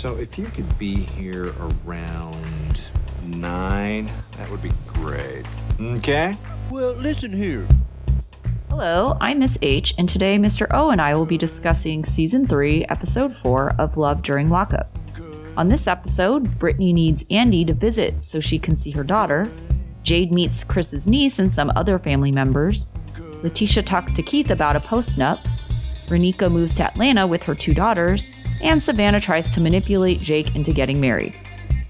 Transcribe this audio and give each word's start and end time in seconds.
So 0.00 0.16
if 0.16 0.38
you 0.38 0.46
could 0.46 0.78
be 0.78 0.94
here 0.94 1.52
around 1.60 2.80
nine, 3.26 4.10
that 4.38 4.50
would 4.50 4.62
be 4.62 4.72
great. 4.86 5.44
Okay? 5.78 6.34
Well, 6.70 6.94
listen 6.94 7.30
here. 7.30 7.68
Hello, 8.70 9.18
I'm 9.20 9.40
Miss 9.40 9.58
H, 9.60 9.92
and 9.98 10.08
today 10.08 10.38
Mr. 10.38 10.66
O 10.70 10.88
and 10.88 11.02
I 11.02 11.14
will 11.14 11.26
be 11.26 11.36
discussing 11.36 12.02
Season 12.02 12.46
3, 12.46 12.86
Episode 12.88 13.34
4 13.34 13.74
of 13.78 13.98
Love 13.98 14.22
During 14.22 14.48
Lockup. 14.48 14.88
On 15.58 15.68
this 15.68 15.86
episode, 15.86 16.58
Brittney 16.58 16.94
needs 16.94 17.26
Andy 17.30 17.66
to 17.66 17.74
visit 17.74 18.24
so 18.24 18.40
she 18.40 18.58
can 18.58 18.74
see 18.74 18.92
her 18.92 19.04
daughter. 19.04 19.50
Jade 20.02 20.32
meets 20.32 20.64
Chris's 20.64 21.08
niece 21.08 21.38
and 21.38 21.52
some 21.52 21.70
other 21.76 21.98
family 21.98 22.32
members. 22.32 22.94
Letitia 23.42 23.82
talks 23.82 24.14
to 24.14 24.22
Keith 24.22 24.50
about 24.50 24.76
a 24.76 24.80
postnup. 24.80 25.40
Raneka 26.10 26.52
moves 26.52 26.74
to 26.76 26.84
Atlanta 26.84 27.26
with 27.26 27.42
her 27.44 27.54
two 27.54 27.72
daughters. 27.72 28.30
And 28.62 28.82
Savannah 28.82 29.20
tries 29.20 29.48
to 29.50 29.60
manipulate 29.60 30.20
Jake 30.20 30.54
into 30.54 30.72
getting 30.72 31.00
married. 31.00 31.34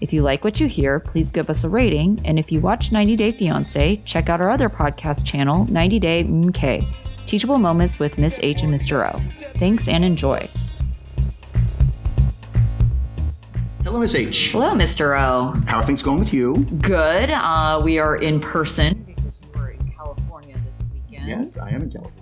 If 0.01 0.13
you 0.13 0.23
like 0.23 0.45
what 0.45 0.61
you 0.61 0.67
hear, 0.67 1.01
please 1.01 1.31
give 1.33 1.51
us 1.51 1.65
a 1.65 1.69
rating. 1.69 2.21
And 2.25 2.39
if 2.39 2.53
you 2.53 2.61
watch 2.61 2.93
90 2.93 3.17
Day 3.17 3.33
Fiancé, 3.33 4.01
check 4.05 4.29
out 4.29 4.41
our 4.41 4.51
other 4.51 4.69
podcast 4.69 5.27
channel, 5.27 5.67
90 5.71 5.99
Day 5.99 6.25
Mmkay 6.25 6.87
Teachable 7.27 7.59
Moments 7.59 7.99
with 7.99 8.19
Miss 8.19 8.41
H 8.43 8.63
and 8.63 8.73
Mr. 8.75 9.09
O. 9.09 9.21
Thanks 9.59 9.89
and 9.89 10.05
enjoy. 10.05 10.49
Hello, 13.85 14.01
Miss 14.01 14.15
H. 14.15 14.51
Hello, 14.53 14.73
Mr. 14.73 15.17
O. 15.17 15.53
How 15.67 15.79
are 15.79 15.85
things 15.85 16.03
going 16.03 16.19
with 16.19 16.33
you? 16.33 16.57
Good. 16.81 17.31
Uh, 17.31 17.81
we 17.85 17.99
are 17.99 18.17
in 18.17 18.41
person 18.41 19.03
because 19.05 19.35
we're 19.55 19.71
in 19.71 19.93
California 19.93 20.57
this 20.67 20.91
weekend. 20.93 21.29
Yes, 21.29 21.59
I 21.59 21.71
am 21.71 21.83
in 21.83 21.91
California. 21.93 22.20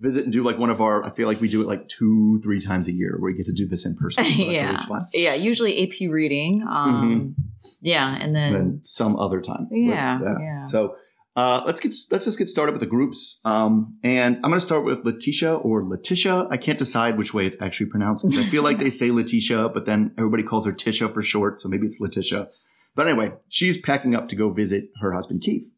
Visit 0.00 0.24
and 0.24 0.32
do 0.32 0.42
like 0.42 0.58
one 0.58 0.70
of 0.70 0.80
our. 0.80 1.04
I 1.04 1.10
feel 1.10 1.26
like 1.26 1.40
we 1.40 1.48
do 1.48 1.60
it 1.60 1.66
like 1.66 1.88
two, 1.88 2.40
three 2.42 2.60
times 2.60 2.88
a 2.88 2.92
year 2.92 3.16
where 3.18 3.32
we 3.32 3.36
get 3.36 3.46
to 3.46 3.52
do 3.52 3.66
this 3.66 3.86
in 3.86 3.96
person. 3.96 4.24
So 4.38 4.44
that's 4.44 4.88
yeah. 4.88 5.00
Yeah, 5.12 5.34
usually 5.34 5.82
AP 5.82 6.10
reading. 6.10 6.62
Um, 6.68 7.34
Yeah, 7.80 8.16
and 8.20 8.34
then 8.34 8.54
And 8.54 8.80
some 8.86 9.16
other 9.16 9.40
time. 9.40 9.68
Yeah, 9.70 10.20
yeah. 10.40 10.64
So 10.64 10.96
uh, 11.38 11.62
let's 11.64 11.78
get 11.78 11.94
let's 12.10 12.24
just 12.24 12.38
get 12.38 12.48
started 12.48 12.72
with 12.72 12.80
the 12.80 12.86
groups. 12.86 13.40
Um, 13.44 13.96
and 14.02 14.36
I'm 14.36 14.50
going 14.50 14.54
to 14.54 14.60
start 14.60 14.84
with 14.84 15.04
Letitia 15.04 15.54
or 15.54 15.84
Letitia. 15.84 16.48
I 16.50 16.56
can't 16.56 16.78
decide 16.78 17.16
which 17.16 17.32
way 17.32 17.46
it's 17.46 17.60
actually 17.62 17.86
pronounced 17.86 18.28
because 18.28 18.44
I 18.44 18.48
feel 18.48 18.64
like 18.64 18.78
they 18.78 18.90
say 19.00 19.10
Letitia, 19.10 19.68
but 19.68 19.86
then 19.86 20.12
everybody 20.18 20.42
calls 20.42 20.66
her 20.66 20.72
Tisha 20.72 21.12
for 21.14 21.22
short, 21.22 21.60
so 21.60 21.68
maybe 21.68 21.86
it's 21.86 22.00
Letitia. 22.00 22.48
But 22.96 23.06
anyway, 23.06 23.34
she's 23.48 23.80
packing 23.80 24.16
up 24.16 24.28
to 24.28 24.36
go 24.36 24.50
visit 24.50 24.90
her 25.00 25.12
husband 25.12 25.42
Keith, 25.42 25.70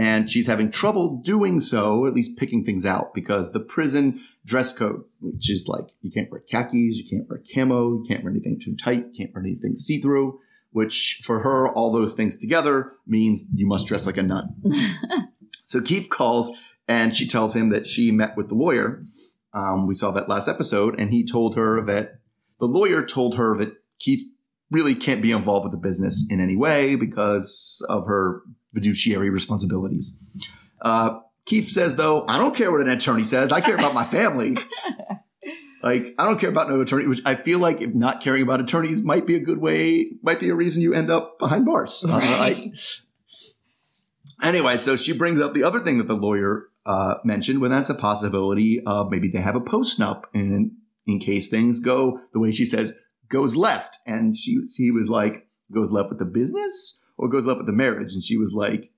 and 0.00 0.30
she's 0.30 0.46
having 0.46 0.70
trouble 0.70 1.20
doing 1.22 1.60
so, 1.60 2.00
or 2.00 2.08
at 2.08 2.14
least 2.14 2.38
picking 2.38 2.64
things 2.64 2.86
out, 2.86 3.14
because 3.14 3.52
the 3.52 3.60
prison 3.60 4.20
dress 4.44 4.76
code, 4.76 5.02
which 5.20 5.50
is 5.50 5.66
like 5.68 5.90
you 6.00 6.10
can't 6.10 6.30
wear 6.30 6.42
khakis, 6.50 6.96
you 6.96 7.08
can't 7.08 7.28
wear 7.28 7.42
camo, 7.54 7.92
you 7.92 8.04
can't 8.08 8.24
wear 8.24 8.32
anything 8.32 8.58
too 8.58 8.74
tight, 8.76 9.06
you 9.06 9.12
can't 9.16 9.34
wear 9.34 9.42
anything 9.42 9.76
see 9.76 10.00
through 10.00 10.40
which 10.72 11.20
for 11.24 11.40
her, 11.40 11.68
all 11.68 11.92
those 11.92 12.14
things 12.14 12.38
together 12.38 12.92
means 13.06 13.48
you 13.54 13.66
must 13.66 13.86
dress 13.86 14.06
like 14.06 14.16
a 14.16 14.22
nun. 14.22 14.62
so 15.64 15.80
Keith 15.80 16.08
calls 16.08 16.56
and 16.88 17.14
she 17.14 17.26
tells 17.26 17.54
him 17.54 17.70
that 17.70 17.86
she 17.86 18.10
met 18.10 18.36
with 18.36 18.48
the 18.48 18.54
lawyer. 18.54 19.04
Um, 19.52 19.86
we 19.86 19.94
saw 19.94 20.12
that 20.12 20.28
last 20.28 20.48
episode, 20.48 20.98
and 20.98 21.10
he 21.10 21.26
told 21.26 21.56
her 21.56 21.84
that 21.86 22.20
the 22.60 22.66
lawyer 22.66 23.04
told 23.04 23.36
her 23.36 23.56
that 23.56 23.74
Keith 23.98 24.24
really 24.70 24.94
can't 24.94 25.22
be 25.22 25.32
involved 25.32 25.64
with 25.64 25.72
the 25.72 25.88
business 25.88 26.28
in 26.30 26.40
any 26.40 26.56
way 26.56 26.94
because 26.94 27.84
of 27.88 28.06
her 28.06 28.42
fiduciary 28.74 29.30
responsibilities. 29.30 30.22
Uh, 30.80 31.20
Keith 31.46 31.68
says, 31.68 31.96
though, 31.96 32.24
I 32.26 32.38
don't 32.38 32.54
care 32.54 32.70
what 32.70 32.80
an 32.80 32.88
attorney 32.88 33.24
says. 33.24 33.52
I 33.52 33.60
care 33.60 33.74
about 33.74 33.94
my 33.94 34.04
family. 34.04 34.56
Like, 35.82 36.14
I 36.18 36.24
don't 36.24 36.38
care 36.38 36.50
about 36.50 36.68
no 36.68 36.80
attorney, 36.80 37.06
which 37.06 37.22
I 37.24 37.34
feel 37.34 37.58
like 37.58 37.80
if 37.80 37.94
not 37.94 38.20
caring 38.20 38.42
about 38.42 38.60
attorneys 38.60 39.02
might 39.02 39.26
be 39.26 39.34
a 39.36 39.40
good 39.40 39.58
way, 39.58 40.10
might 40.22 40.38
be 40.38 40.50
a 40.50 40.54
reason 40.54 40.82
you 40.82 40.92
end 40.92 41.10
up 41.10 41.38
behind 41.38 41.64
bars. 41.64 42.04
Uh, 42.06 42.18
like- 42.18 42.74
anyway, 44.42 44.76
so 44.76 44.96
she 44.96 45.16
brings 45.16 45.40
up 45.40 45.54
the 45.54 45.64
other 45.64 45.80
thing 45.80 45.98
that 45.98 46.08
the 46.08 46.14
lawyer 46.16 46.66
uh, 46.84 47.14
mentioned, 47.24 47.60
when 47.60 47.70
that's 47.70 47.88
a 47.88 47.94
possibility 47.94 48.82
of 48.84 49.10
maybe 49.10 49.28
they 49.28 49.40
have 49.40 49.56
a 49.56 49.60
post 49.60 49.98
nup 49.98 50.24
in, 50.34 50.76
in 51.06 51.18
case 51.18 51.48
things 51.48 51.80
go 51.80 52.20
the 52.32 52.40
way 52.40 52.52
she 52.52 52.66
says, 52.66 52.98
goes 53.28 53.56
left. 53.56 53.98
And 54.06 54.36
she, 54.36 54.66
she 54.66 54.90
was 54.90 55.08
like, 55.08 55.46
goes 55.72 55.90
left 55.90 56.10
with 56.10 56.18
the 56.18 56.24
business 56.24 57.02
or 57.20 57.28
goes 57.28 57.44
left 57.44 57.58
with 57.58 57.66
the 57.66 57.72
marriage? 57.72 58.12
And 58.12 58.22
she 58.22 58.36
was 58.36 58.52
like, 58.52 58.90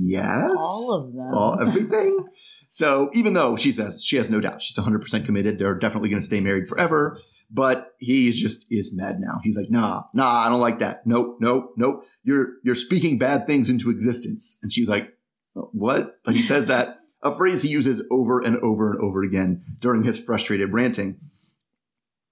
yes. 0.00 0.54
all 0.56 0.94
of 0.94 1.14
them. 1.14 1.34
All, 1.34 1.60
everything. 1.66 2.26
So 2.68 3.10
even 3.14 3.34
though 3.34 3.56
she 3.56 3.72
says 3.72 4.04
she 4.04 4.16
has 4.16 4.30
no 4.30 4.40
doubt, 4.40 4.62
she's 4.62 4.78
100% 4.78 5.24
committed, 5.24 5.58
they're 5.58 5.74
definitely 5.74 6.08
going 6.08 6.20
to 6.20 6.26
stay 6.26 6.40
married 6.40 6.68
forever. 6.68 7.20
But 7.50 7.94
he 7.98 8.28
is 8.28 8.38
just 8.38 8.66
is 8.70 8.94
mad 8.94 9.16
now. 9.20 9.40
He's 9.42 9.56
like, 9.56 9.70
nah, 9.70 10.02
nah, 10.12 10.46
I 10.46 10.50
don't 10.50 10.60
like 10.60 10.80
that. 10.80 11.06
Nope, 11.06 11.38
nope, 11.40 11.72
nope. 11.78 12.04
You're 12.22 12.48
you're 12.62 12.74
speaking 12.74 13.18
bad 13.18 13.46
things 13.46 13.70
into 13.70 13.88
existence. 13.88 14.58
And 14.62 14.70
she's 14.70 14.88
like, 14.88 15.14
what? 15.54 16.18
Like 16.26 16.36
he 16.36 16.42
says 16.42 16.66
that 16.66 16.98
a 17.22 17.34
phrase 17.34 17.62
he 17.62 17.70
uses 17.70 18.02
over 18.10 18.40
and 18.40 18.58
over 18.58 18.92
and 18.92 19.00
over 19.00 19.22
again 19.22 19.64
during 19.80 20.04
his 20.04 20.22
frustrated 20.22 20.74
ranting. 20.74 21.18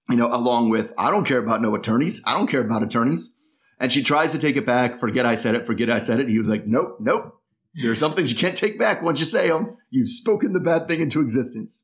You 0.09 0.17
know, 0.17 0.33
along 0.33 0.69
with, 0.69 0.93
I 0.97 1.11
don't 1.11 1.25
care 1.25 1.39
about 1.39 1.61
no 1.61 1.75
attorneys. 1.75 2.23
I 2.25 2.33
don't 2.33 2.47
care 2.47 2.61
about 2.61 2.83
attorneys. 2.83 3.36
And 3.79 3.91
she 3.91 4.01
tries 4.01 4.31
to 4.31 4.39
take 4.39 4.55
it 4.55 4.65
back. 4.65 4.99
Forget 4.99 5.25
I 5.25 5.35
said 5.35 5.55
it. 5.55 5.65
Forget 5.65 5.89
I 5.89 5.99
said 5.99 6.19
it. 6.19 6.29
He 6.29 6.39
was 6.39 6.49
like, 6.49 6.65
nope, 6.65 6.97
nope. 6.99 7.41
There 7.75 7.91
are 7.91 7.95
some 7.95 8.15
things 8.15 8.31
you 8.31 8.37
can't 8.37 8.57
take 8.57 8.79
back 8.79 9.03
once 9.03 9.19
you 9.19 9.25
say 9.25 9.49
them. 9.49 9.77
You've 9.91 10.09
spoken 10.09 10.53
the 10.53 10.59
bad 10.59 10.87
thing 10.87 10.99
into 10.99 11.21
existence. 11.21 11.83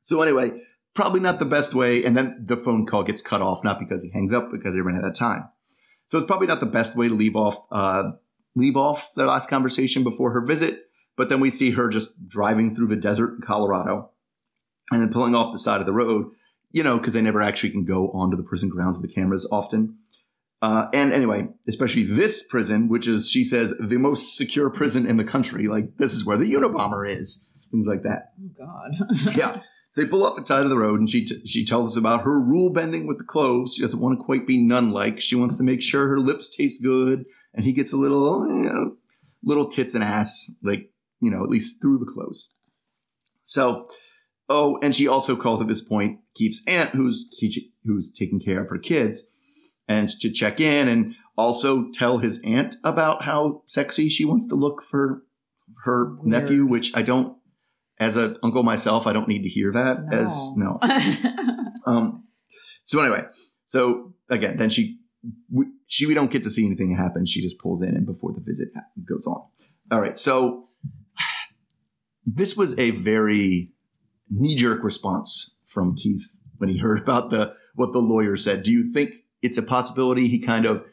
So 0.00 0.22
anyway, 0.22 0.52
probably 0.94 1.20
not 1.20 1.38
the 1.38 1.44
best 1.44 1.74
way. 1.74 2.04
And 2.04 2.16
then 2.16 2.44
the 2.46 2.56
phone 2.56 2.86
call 2.86 3.02
gets 3.02 3.20
cut 3.20 3.42
off, 3.42 3.62
not 3.62 3.78
because 3.78 4.02
he 4.02 4.10
hangs 4.10 4.32
up, 4.32 4.50
because 4.50 4.72
they 4.72 4.80
ran 4.80 4.96
out 4.96 5.04
of 5.04 5.14
time. 5.14 5.48
So 6.06 6.18
it's 6.18 6.26
probably 6.26 6.46
not 6.46 6.60
the 6.60 6.66
best 6.66 6.96
way 6.96 7.08
to 7.08 7.14
leave 7.14 7.36
off, 7.36 7.66
uh, 7.70 8.12
leave 8.54 8.76
off 8.76 9.12
their 9.14 9.26
last 9.26 9.50
conversation 9.50 10.04
before 10.04 10.32
her 10.32 10.40
visit. 10.40 10.88
But 11.16 11.28
then 11.28 11.40
we 11.40 11.50
see 11.50 11.72
her 11.72 11.88
just 11.88 12.26
driving 12.26 12.74
through 12.74 12.88
the 12.88 12.96
desert 12.96 13.34
in 13.34 13.40
Colorado 13.42 14.10
and 14.90 15.00
then 15.00 15.12
pulling 15.12 15.34
off 15.34 15.52
the 15.52 15.58
side 15.58 15.80
of 15.80 15.86
the 15.86 15.92
road, 15.92 16.30
you 16.72 16.82
know, 16.82 16.98
because 16.98 17.14
they 17.14 17.22
never 17.22 17.42
actually 17.42 17.70
can 17.70 17.84
go 17.84 18.10
onto 18.10 18.36
the 18.36 18.42
prison 18.42 18.68
grounds 18.68 18.98
with 18.98 19.08
the 19.08 19.14
cameras 19.14 19.48
often. 19.50 19.98
Uh, 20.62 20.86
and 20.94 21.12
anyway, 21.12 21.46
especially 21.68 22.04
this 22.04 22.42
prison, 22.42 22.88
which 22.88 23.06
is, 23.06 23.30
she 23.30 23.44
says, 23.44 23.74
the 23.78 23.98
most 23.98 24.36
secure 24.36 24.70
prison 24.70 25.06
in 25.06 25.16
the 25.16 25.24
country. 25.24 25.66
Like, 25.66 25.98
this 25.98 26.14
is 26.14 26.24
where 26.24 26.38
the 26.38 26.50
Unabomber 26.52 27.18
is. 27.18 27.50
Things 27.70 27.86
like 27.86 28.02
that. 28.02 28.32
Oh, 28.40 28.50
God. 28.58 29.36
Yeah. 29.36 29.60
So 29.90 30.00
they 30.00 30.08
pull 30.08 30.26
up 30.26 30.34
the 30.34 30.44
side 30.44 30.64
of 30.64 30.70
the 30.70 30.78
road 30.78 30.98
and 30.98 31.08
she, 31.08 31.24
t- 31.24 31.46
she 31.46 31.64
tells 31.64 31.86
us 31.86 31.96
about 31.96 32.22
her 32.22 32.40
rule 32.40 32.70
bending 32.70 33.06
with 33.06 33.18
the 33.18 33.24
clothes. 33.24 33.74
She 33.74 33.82
doesn't 33.82 34.00
want 34.00 34.18
to 34.18 34.24
quite 34.24 34.44
be 34.44 34.60
nun 34.60 34.90
like. 34.90 35.20
She 35.20 35.36
wants 35.36 35.56
to 35.58 35.62
make 35.62 35.82
sure 35.82 36.08
her 36.08 36.18
lips 36.18 36.50
taste 36.50 36.82
good. 36.82 37.26
And 37.52 37.64
he 37.64 37.72
gets 37.72 37.92
a 37.92 37.96
little, 37.96 38.44
you 38.48 38.62
know, 38.64 38.96
little 39.44 39.68
tits 39.68 39.94
and 39.94 40.02
ass, 40.02 40.56
like, 40.64 40.90
you 41.20 41.30
know, 41.30 41.44
at 41.44 41.50
least 41.50 41.80
through 41.80 41.98
the 41.98 42.10
clothes. 42.10 42.54
So, 43.44 43.88
oh, 44.48 44.78
and 44.82 44.96
she 44.96 45.06
also 45.06 45.36
calls 45.36 45.60
at 45.60 45.68
this 45.68 45.84
point 45.84 46.18
Keith's 46.34 46.64
aunt, 46.66 46.90
who's 46.90 47.30
who's 47.84 48.12
taking 48.12 48.40
care 48.40 48.62
of 48.62 48.70
her 48.70 48.78
kids, 48.78 49.26
and 49.88 50.08
to 50.08 50.30
check 50.30 50.60
in 50.60 50.88
and 50.88 51.14
also 51.36 51.90
tell 51.90 52.18
his 52.18 52.40
aunt 52.44 52.76
about 52.84 53.24
how 53.24 53.62
sexy 53.66 54.08
she 54.08 54.24
wants 54.24 54.46
to 54.48 54.54
look 54.54 54.82
for 54.82 55.22
her 55.84 56.14
Weird. 56.14 56.26
nephew, 56.26 56.66
which 56.66 56.96
I 56.96 57.02
don't, 57.02 57.36
as 57.98 58.16
an 58.16 58.36
uncle 58.42 58.62
myself, 58.62 59.06
I 59.06 59.12
don't 59.12 59.28
need 59.28 59.42
to 59.42 59.48
hear 59.48 59.72
that 59.72 60.12
as 60.12 60.56
no. 60.56 60.78
Um, 61.86 62.24
so 62.82 63.02
anyway, 63.02 63.24
so 63.66 64.14
again, 64.30 64.56
then 64.56 64.70
she, 64.70 64.98
we, 65.52 65.66
she, 65.86 66.06
we 66.06 66.14
don't 66.14 66.30
get 66.30 66.42
to 66.44 66.50
see 66.50 66.64
anything 66.64 66.96
happen. 66.96 67.26
She 67.26 67.42
just 67.42 67.58
pulls 67.58 67.82
in 67.82 67.94
and 67.94 68.06
before 68.06 68.32
the 68.32 68.40
visit 68.40 68.68
goes 69.06 69.26
on. 69.26 69.42
All 69.90 70.00
right. 70.00 70.16
So 70.16 70.68
this 72.24 72.56
was 72.56 72.78
a 72.78 72.90
very 72.92 73.70
knee 74.30 74.54
jerk 74.56 74.82
response 74.82 75.56
from 75.66 75.94
Keith 75.94 76.38
when 76.56 76.70
he 76.70 76.78
heard 76.78 77.02
about 77.02 77.28
the, 77.28 77.54
what 77.74 77.92
the 77.92 77.98
lawyer 77.98 78.38
said. 78.38 78.62
Do 78.62 78.72
you 78.72 78.90
think 78.90 79.14
it's 79.44 79.58
a 79.58 79.62
possibility 79.62 80.26
he 80.26 80.40
kind 80.40 80.66
of 80.66 80.84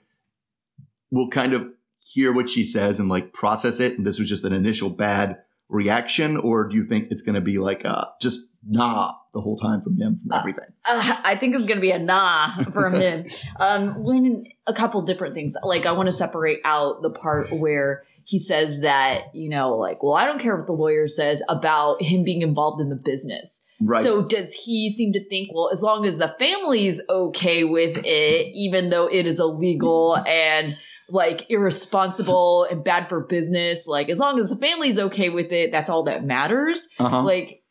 will 1.09 1.29
kind 1.29 1.53
of 1.53 1.69
hear 1.99 2.33
what 2.33 2.49
she 2.49 2.63
says 2.63 2.99
and 2.99 3.09
like 3.09 3.33
process 3.33 3.79
it? 3.79 3.97
And 3.97 4.05
this 4.05 4.19
was 4.19 4.29
just 4.29 4.43
an 4.43 4.53
initial 4.53 4.89
bad 4.89 5.37
reaction, 5.69 6.37
or 6.37 6.67
do 6.67 6.75
you 6.75 6.83
think 6.83 7.07
it's 7.09 7.21
going 7.21 7.35
to 7.35 7.41
be 7.41 7.57
like 7.57 7.85
uh, 7.85 8.05
just 8.21 8.53
nah 8.67 9.13
the 9.33 9.39
whole 9.39 9.55
time 9.55 9.81
from 9.81 9.97
him 9.97 10.19
from 10.19 10.37
everything? 10.37 10.67
Uh, 10.85 11.17
I 11.23 11.37
think 11.37 11.55
it's 11.55 11.65
gonna 11.65 11.81
be 11.81 11.91
a 11.91 11.99
nah 11.99 12.63
from 12.65 12.93
him. 12.93 13.27
um, 13.59 14.03
when 14.03 14.45
a 14.67 14.73
couple 14.73 15.01
different 15.03 15.33
things, 15.33 15.55
like 15.63 15.85
I 15.85 15.93
want 15.93 16.07
to 16.07 16.13
separate 16.13 16.59
out 16.65 17.01
the 17.01 17.09
part 17.09 17.51
where 17.51 18.03
he 18.25 18.37
says 18.37 18.81
that 18.81 19.33
you 19.33 19.49
know, 19.49 19.77
like, 19.77 20.03
well, 20.03 20.13
I 20.13 20.25
don't 20.25 20.39
care 20.39 20.57
what 20.57 20.67
the 20.67 20.73
lawyer 20.73 21.07
says 21.07 21.41
about 21.47 22.01
him 22.01 22.23
being 22.23 22.41
involved 22.41 22.81
in 22.81 22.89
the 22.89 22.95
business. 22.95 23.65
Right. 23.83 24.03
So 24.03 24.23
does 24.23 24.53
he 24.53 24.91
seem 24.91 25.11
to 25.13 25.27
think, 25.27 25.49
well, 25.53 25.69
as 25.73 25.81
long 25.81 26.05
as 26.05 26.17
the 26.19 26.35
family's 26.37 27.01
okay 27.09 27.63
with 27.63 27.97
it, 28.05 28.51
even 28.53 28.89
though 28.91 29.07
it 29.07 29.25
is 29.25 29.39
illegal 29.39 30.17
and 30.27 30.77
like 31.09 31.49
irresponsible 31.49 32.65
and 32.69 32.83
bad 32.83 33.09
for 33.09 33.21
business, 33.21 33.87
like 33.87 34.09
as 34.09 34.19
long 34.19 34.39
as 34.39 34.49
the 34.49 34.55
family's 34.55 34.99
okay 34.99 35.29
with 35.29 35.51
it, 35.51 35.71
that's 35.71 35.89
all 35.89 36.03
that 36.03 36.23
matters. 36.23 36.87
uh-huh. 36.99 37.23
Like, 37.23 37.63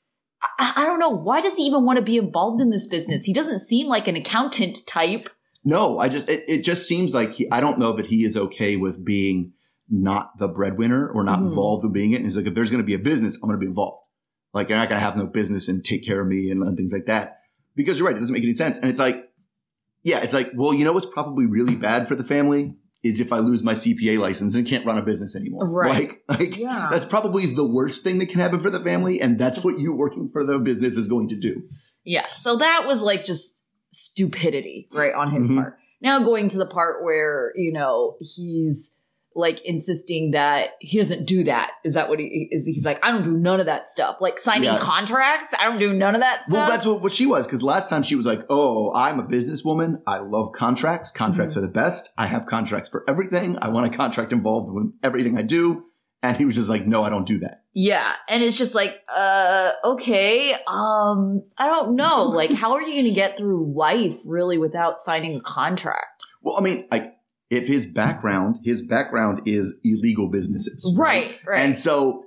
I, 0.59 0.73
I 0.77 0.87
don't 0.87 0.99
know. 0.99 1.11
Why 1.11 1.41
does 1.41 1.57
he 1.57 1.63
even 1.65 1.85
want 1.85 1.99
to 1.99 2.05
be 2.05 2.17
involved 2.17 2.61
in 2.61 2.71
this 2.71 2.87
business? 2.89 3.25
He 3.25 3.33
doesn't 3.33 3.59
seem 3.61 3.87
like 3.89 4.09
an 4.09 4.17
accountant 4.17 4.79
type. 4.87 5.29
No, 5.65 5.99
I 5.99 6.09
just 6.09 6.29
it, 6.29 6.45
it 6.49 6.65
just 6.65 6.87
seems 6.89 7.15
like 7.15 7.33
he 7.33 7.51
I 7.53 7.61
don't 7.61 7.79
know 7.79 7.93
that 7.93 8.07
he 8.07 8.25
is 8.25 8.37
okay 8.37 8.77
with 8.77 9.05
being 9.05 9.53
not 9.91 10.39
the 10.39 10.49
breadwinner 10.49 11.09
or 11.09 11.23
not 11.25 11.41
Mhm. 11.41 11.49
involved 11.49 11.85
in 11.85 11.93
being 11.93 12.13
it. 12.13 12.17
And 12.17 12.25
he's 12.25 12.37
like, 12.37 12.47
if 12.47 12.55
there's 12.55 12.71
gonna 12.71 12.83
be 12.83 12.95
a 12.95 12.99
business, 12.99 13.39
I'm 13.43 13.49
gonna 13.49 13.59
be 13.59 13.67
involved. 13.67 13.99
Like 14.53 14.69
you're 14.69 14.79
not 14.79 14.89
gonna 14.89 15.01
have 15.01 15.17
no 15.17 15.27
business 15.27 15.69
and 15.69 15.85
take 15.85 16.05
care 16.05 16.21
of 16.21 16.27
me 16.27 16.51
and, 16.51 16.63
and 16.63 16.77
things 16.77 16.93
like 16.93 17.07
that. 17.07 17.39
Because 17.77 17.99
you're 17.99 18.09
right, 18.09 18.17
it 18.17 18.21
doesn't 18.21 18.33
make 18.35 18.43
any 18.43 18.53
sense. 18.53 18.79
And 18.79 18.91
it's 18.91 19.01
like, 19.01 19.31
yeah, 20.03 20.21
it's 20.21 20.35
like, 20.35 20.51
well, 20.55 20.75
you 20.75 20.85
know 20.85 20.93
what's 20.93 21.07
probably 21.07 21.47
really 21.47 21.75
bad 21.77 22.09
for 22.09 22.15
the 22.15 22.25
family 22.25 22.77
is 23.03 23.21
if 23.21 23.33
I 23.33 23.39
lose 23.39 23.63
my 23.63 23.73
CPA 23.73 24.19
license 24.19 24.55
and 24.55 24.67
can't 24.67 24.85
run 24.85 24.99
a 24.99 25.03
business 25.03 25.35
anymore. 25.35 25.67
Right. 25.67 26.11
Like, 26.29 26.39
like 26.41 26.57
Yeah. 26.59 26.89
that's 26.91 27.07
probably 27.07 27.47
the 27.47 27.67
worst 27.67 28.05
thing 28.05 28.19
that 28.19 28.27
can 28.29 28.41
happen 28.41 28.61
for 28.61 28.69
the 28.71 28.81
family, 28.81 29.21
and 29.21 29.39
that's 29.39 29.65
what 29.65 29.79
you 29.79 29.95
working 29.95 30.29
for 30.29 30.45
the 30.45 30.59
business 30.59 30.97
is 30.97 31.09
going 31.09 31.29
to 31.29 31.37
do. 31.37 31.63
Yeah. 32.05 32.27
So 32.33 32.57
that 32.59 32.85
was 32.87 33.03
like 33.03 33.25
just 33.25 33.67
stupidity, 33.91 34.89
right, 34.93 35.15
on 35.15 35.31
his 35.31 35.49
Mhm. 35.49 35.57
part. 35.57 35.79
Now 36.03 36.21
going 36.23 36.49
to 36.51 36.59
the 36.59 36.67
part 36.67 37.03
where, 37.05 37.53
you 37.57 37.73
know, 37.73 38.17
he's 38.21 38.99
like 39.35 39.61
insisting 39.65 40.33
that 40.33 40.71
he 40.81 40.99
doesn't 40.99 41.25
do 41.27 41.45
that. 41.45 41.71
Is 41.85 41.95
that 41.95 42.09
what 42.09 42.19
he 42.19 42.49
is? 42.51 42.67
He's 42.67 42.85
like, 42.85 42.99
I 43.03 43.13
don't 43.13 43.23
do 43.23 43.37
none 43.37 43.61
of 43.61 43.67
that 43.67 43.87
stuff. 43.87 44.17
Like 44.21 44.39
signing 44.39 44.65
Yeah. 44.65 44.79
contracts, 44.79 45.55
I 45.59 45.65
don't 45.69 45.79
do 45.79 45.93
none 45.93 46.15
of 46.17 46.21
that 46.21 46.43
stuff. 46.43 46.55
Well, 46.55 46.67
that's 46.69 46.85
what, 46.85 47.01
what 47.01 47.13
she 47.13 47.27
was 47.27 47.47
because 47.47 47.63
last 47.63 47.89
time 47.89 48.03
she 48.03 48.17
was 48.17 48.27
like, 48.27 48.43
"Oh, 48.51 48.93
I'm 48.93 49.21
a 49.21 49.25
businesswoman. 49.25 50.03
I 50.07 50.19
love 50.19 50.53
contracts. 50.53 51.13
Contracts 51.13 51.55
Mm-hmm. 51.55 51.63
are 51.65 51.67
the 51.67 51.73
best. 51.73 52.11
I 52.19 52.27
have 52.27 52.47
contracts 52.47 52.89
for 52.89 53.05
everything. 53.09 53.57
I 53.63 53.69
want 53.69 53.93
a 53.93 53.97
contract 53.97 54.33
involved 54.33 54.73
with 54.73 54.93
everything 55.03 55.39
I 55.39 55.43
do." 55.43 55.85
And 56.23 56.37
he 56.37 56.45
was 56.45 56.57
just 56.57 56.69
like, 56.69 56.87
"No, 56.87 57.03
I 57.03 57.09
don't 57.09 57.27
do 57.27 57.39
that." 57.39 57.63
Yeah, 57.73 58.05
and 58.29 58.43
it's 58.43 58.59
just 58.59 58.75
like, 58.75 59.01
uh, 59.09 59.73
okay, 59.85 60.53
um, 60.67 61.45
I 61.57 61.67
don't 61.67 61.95
know. 61.95 62.25
Like, 62.25 62.51
how 62.51 62.73
are 62.73 62.83
you 62.83 62.93
going 62.95 63.05
to 63.05 63.13
get 63.13 63.39
through 63.39 63.73
life 63.75 64.19
really 64.27 64.59
without 64.59 64.99
signing 64.99 65.37
a 65.37 65.41
contract? 65.41 66.25
Well, 66.43 66.57
I 66.59 66.63
mean, 66.63 66.87
like 66.91 67.15
if 67.51 67.67
his 67.69 67.85
background, 67.85 68.61
his 68.65 68.81
background 68.87 69.43
is 69.45 69.77
illegal 69.85 70.29
businesses, 70.29 70.95
Right, 70.97 71.39
right. 71.47 71.59
And 71.61 71.77
so 71.79 72.25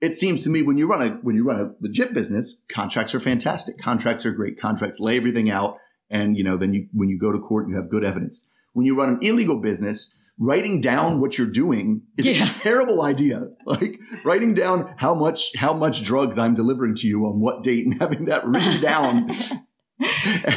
it 0.00 0.14
seems 0.16 0.42
to 0.44 0.50
me 0.50 0.62
when 0.62 0.76
you 0.78 0.86
run 0.88 1.02
a 1.02 1.10
when 1.22 1.36
you 1.36 1.44
run 1.44 1.60
a 1.60 1.72
legit 1.80 2.12
business, 2.14 2.64
contracts 2.68 3.14
are 3.14 3.20
fantastic. 3.20 3.78
Contracts 3.78 4.26
are 4.26 4.32
great. 4.32 4.58
Contracts 4.60 4.98
lay 4.98 5.16
everything 5.16 5.50
out, 5.50 5.76
and 6.10 6.36
you 6.36 6.42
know 6.44 6.56
then 6.56 6.74
you 6.74 6.88
when 6.92 7.08
you 7.08 7.18
go 7.18 7.30
to 7.32 7.38
court, 7.38 7.68
you 7.68 7.76
have 7.76 7.88
good 7.90 8.02
evidence. 8.04 8.50
When 8.72 8.86
you 8.86 8.96
run 8.96 9.08
an 9.10 9.18
illegal 9.22 9.58
business, 9.58 10.18
writing 10.38 10.80
down 10.80 11.20
what 11.20 11.36
you're 11.36 11.46
doing 11.46 12.02
is 12.16 12.26
Yeah. 12.26 12.42
a 12.42 12.46
terrible 12.62 13.02
idea. 13.02 13.48
Like 13.66 14.00
writing 14.24 14.54
down 14.54 14.94
how 14.96 15.14
much 15.14 15.54
how 15.56 15.74
much 15.74 16.02
drugs 16.02 16.38
I'm 16.38 16.54
delivering 16.54 16.94
to 16.96 17.06
you 17.06 17.26
on 17.26 17.38
what 17.40 17.62
date 17.62 17.84
and 17.84 18.00
having 18.00 18.24
that 18.24 18.46
written 18.46 18.80
down, 18.90 19.30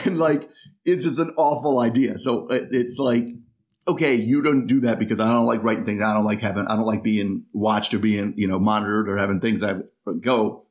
and 0.05 0.17
like 0.17 0.49
it's 0.85 1.03
just 1.03 1.19
an 1.19 1.33
awful 1.37 1.79
idea. 1.79 2.17
So 2.17 2.47
it, 2.47 2.69
it's 2.71 2.97
like 2.97 3.25
okay, 3.87 4.15
you 4.15 4.41
don't 4.41 4.65
do 4.67 4.81
that 4.81 4.99
because 4.99 5.19
I 5.19 5.31
don't 5.31 5.45
like 5.45 5.63
writing 5.63 5.85
things. 5.85 6.01
I 6.01 6.13
don't 6.13 6.23
like 6.25 6.39
having, 6.39 6.65
I 6.67 6.75
don't 6.75 6.85
like 6.85 7.03
being 7.03 7.45
watched 7.53 7.93
or 7.93 7.99
being, 7.99 8.33
you 8.37 8.47
know, 8.47 8.59
monitored 8.59 9.09
or 9.09 9.17
having 9.17 9.39
things 9.39 9.63
I 9.63 9.75
go. 10.21 10.65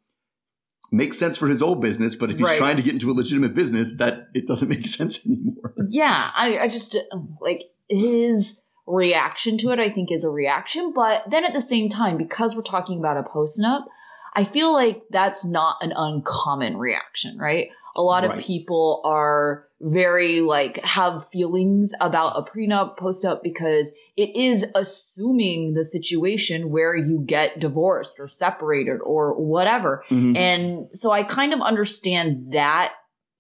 Makes 0.90 1.18
sense 1.18 1.38
for 1.38 1.48
his 1.48 1.62
old 1.62 1.80
business, 1.80 2.16
but 2.16 2.30
if 2.30 2.36
he's 2.38 2.46
Right. 2.46 2.58
trying 2.58 2.76
to 2.76 2.82
get 2.82 2.92
into 2.92 3.10
a 3.10 3.14
legitimate 3.14 3.54
business, 3.54 3.96
that 3.96 4.28
it 4.34 4.46
doesn't 4.46 4.68
make 4.74 4.86
sense 4.86 5.26
anymore. 5.26 5.74
yeah, 5.88 6.30
I, 6.34 6.58
I 6.58 6.68
just 6.68 6.96
uh, 6.96 7.18
like 7.40 7.62
his 7.88 8.64
reaction 8.86 9.56
to 9.58 9.70
it, 9.70 9.78
I 9.78 9.90
think 9.90 10.10
is 10.12 10.24
a 10.24 10.28
reaction. 10.30 10.92
But 10.94 11.22
then 11.30 11.44
at 11.44 11.54
the 11.54 11.62
same 11.62 11.88
time, 11.88 12.18
because 12.18 12.54
we're 12.56 12.62
talking 12.62 12.98
about 12.98 13.16
a 13.16 13.22
post 13.22 13.60
nup, 13.62 13.84
I 14.34 14.44
feel 14.44 14.72
like 14.72 15.02
that's 15.10 15.44
not 15.44 15.76
an 15.82 15.92
uncommon 15.94 16.76
reaction, 16.76 17.36
right? 17.38 17.68
A 17.94 18.02
lot 18.02 18.24
of 18.24 18.38
people 18.38 19.02
are 19.04 19.66
very 19.82 20.40
like 20.40 20.78
have 20.78 21.28
feelings 21.30 21.92
about 22.00 22.38
a 22.38 22.50
prenup, 22.50 22.96
post 22.96 23.24
up 23.26 23.42
because 23.42 23.94
it 24.16 24.34
is 24.34 24.64
assuming 24.74 25.74
the 25.74 25.84
situation 25.84 26.70
where 26.70 26.96
you 26.96 27.22
get 27.26 27.58
divorced 27.58 28.18
or 28.18 28.28
separated 28.28 29.00
or 29.02 29.34
whatever. 29.34 30.04
Mm-hmm. 30.08 30.36
And 30.36 30.86
so 30.92 31.10
I 31.10 31.24
kind 31.24 31.52
of 31.52 31.60
understand 31.60 32.54
that 32.54 32.94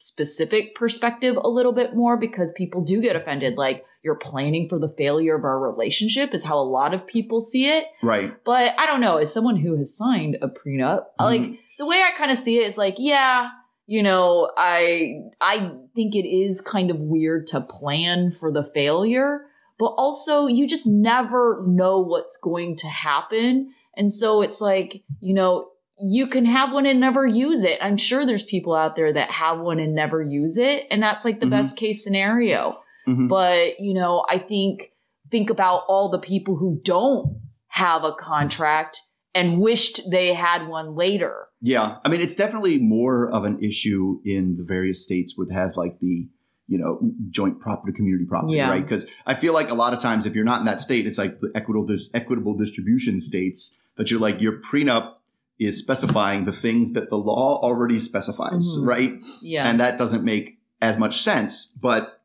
specific 0.06 0.74
perspective 0.74 1.36
a 1.36 1.48
little 1.48 1.72
bit 1.72 1.94
more 1.94 2.16
because 2.16 2.52
people 2.52 2.82
do 2.82 3.00
get 3.00 3.16
offended. 3.16 3.56
Like, 3.56 3.84
you're 4.02 4.16
planning 4.16 4.68
for 4.68 4.78
the 4.78 4.94
failure 4.98 5.36
of 5.36 5.44
our 5.44 5.60
relationship, 5.60 6.34
is 6.34 6.44
how 6.44 6.58
a 6.58 6.64
lot 6.64 6.94
of 6.94 7.06
people 7.06 7.40
see 7.40 7.68
it. 7.68 7.86
Right. 8.02 8.34
But 8.44 8.74
I 8.78 8.86
don't 8.86 9.00
know, 9.00 9.18
as 9.18 9.32
someone 9.32 9.56
who 9.56 9.76
has 9.76 9.96
signed 9.96 10.38
a 10.42 10.48
prenup, 10.48 11.04
mm-hmm. 11.18 11.24
like, 11.24 11.58
the 11.78 11.86
way 11.86 12.02
I 12.02 12.16
kind 12.16 12.30
of 12.30 12.36
see 12.36 12.58
it 12.58 12.66
is 12.66 12.78
like, 12.78 12.96
yeah, 12.98 13.50
you 13.86 14.02
know, 14.02 14.50
I 14.56 15.22
I 15.40 15.72
think 15.94 16.14
it 16.14 16.26
is 16.26 16.60
kind 16.60 16.90
of 16.90 17.00
weird 17.00 17.48
to 17.48 17.60
plan 17.60 18.30
for 18.30 18.52
the 18.52 18.64
failure, 18.64 19.46
but 19.78 19.86
also 19.86 20.46
you 20.46 20.68
just 20.68 20.86
never 20.86 21.64
know 21.66 22.00
what's 22.00 22.38
going 22.38 22.76
to 22.76 22.86
happen. 22.86 23.72
And 23.96 24.12
so 24.12 24.40
it's 24.40 24.60
like, 24.60 25.02
you 25.20 25.34
know, 25.34 25.71
you 26.00 26.26
can 26.26 26.44
have 26.46 26.72
one 26.72 26.86
and 26.86 27.00
never 27.00 27.26
use 27.26 27.64
it. 27.64 27.78
I'm 27.82 27.96
sure 27.96 28.24
there's 28.26 28.44
people 28.44 28.74
out 28.74 28.96
there 28.96 29.12
that 29.12 29.30
have 29.30 29.60
one 29.60 29.78
and 29.78 29.94
never 29.94 30.22
use 30.22 30.58
it, 30.58 30.86
and 30.90 31.02
that's 31.02 31.24
like 31.24 31.40
the 31.40 31.46
Mhm. 31.46 31.50
best 31.50 31.76
case 31.76 32.02
scenario. 32.02 32.76
Mhm. 33.06 33.28
But, 33.28 33.78
you 33.80 33.94
know, 33.94 34.24
I 34.28 34.38
think 34.38 34.92
think 35.30 35.48
about 35.48 35.84
all 35.88 36.10
the 36.10 36.18
people 36.18 36.56
who 36.56 36.78
don't 36.84 37.38
have 37.68 38.04
a 38.04 38.12
contract 38.12 39.00
and 39.34 39.58
wished 39.58 40.10
they 40.10 40.34
had 40.34 40.68
one 40.68 40.94
later. 40.94 41.46
Yeah. 41.62 41.96
I 42.04 42.10
mean, 42.10 42.20
it's 42.20 42.34
definitely 42.34 42.78
more 42.78 43.30
of 43.30 43.44
an 43.44 43.58
issue 43.64 44.20
in 44.26 44.56
the 44.58 44.62
various 44.62 45.02
states 45.02 45.38
would 45.38 45.50
have 45.50 45.74
like 45.74 46.00
the, 46.00 46.28
you 46.68 46.76
know, 46.76 47.00
joint 47.30 47.60
property, 47.60 47.94
community 47.94 48.26
property, 48.26 48.56
Yeah. 48.56 48.68
right? 48.68 48.82
Because 48.82 49.10
I 49.24 49.32
feel 49.32 49.54
like 49.54 49.70
a 49.70 49.74
lot 49.74 49.94
of 49.94 50.00
times 50.00 50.26
if 50.26 50.34
you're 50.34 50.44
not 50.44 50.60
in 50.60 50.66
that 50.66 50.80
state, 50.80 51.06
it's 51.06 51.16
like 51.16 51.38
the 51.40 51.50
equitable, 51.54 51.96
equitable 52.12 52.54
distribution 52.54 53.18
states 53.20 53.80
that 53.96 54.10
you're 54.10 54.20
like, 54.20 54.42
your 54.42 54.60
prenup 54.60 55.14
is 55.58 55.78
specifying 55.78 56.44
the 56.44 56.52
things 56.52 56.92
that 56.94 57.08
the 57.10 57.16
law 57.16 57.60
already 57.62 58.00
specifies, 58.00 58.76
Mhm. 58.78 58.86
right? 58.86 59.12
Yeah. 59.42 59.68
and 59.68 59.78
that 59.80 59.98
doesn't 59.98 60.24
make 60.24 60.58
as 60.80 60.98
much 60.98 61.20
sense. 61.22 61.66
But 61.80 62.20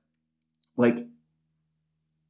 like, 0.76 0.98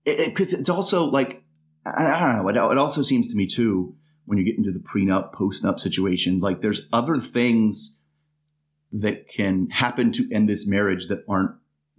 it, 0.06 0.40
it- 0.40 0.54
it's 0.54 0.70
also 0.70 1.06
like 1.06 1.44
I, 1.86 2.06
I 2.12 2.20
don't 2.34 2.44
know. 2.44 2.50
It, 2.50 2.74
it 2.74 2.78
also 2.78 3.02
seems 3.02 3.30
to 3.30 3.36
me 3.38 3.46
too 3.46 3.96
when 4.26 4.38
you 4.38 4.44
get 4.44 4.58
into 4.58 4.72
the 4.74 4.80
prenup, 4.80 5.34
postnup 5.34 5.80
situation, 5.80 6.40
like 6.42 6.60
there's 6.62 6.90
other 6.92 7.18
things 7.18 8.04
that 8.92 9.28
can 9.30 9.70
happen 9.70 10.12
to 10.14 10.28
end 10.34 10.50
this 10.50 10.68
marriage 10.68 11.08
that 11.08 11.24
aren't 11.30 11.52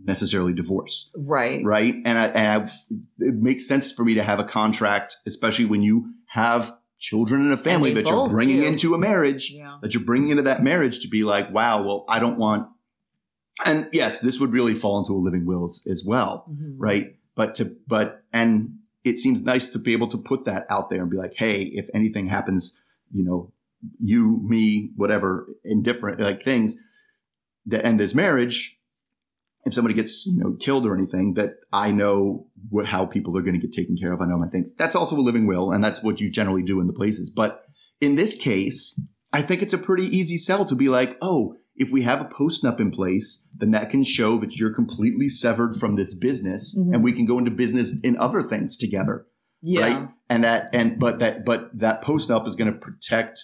necessarily 0.04 0.52
divorce, 0.52 1.10
right. 1.16 1.64
right? 1.64 1.94
And 2.04 2.18
I, 2.18 2.26
and 2.28 2.62
I, 2.70 2.72
it 3.18 3.34
makes 3.34 3.66
sense 3.66 3.92
for 3.92 4.04
me 4.04 4.14
to 4.14 4.22
have 4.22 4.38
a 4.40 4.44
contract, 4.44 5.16
especially 5.26 5.64
when 5.64 5.82
you 5.82 6.12
have 6.26 6.76
children 6.98 7.46
in 7.46 7.52
a 7.52 7.56
family 7.56 7.94
that 7.94 8.06
you're 8.06 8.28
bringing 8.28 8.60
do. 8.60 8.66
into 8.66 8.94
a 8.94 8.98
marriage 8.98 9.52
Yeah. 9.52 9.78
that 9.82 9.94
you're 9.94 10.04
bringing 10.04 10.30
into 10.30 10.42
that 10.44 10.62
marriage 10.62 11.00
to 11.00 11.08
be 11.08 11.22
like, 11.24 11.50
wow, 11.52 11.82
well, 11.82 12.04
I 12.08 12.18
don't 12.18 12.38
want. 12.38 12.68
And 13.66 13.88
yes, 13.92 14.20
this 14.20 14.38
would 14.40 14.52
really 14.52 14.74
fall 14.74 14.98
into 14.98 15.12
a 15.12 15.18
living 15.22 15.44
will 15.46 15.66
as, 15.66 15.82
as 15.90 16.04
well, 16.04 16.46
Mhm. 16.50 16.74
right? 16.78 17.16
But 17.34 17.54
to, 17.56 17.76
but, 17.86 18.24
and 18.32 18.78
it 19.04 19.18
seems 19.18 19.42
nice 19.42 19.70
to 19.70 19.78
be 19.78 19.92
able 19.92 20.08
to 20.08 20.18
put 20.18 20.44
that 20.44 20.66
out 20.70 20.90
there 20.90 21.02
and 21.02 21.10
be 21.10 21.16
like, 21.16 21.34
hey, 21.36 21.62
if 21.62 21.88
anything 21.94 22.28
happens, 22.28 22.80
you 23.12 23.24
know, 23.24 23.52
you, 24.00 24.40
me, 24.44 24.90
whatever, 24.96 25.48
indifferent, 25.64 26.20
like 26.20 26.42
things 26.42 26.80
that 27.66 27.84
end 27.84 28.00
this 28.00 28.14
marriage, 28.14 28.77
if 29.68 29.74
somebody 29.74 29.94
gets, 29.94 30.26
you 30.26 30.38
know, 30.42 30.56
killed 30.58 30.86
or 30.86 30.96
anything, 30.96 31.34
that 31.34 31.50
I 31.72 31.92
know 31.92 32.46
what, 32.70 32.86
how 32.86 33.06
people 33.06 33.36
are 33.38 33.42
going 33.42 33.54
to 33.54 33.60
get 33.60 33.72
taken 33.72 33.96
care 33.96 34.12
of. 34.12 34.20
I 34.20 34.26
know 34.26 34.38
my 34.38 34.48
things. 34.48 34.74
That's 34.74 34.96
also 34.96 35.16
a 35.16 35.20
living 35.20 35.46
will, 35.46 35.70
and 35.72 35.84
that's 35.84 36.02
what 36.02 36.20
you 36.20 36.30
generally 36.30 36.62
do 36.62 36.80
in 36.80 36.86
the 36.86 36.92
places. 36.92 37.30
But 37.30 37.62
in 38.00 38.16
this 38.16 38.36
case, 38.36 39.00
I 39.32 39.42
think 39.42 39.62
it's 39.62 39.74
a 39.74 39.78
pretty 39.78 40.06
easy 40.06 40.38
sell 40.38 40.64
to 40.64 40.74
be 40.74 40.88
like, 40.88 41.16
oh, 41.20 41.54
if 41.76 41.92
we 41.92 42.02
have 42.02 42.20
a 42.20 42.24
postnup 42.24 42.80
in 42.80 42.90
place, 42.90 43.46
then 43.56 43.70
that 43.72 43.90
can 43.90 44.02
show 44.02 44.38
that 44.38 44.56
you're 44.56 44.74
completely 44.74 45.28
severed 45.28 45.76
from 45.76 45.94
this 45.94 46.12
business 46.14 46.76
Mhm. 46.76 46.94
and 46.94 47.04
we 47.04 47.12
can 47.12 47.26
go 47.26 47.38
into 47.38 47.50
business 47.52 48.00
in 48.00 48.16
other 48.16 48.42
things 48.42 48.76
together. 48.76 49.26
Yeah. 49.62 49.80
Right. 49.82 50.08
And 50.28 50.44
that, 50.44 50.70
and, 50.72 50.98
but 50.98 51.18
that, 51.20 51.44
but 51.44 51.76
that 51.78 52.02
postnup 52.02 52.46
is 52.48 52.56
going 52.56 52.72
to 52.72 52.78
protect 52.78 53.40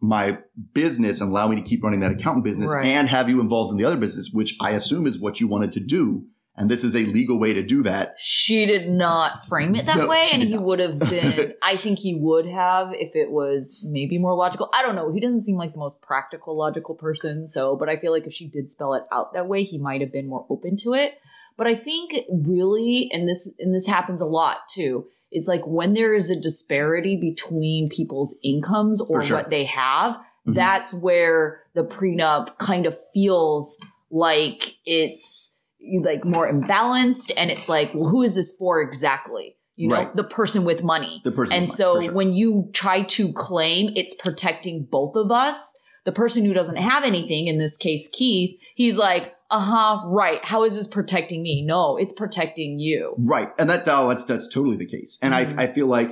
my 0.00 0.38
business 0.72 1.20
and 1.20 1.30
allow 1.30 1.46
me 1.48 1.56
to 1.56 1.62
keep 1.62 1.82
running 1.84 2.00
that 2.00 2.10
accountant 2.10 2.44
business 2.44 2.72
Right. 2.74 2.86
and 2.86 3.08
have 3.08 3.28
you 3.28 3.40
involved 3.40 3.70
in 3.72 3.76
the 3.78 3.84
other 3.84 3.96
business, 3.98 4.30
which 4.32 4.56
I 4.60 4.70
assume 4.70 5.06
is 5.06 5.18
what 5.20 5.40
you 5.40 5.48
wanted 5.48 5.72
to 5.72 5.80
do. 5.80 6.24
And 6.56 6.68
this 6.70 6.84
is 6.84 6.94
a 6.94 7.04
legal 7.06 7.38
way 7.38 7.54
to 7.54 7.62
do 7.62 7.82
that. 7.84 8.16
She 8.18 8.66
did 8.66 8.90
not 8.90 9.46
frame 9.46 9.74
it 9.76 9.86
that 9.86 9.96
No, 9.96 10.08
way, 10.08 10.24
and 10.32 10.42
he 10.42 10.54
not. 10.56 10.62
would 10.64 10.78
have 10.78 10.98
been. 11.10 11.54
I 11.62 11.76
think 11.76 11.98
he 11.98 12.14
would 12.16 12.44
have 12.46 12.92
if 12.92 13.16
it 13.16 13.30
was 13.30 13.86
maybe 13.88 14.18
more 14.18 14.34
logical. 14.34 14.68
I 14.74 14.82
don't 14.82 14.94
know. 14.94 15.10
He 15.10 15.20
doesn't 15.20 15.40
seem 15.40 15.56
like 15.56 15.72
the 15.72 15.78
most 15.78 16.02
practical, 16.02 16.58
logical 16.58 16.94
person. 16.96 17.46
So, 17.46 17.76
but 17.76 17.88
I 17.88 17.96
feel 17.96 18.12
like 18.12 18.26
if 18.26 18.34
she 18.34 18.46
did 18.46 18.68
spell 18.68 18.92
it 18.94 19.04
out 19.10 19.32
that 19.32 19.48
way, 19.48 19.62
he 19.64 19.78
might 19.78 20.02
have 20.02 20.12
been 20.12 20.26
more 20.28 20.44
open 20.50 20.76
to 20.80 20.92
it. 20.92 21.12
But 21.56 21.66
I 21.66 21.74
think 21.74 22.14
really, 22.30 23.08
and 23.12 23.26
this 23.26 23.54
and 23.58 23.74
this 23.74 23.86
happens 23.86 24.20
a 24.20 24.26
lot 24.26 24.58
too. 24.68 25.06
It's 25.30 25.48
like 25.48 25.66
when 25.66 25.94
there 25.94 26.14
is 26.14 26.30
a 26.30 26.40
disparity 26.40 27.16
between 27.16 27.88
people's 27.88 28.38
incomes 28.42 29.00
or 29.10 29.24
sure. 29.24 29.36
what 29.38 29.50
they 29.50 29.64
have, 29.64 30.16
Mhm. 30.46 30.54
that's 30.54 31.00
where 31.02 31.60
the 31.74 31.84
prenup 31.84 32.58
kind 32.58 32.86
of 32.86 32.96
feels 33.14 33.78
like 34.10 34.76
it's 34.84 35.60
like 36.02 36.24
more 36.24 36.50
imbalanced 36.50 37.30
and 37.36 37.50
it's 37.50 37.68
like, 37.68 37.94
well, 37.94 38.08
who 38.08 38.22
is 38.22 38.34
this 38.34 38.56
for 38.56 38.82
exactly? 38.82 39.56
You 39.76 39.88
know, 39.88 39.96
Right. 39.96 40.16
the 40.16 40.24
person 40.24 40.64
with 40.64 40.82
money. 40.82 41.20
The 41.24 41.32
person. 41.32 41.52
And 41.54 41.62
money, 41.62 41.66
so 41.66 41.94
for 41.96 42.02
sure. 42.02 42.12
when 42.12 42.32
you 42.32 42.68
try 42.72 43.02
to 43.02 43.32
claim 43.32 43.92
it's 43.96 44.14
protecting 44.14 44.84
both 44.90 45.16
of 45.16 45.30
us, 45.30 45.78
the 46.04 46.12
person 46.12 46.44
who 46.44 46.52
doesn't 46.52 46.76
have 46.76 47.04
anything, 47.04 47.46
in 47.46 47.58
this 47.58 47.76
case, 47.76 48.08
Keith, 48.12 48.60
he's 48.74 48.98
like, 48.98 49.34
uh 49.50 49.58
huh, 49.60 50.08
right. 50.08 50.44
How 50.44 50.64
is 50.64 50.76
this 50.76 50.86
protecting 50.88 51.42
me? 51.42 51.64
No, 51.66 51.96
it's 51.96 52.12
protecting 52.12 52.78
you. 52.78 53.14
Right. 53.18 53.50
And 53.58 53.68
that 53.70 53.82
oh, 53.86 54.08
that's 54.08 54.24
that's 54.24 54.48
totally 54.52 54.76
the 54.76 54.86
case. 54.86 55.18
And 55.22 55.34
Mhm. 55.34 55.58
I, 55.58 55.64
I 55.64 55.72
feel 55.72 55.86
like 55.86 56.10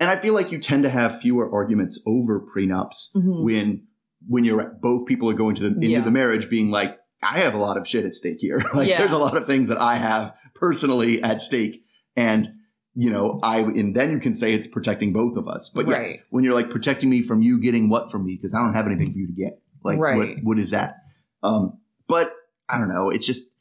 and 0.00 0.08
I 0.10 0.16
feel 0.16 0.34
like 0.34 0.52
you 0.52 0.58
tend 0.58 0.82
to 0.84 0.90
have 0.90 1.20
fewer 1.20 1.50
arguments 1.52 2.00
over 2.06 2.40
prenups 2.40 3.14
Mhm. 3.16 3.44
when 3.44 3.86
when 4.26 4.44
you're 4.44 4.76
both 4.82 5.06
people 5.06 5.30
are 5.30 5.34
going 5.34 5.54
to 5.56 5.62
the 5.62 5.68
into 5.74 5.88
Yeah. 5.88 6.00
the 6.02 6.10
marriage 6.10 6.50
being 6.50 6.70
like, 6.70 6.98
I 7.22 7.38
have 7.40 7.54
a 7.54 7.58
lot 7.58 7.76
of 7.78 7.88
shit 7.88 8.04
at 8.04 8.14
stake 8.14 8.38
here. 8.40 8.62
like 8.74 8.88
Yeah. 8.88 8.98
there's 8.98 9.12
a 9.12 9.18
lot 9.18 9.36
of 9.36 9.46
things 9.46 9.68
that 9.68 9.78
I 9.80 9.94
have 9.96 10.34
personally 10.54 11.22
at 11.22 11.40
stake. 11.40 11.84
And 12.16 12.52
you 12.94 13.10
know, 13.10 13.38
I 13.42 13.60
and 13.60 13.94
then 13.94 14.10
you 14.10 14.18
can 14.18 14.34
say 14.34 14.52
it's 14.54 14.66
protecting 14.66 15.12
both 15.12 15.36
of 15.36 15.46
us. 15.48 15.70
But 15.72 15.86
yes, 15.88 16.16
when 16.30 16.42
you're 16.44 16.54
like 16.54 16.68
protecting 16.68 17.08
me 17.08 17.22
from 17.22 17.40
you 17.42 17.60
getting 17.60 17.88
what 17.88 18.10
from 18.10 18.26
me, 18.26 18.34
because 18.36 18.52
I 18.54 18.58
don't 18.58 18.74
have 18.74 18.86
anything 18.86 19.12
for 19.12 19.18
you 19.18 19.26
to 19.28 19.32
get. 19.32 19.62
Like 19.84 19.98
what 19.98 20.28
what 20.42 20.58
is 20.58 20.70
that? 20.72 20.96
Um, 21.42 21.78
but 22.08 22.32
I 22.68 22.78
don't 22.78 22.88
know. 22.88 23.10
It's 23.10 23.26
just 23.26 23.52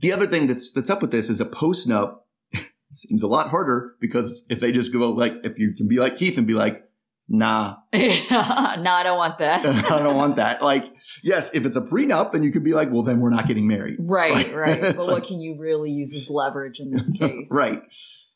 the 0.00 0.12
other 0.12 0.26
thing 0.26 0.46
that's 0.46 0.72
that's 0.72 0.90
up 0.90 1.02
with 1.02 1.10
this 1.10 1.28
is 1.30 1.40
a 1.40 1.46
post 1.46 1.88
nup 1.88 2.18
seems 2.92 3.22
a 3.22 3.28
lot 3.28 3.50
harder 3.50 3.94
because 4.00 4.46
if 4.48 4.60
they 4.60 4.72
just 4.72 4.92
go 4.92 5.10
like 5.10 5.34
if 5.44 5.58
you 5.58 5.74
can 5.74 5.88
be 5.88 5.98
like 5.98 6.16
Keith 6.16 6.38
and 6.38 6.46
be 6.46 6.54
like, 6.54 6.84
nah, 7.28 7.76
no, 7.92 8.00
I 8.00 9.02
don't 9.02 9.18
want 9.18 9.38
that. 9.38 9.64
I 9.66 9.98
don't 9.98 10.16
want 10.16 10.36
that. 10.36 10.62
Like, 10.62 10.84
yes, 11.22 11.54
if 11.54 11.64
it's 11.64 11.76
a 11.76 11.80
prenup, 11.82 12.32
then 12.32 12.42
you 12.42 12.50
could 12.52 12.64
be 12.64 12.74
like, 12.74 12.90
well, 12.90 13.02
then 13.02 13.20
we're 13.20 13.30
not 13.30 13.46
getting 13.46 13.68
married. 13.68 13.96
Right, 13.98 14.32
Like, 14.32 14.54
right. 14.54 14.80
But 14.80 14.96
it's 14.96 15.06
what 15.06 15.24
can 15.24 15.40
you 15.40 15.56
really 15.58 15.90
use 15.90 16.14
as 16.14 16.30
leverage 16.30 16.80
in 16.80 16.90
this 16.90 17.10
case? 17.10 17.48
Right. 17.50 17.82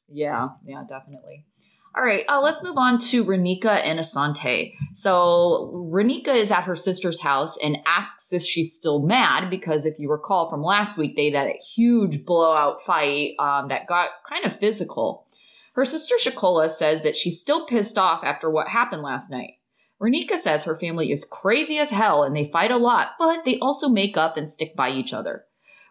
Yeah, 0.08 0.48
yeah, 0.66 0.82
definitely. 0.86 1.46
All 1.94 2.02
right, 2.02 2.24
uh, 2.26 2.40
let's 2.40 2.62
move 2.62 2.78
on 2.78 2.96
to 2.98 3.22
Raneka 3.22 3.66
and 3.84 3.98
Asante. 3.98 4.72
So 4.94 5.70
Raneka 5.92 6.34
is 6.34 6.50
at 6.50 6.64
her 6.64 6.74
sister's 6.74 7.20
house 7.20 7.58
and 7.62 7.78
asks 7.84 8.32
if 8.32 8.42
she's 8.42 8.74
still 8.74 9.02
mad 9.02 9.50
because 9.50 9.84
if 9.84 9.98
you 9.98 10.10
recall 10.10 10.48
from 10.48 10.62
last 10.62 10.96
week, 10.96 11.16
they 11.16 11.30
had 11.30 11.48
a 11.48 11.60
huge 11.74 12.24
blowout 12.24 12.82
fight 12.86 13.32
um, 13.38 13.68
that 13.68 13.86
got 13.86 14.08
kind 14.26 14.46
of 14.46 14.58
physical. 14.58 15.26
Her 15.74 15.84
sister 15.84 16.14
Shakola 16.18 16.70
says 16.70 17.02
that 17.02 17.16
she's 17.16 17.40
still 17.40 17.66
pissed 17.66 17.98
off 17.98 18.24
after 18.24 18.50
what 18.50 18.68
happened 18.68 19.02
last 19.02 19.30
night. 19.30 19.58
Raneka 20.00 20.38
says 20.38 20.64
her 20.64 20.78
family 20.78 21.12
is 21.12 21.28
crazy 21.30 21.78
as 21.78 21.90
hell 21.90 22.22
and 22.22 22.34
they 22.34 22.50
fight 22.50 22.70
a 22.70 22.78
lot, 22.78 23.10
but 23.18 23.44
they 23.44 23.58
also 23.58 23.90
make 23.90 24.16
up 24.16 24.38
and 24.38 24.50
stick 24.50 24.74
by 24.74 24.90
each 24.90 25.12
other. 25.12 25.44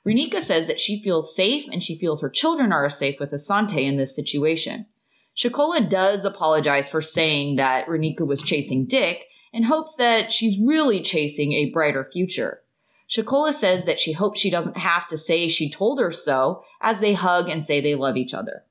Raneka 0.05 0.41
says 0.41 0.65
that 0.65 0.79
she 0.79 1.01
feels 1.01 1.35
safe 1.35 1.65
and 1.71 1.83
she 1.83 1.97
feels 1.97 2.21
her 2.21 2.29
children 2.29 2.71
are 2.71 2.89
safe 2.89 3.19
with 3.19 3.31
Asante 3.31 3.83
in 3.83 3.97
this 3.97 4.15
situation. 4.15 4.87
Shakola 5.35 5.89
does 5.89 6.25
apologize 6.25 6.89
for 6.89 7.01
saying 7.01 7.55
that 7.55 7.87
Raneka 7.87 8.25
was 8.25 8.43
chasing 8.43 8.85
Dick 8.85 9.25
and 9.53 9.65
hopes 9.65 9.95
that 9.95 10.31
she's 10.31 10.61
really 10.61 11.01
chasing 11.01 11.53
a 11.53 11.69
brighter 11.69 12.03
future. 12.11 12.61
Shakola 13.09 13.53
says 13.53 13.85
that 13.85 13.99
she 13.99 14.13
hopes 14.13 14.39
she 14.39 14.49
doesn't 14.49 14.77
have 14.77 15.07
to 15.07 15.17
say 15.17 15.47
she 15.47 15.69
told 15.69 15.99
her 15.99 16.11
so 16.11 16.63
as 16.81 16.99
they 16.99 17.13
hug 17.13 17.49
and 17.49 17.63
say 17.63 17.81
they 17.81 17.95
love 17.95 18.15
each 18.15 18.33
other. 18.33 18.63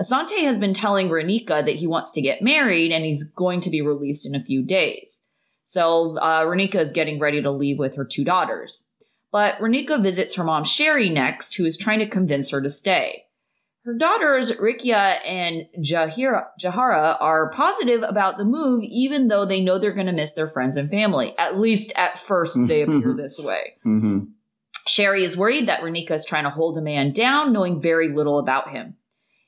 Asante 0.00 0.42
has 0.42 0.58
been 0.58 0.74
telling 0.74 1.08
Raneka 1.08 1.64
that 1.64 1.76
he 1.76 1.86
wants 1.86 2.12
to 2.12 2.22
get 2.22 2.42
married 2.42 2.92
and 2.92 3.04
he's 3.04 3.30
going 3.30 3.60
to 3.60 3.70
be 3.70 3.82
released 3.82 4.26
in 4.26 4.34
a 4.34 4.42
few 4.42 4.62
days. 4.62 5.26
So 5.64 6.16
uh, 6.18 6.44
Raneka 6.44 6.76
is 6.76 6.92
getting 6.92 7.18
ready 7.18 7.42
to 7.42 7.50
leave 7.50 7.78
with 7.78 7.96
her 7.96 8.04
two 8.04 8.24
daughters. 8.24 8.90
But 9.30 9.58
Raneka 9.58 10.02
visits 10.02 10.36
her 10.36 10.44
mom 10.44 10.64
Sherry 10.64 11.08
next, 11.08 11.54
who 11.56 11.64
is 11.64 11.76
trying 11.76 11.98
to 11.98 12.08
convince 12.08 12.50
her 12.50 12.62
to 12.62 12.70
stay. 12.70 13.24
Her 13.84 13.94
daughters, 13.94 14.52
Rikia 14.52 15.18
and 15.24 15.66
Jahira, 15.82 16.48
Jahara, 16.60 17.16
are 17.20 17.50
positive 17.52 18.02
about 18.02 18.36
the 18.36 18.44
move, 18.44 18.84
even 18.84 19.28
though 19.28 19.46
they 19.46 19.60
know 19.60 19.78
they're 19.78 19.94
going 19.94 20.06
to 20.06 20.12
miss 20.12 20.34
their 20.34 20.48
friends 20.48 20.76
and 20.76 20.90
family. 20.90 21.34
At 21.38 21.58
least 21.58 21.92
at 21.96 22.18
first, 22.18 22.58
they 22.66 22.82
appear 22.82 23.14
this 23.16 23.40
way. 23.42 23.76
Mm-hmm. 23.86 24.24
Sherry 24.86 25.24
is 25.24 25.36
worried 25.36 25.68
that 25.68 25.80
Raneka 25.80 26.12
is 26.12 26.26
trying 26.26 26.44
to 26.44 26.50
hold 26.50 26.76
a 26.76 26.82
man 26.82 27.12
down, 27.12 27.52
knowing 27.52 27.80
very 27.80 28.12
little 28.12 28.38
about 28.38 28.70
him. 28.70 28.96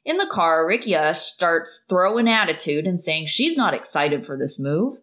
In 0.04 0.16
the 0.16 0.26
car, 0.26 0.66
Rikia 0.66 1.14
starts 1.14 1.84
throwing 1.88 2.28
attitude 2.28 2.86
and 2.86 2.98
saying 2.98 3.26
she's 3.26 3.56
not 3.56 3.74
excited 3.74 4.24
for 4.24 4.38
this 4.38 4.58
move. 4.58 4.98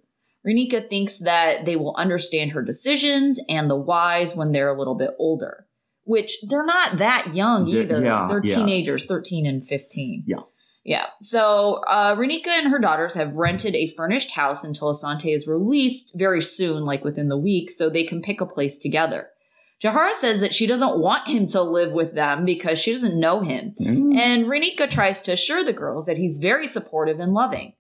Raneka 0.46 0.90
thinks 0.90 1.20
that 1.20 1.66
they 1.66 1.76
will 1.76 1.96
understand 1.96 2.52
her 2.52 2.62
decisions 2.64 3.40
and 3.50 3.70
the 3.70 3.76
whys 3.76 4.36
when 4.36 4.52
they're 4.52 4.74
a 4.74 4.78
little 4.78 4.96
bit 4.96 5.12
older, 5.20 5.67
which 6.08 6.38
they're 6.48 6.66
not 6.66 6.98
that 6.98 7.36
young 7.36 7.68
either. 7.68 8.02
yeah, 8.04 8.28
they're 8.30 8.42
yeah. 8.44 8.56
teenagers, 8.56 9.06
13 9.06 9.46
and 9.46 9.68
15. 9.68 10.24
Yeah. 10.26 10.38
Yeah. 10.84 11.08
So 11.22 11.84
uh, 11.88 12.16
Raneka 12.16 12.48
and 12.48 12.72
her 12.72 12.80
daughters 12.80 13.14
have 13.16 13.34
rented 13.34 13.76
a 13.76 13.90
furnished 13.90 14.32
house 14.32 14.64
until 14.64 14.94
Asante 14.94 15.36
is 15.36 15.46
released 15.46 16.18
very 16.18 16.42
soon, 16.42 16.86
like 16.86 17.04
within 17.04 17.28
the 17.28 17.38
week, 17.38 17.70
so 17.70 17.90
they 17.90 18.06
can 18.06 18.22
pick 18.22 18.40
a 18.40 18.46
place 18.46 18.80
together. 18.80 19.28
Jahara 19.84 20.14
says 20.14 20.40
that 20.40 20.56
she 20.56 20.66
doesn't 20.66 20.98
want 20.98 21.28
him 21.28 21.46
to 21.48 21.62
live 21.62 21.92
with 21.92 22.16
them 22.16 22.46
because 22.46 22.80
she 22.80 22.94
doesn't 22.94 23.20
know 23.20 23.42
him. 23.42 23.76
Mm-hmm. 23.80 24.18
And 24.18 24.46
Raneka 24.46 24.90
tries 24.90 25.22
to 25.24 25.34
assure 25.34 25.64
the 25.64 25.74
girls 25.74 26.06
that 26.06 26.18
he's 26.18 26.40
very 26.40 26.66
supportive 26.66 27.20
and 27.20 27.34
loving. 27.34 27.74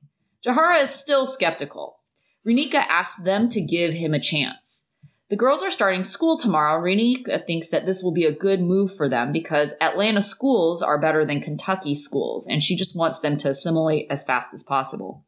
Jahara 0.45 0.81
is 0.81 0.89
still 0.89 1.25
skeptical. 1.25 1.99
Raneka 2.45 2.75
asks 2.75 3.23
them 3.23 3.47
to 3.49 3.61
give 3.61 3.93
him 3.93 4.13
a 4.13 4.19
chance. 4.19 4.86
The 5.29 5.35
girls 5.35 5.61
are 5.61 5.71
starting 5.71 6.03
school 6.03 6.37
tomorrow. 6.37 6.81
Raneka 6.81 7.45
thinks 7.45 7.69
that 7.69 7.85
this 7.85 8.01
will 8.01 8.13
be 8.13 8.23
a 8.23 8.31
good 8.31 8.61
move 8.61 8.95
for 8.95 9.09
them 9.09 9.33
because 9.33 9.73
Atlanta 9.81 10.21
schools 10.21 10.81
are 10.81 11.01
better 11.01 11.25
than 11.25 11.41
Kentucky 11.41 11.95
schools, 11.95 12.47
and 12.47 12.63
she 12.63 12.77
just 12.77 12.97
wants 12.97 13.19
them 13.19 13.35
to 13.37 13.49
assimilate 13.49 14.07
as 14.09 14.23
fast 14.23 14.53
as 14.53 14.63
possible. 14.63 15.25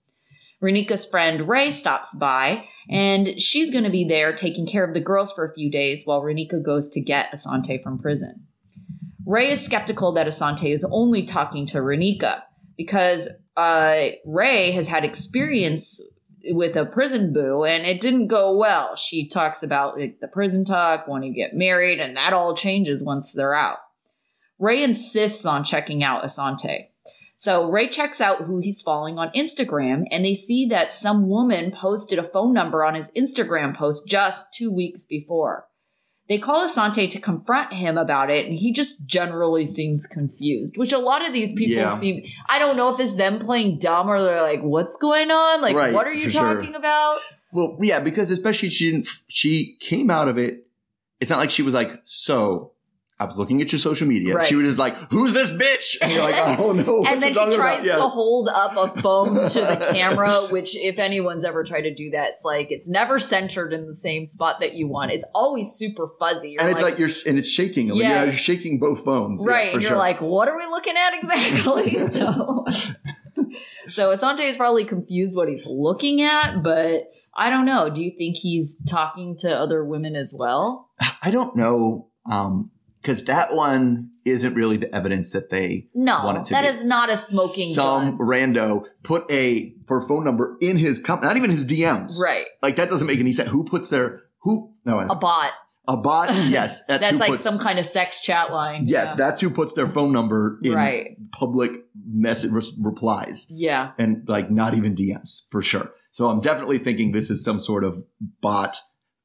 Raneka's 0.63 1.05
friend 1.05 1.49
Ray 1.49 1.71
stops 1.71 2.17
by, 2.17 2.65
and 2.89 3.41
she's 3.41 3.71
going 3.71 3.83
to 3.83 3.89
be 3.89 4.07
there 4.07 4.33
taking 4.33 4.65
care 4.65 4.85
of 4.85 4.93
the 4.93 5.01
girls 5.01 5.33
for 5.33 5.45
a 5.45 5.53
few 5.53 5.69
days 5.69 6.03
while 6.05 6.21
Raneka 6.21 6.63
goes 6.63 6.89
to 6.91 7.01
get 7.01 7.31
Asante 7.33 7.81
from 7.81 7.99
prison. 7.99 8.47
Ray 9.25 9.51
is 9.51 9.61
skeptical 9.63 10.13
that 10.13 10.27
Asante 10.27 10.73
is 10.73 10.87
only 10.91 11.23
talking 11.23 11.65
to 11.67 11.79
Raneka 11.79 12.41
because 12.77 13.29
uh, 13.57 14.07
Ray 14.25 14.71
has 14.71 14.87
had 14.87 15.03
experience 15.03 16.01
with 16.51 16.75
a 16.75 16.85
prison 16.85 17.33
boo 17.33 17.63
and 17.63 17.85
it 17.85 18.01
didn't 18.01 18.27
go 18.27 18.55
well. 18.57 18.95
She 18.95 19.27
talks 19.27 19.63
about 19.63 19.99
like, 19.99 20.19
the 20.19 20.27
prison 20.27 20.65
talk, 20.65 21.07
wanting 21.07 21.33
to 21.33 21.39
get 21.39 21.55
married, 21.55 21.99
and 21.99 22.17
that 22.17 22.33
all 22.33 22.55
changes 22.55 23.03
once 23.03 23.33
they're 23.33 23.55
out. 23.55 23.77
Ray 24.57 24.83
insists 24.83 25.45
on 25.45 25.63
checking 25.63 26.03
out 26.03 26.23
Asante. 26.23 26.87
So 27.37 27.71
Ray 27.71 27.87
checks 27.87 28.19
out 28.19 28.41
who 28.41 28.59
he's 28.59 28.81
following 28.81 29.17
on 29.17 29.31
Instagram, 29.31 30.03
and 30.11 30.25
they 30.25 30.33
see 30.33 30.65
that 30.65 30.91
some 30.91 31.29
woman 31.29 31.71
posted 31.71 32.19
a 32.19 32.23
phone 32.23 32.53
number 32.53 32.83
on 32.83 32.95
his 32.95 33.11
Instagram 33.11 33.73
post 33.73 34.09
just 34.09 34.53
two 34.53 34.69
weeks 34.69 35.05
before. 35.05 35.68
They 36.29 36.37
call 36.37 36.65
Asante 36.67 37.09
to 37.09 37.19
confront 37.19 37.73
him 37.73 37.97
about 37.97 38.29
it, 38.29 38.45
and 38.45 38.53
he 38.57 38.71
just 38.71 39.09
generally 39.09 39.65
seems 39.65 40.05
confused, 40.05 40.77
which 40.77 40.93
a 40.93 40.99
lot 40.99 41.25
of 41.25 41.33
these 41.33 41.53
people 41.53 41.75
Yeah. 41.77 41.89
seem. 41.89 42.23
I 42.47 42.59
don't 42.59 42.77
know 42.77 42.93
if 42.93 42.99
it's 42.99 43.15
them 43.15 43.39
playing 43.39 43.79
dumb 43.79 44.07
or 44.07 44.21
they're 44.21 44.41
like, 44.43 44.61
what's 44.61 44.95
going 44.97 45.31
on? 45.31 45.59
Like, 45.61 45.75
Right, 45.75 45.91
what 45.93 46.05
are 46.05 46.13
you 46.13 46.25
for 46.25 46.29
sure. 46.29 46.53
talking 46.55 46.75
about? 46.75 47.19
Well, 47.51 47.77
yeah, 47.81 47.99
because 47.99 48.29
especially 48.29 48.69
she 48.69 48.91
didn't. 48.91 49.07
She 49.27 49.75
came 49.79 50.11
out 50.11 50.27
of 50.27 50.37
it. 50.37 50.67
It's 51.19 51.31
not 51.31 51.39
like 51.39 51.49
she 51.49 51.63
was 51.63 51.73
like, 51.73 51.99
"So, 52.05 52.73
I 53.19 53.25
was 53.25 53.37
looking 53.37 53.61
at 53.61 53.71
your 53.71 53.79
social 53.79 54.07
media." 54.07 54.35
Right. 54.35 54.45
She 54.45 54.55
was 54.55 54.65
just 54.65 54.79
like, 54.79 54.95
"Who's 55.11 55.33
this 55.33 55.51
bitch?" 55.51 55.97
And 56.01 56.11
you're 56.11 56.23
like, 56.23 56.35
"I 56.35 56.55
don't 56.55 56.77
know." 56.77 57.03
and 57.05 57.21
then 57.21 57.33
you're 57.33 57.51
she 57.51 57.57
tries. 57.57 57.85
Yeah. 57.85 57.95
to 57.95 58.07
hold 58.07 58.49
up 58.49 58.77
a 58.77 59.01
phone 59.01 59.35
to 59.35 59.59
the 59.59 59.89
camera, 59.93 60.31
which, 60.49 60.75
if 60.75 60.99
anyone's 60.99 61.45
ever 61.45 61.63
tried 61.63 61.81
to 61.81 61.93
do 61.93 62.11
that, 62.11 62.29
it's 62.31 62.43
like 62.43 62.71
it's 62.71 62.89
never 62.89 63.19
centered 63.19 63.73
in 63.73 63.87
the 63.87 63.93
same 63.93 64.25
spot 64.25 64.59
that 64.59 64.73
you 64.73 64.87
want. 64.87 65.11
It's 65.11 65.25
always 65.33 65.71
super 65.71 66.07
fuzzy. 66.19 66.51
You're 66.51 66.61
and 66.61 66.71
it's 66.71 66.81
like, 66.81 66.97
you're 66.97 67.09
and 67.27 67.37
it's 67.37 67.49
shaking. 67.49 67.87
Yeah. 67.87 68.09
Yeah, 68.09 68.23
you're 68.25 68.33
shaking 68.33 68.79
both 68.79 69.03
phones. 69.03 69.45
Right 69.45 69.71
for 69.71 69.73
and 69.73 69.81
you're 69.81 69.91
sure. 69.91 69.97
like 69.97 70.21
what 70.21 70.47
are 70.47 70.57
we 70.57 70.65
looking 70.65 70.95
at 70.95 71.13
exactly 71.13 71.99
so 72.07 72.65
so 73.89 74.13
asante 74.13 74.41
is 74.41 74.57
probably 74.57 74.85
confused 74.85 75.35
what 75.35 75.47
he's 75.49 75.65
looking 75.65 76.21
at 76.21 76.61
but 76.61 77.11
i 77.35 77.49
don't 77.49 77.65
know 77.65 77.89
do 77.89 78.03
you 78.03 78.11
think 78.17 78.35
he's 78.35 78.83
talking 78.85 79.35
to 79.37 79.51
other 79.55 79.83
women 79.83 80.15
as 80.15 80.35
well 80.37 80.89
I 81.21 81.31
don't 81.31 81.55
know, 81.55 82.07
um, 82.29 82.71
because 83.01 83.23
that 83.25 83.53
one 83.55 84.09
isn't 84.25 84.53
really 84.53 84.77
the 84.77 84.93
evidence 84.93 85.31
that 85.31 85.49
they 85.49 85.87
no 85.93 86.23
Want 86.25 86.37
it 86.39 86.45
to 86.45 86.53
that 86.53 86.61
be. 86.63 86.67
is 86.67 86.83
not 86.85 87.09
a 87.09 87.17
smoking 87.17 87.67
some 87.69 88.17
gun 88.17 88.27
rando 88.27 88.83
put 89.03 89.29
a 89.31 89.73
for 89.87 90.07
phone 90.07 90.23
number 90.23 90.57
in 90.61 90.77
his 90.77 90.99
com- 91.01 91.21
not 91.21 91.37
even 91.37 91.49
his 91.49 91.65
DMs. 91.65 92.19
right 92.19 92.47
Like 92.61 92.75
that 92.75 92.89
doesn't 92.89 93.07
make 93.07 93.19
any 93.19 93.33
sense. 93.33 93.49
Who 93.49 93.63
puts 93.63 93.89
their 93.89 94.21
who? 94.41 94.73
No, 94.85 94.99
a 94.99 95.15
bot 95.15 95.53
a 95.87 95.97
bot. 95.97 96.29
Yes, 96.49 96.85
that's, 96.85 97.01
that's 97.01 97.17
like 97.17 97.31
puts, 97.31 97.43
some 97.43 97.57
kind 97.57 97.79
of 97.79 97.85
sex 97.85 98.21
chat 98.21 98.51
line 98.51 98.85
Yes, 98.87 99.07
yeah. 99.07 99.15
that's 99.15 99.41
who 99.41 99.49
puts 99.49 99.73
their 99.73 99.87
phone 99.87 100.11
number 100.11 100.59
in 100.63 100.73
right 100.73 101.17
public 101.31 101.71
message 102.07 102.51
res- 102.51 102.77
replies 102.81 103.47
yeah 103.51 103.91
and 103.97 104.23
like 104.27 104.51
not 104.51 104.73
even 104.75 104.93
DMs 104.95 105.43
for 105.49 105.61
sure. 105.61 105.91
So 106.11 106.27
I'm 106.27 106.39
definitely 106.41 106.79
thinking 106.79 107.11
this 107.11 107.29
is 107.29 107.43
some 107.43 107.59
sort 107.59 107.83
of 107.83 108.03
bot, 108.41 108.77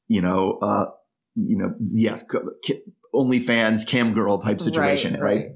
you 0.06 0.20
know, 0.20 0.58
uh, 0.62 0.86
you 1.34 1.56
know, 1.56 1.74
yes, 1.80 2.24
OnlyFans 3.14 3.86
cam 3.86 4.12
girl 4.12 4.38
type 4.38 4.60
situation, 4.60 5.20
right, 5.20 5.46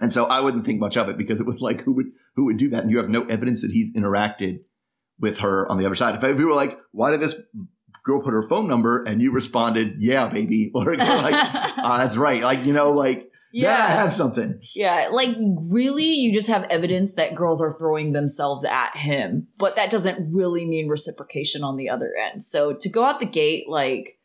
And 0.00 0.12
so 0.12 0.26
I 0.26 0.40
wouldn't 0.40 0.64
think 0.64 0.80
much 0.80 0.96
of 0.96 1.08
it 1.08 1.18
because 1.18 1.40
it 1.40 1.46
was 1.46 1.60
like, 1.60 1.82
who 1.82 1.92
would 1.94 2.06
who 2.36 2.44
would 2.44 2.56
do 2.56 2.70
that? 2.70 2.82
And 2.82 2.90
you 2.90 2.98
have 2.98 3.08
no 3.08 3.24
evidence 3.24 3.62
that 3.62 3.72
he's 3.72 3.94
interacted 3.94 4.60
with 5.18 5.38
her 5.38 5.70
on 5.70 5.78
the 5.78 5.86
other 5.86 5.94
side. 5.94 6.22
If, 6.22 6.38
you 6.38 6.46
were 6.46 6.54
like, 6.54 6.78
why 6.92 7.10
did 7.10 7.20
this 7.20 7.40
girl 8.04 8.22
put 8.22 8.32
her 8.32 8.48
phone 8.48 8.68
number? 8.68 9.02
And 9.02 9.20
you 9.20 9.32
responded, 9.32 9.96
yeah, 9.98 10.28
baby, 10.28 10.70
or 10.74 10.96
like, 10.96 11.08
ah, 11.08 11.98
that's 12.00 12.16
right, 12.16 12.42
like 12.42 12.64
you 12.64 12.72
know, 12.72 12.92
like 12.92 13.28
yeah, 13.52 13.74
I 13.74 13.90
have 13.90 14.12
something. 14.12 14.60
Yeah, 14.74 15.08
like 15.10 15.36
really, 15.38 16.04
you 16.04 16.34
just 16.34 16.48
have 16.48 16.64
evidence 16.64 17.14
that 17.14 17.34
girls 17.34 17.62
are 17.62 17.76
throwing 17.78 18.12
themselves 18.12 18.64
at 18.64 18.96
him, 18.96 19.48
but 19.56 19.76
that 19.76 19.90
doesn't 19.90 20.34
really 20.34 20.66
mean 20.66 20.88
reciprocation 20.88 21.64
on 21.64 21.76
the 21.76 21.88
other 21.88 22.12
end. 22.14 22.44
So 22.44 22.74
to 22.78 22.90
go 22.90 23.04
out 23.04 23.20
the 23.20 23.26
gate, 23.26 23.68
like, 23.68 24.17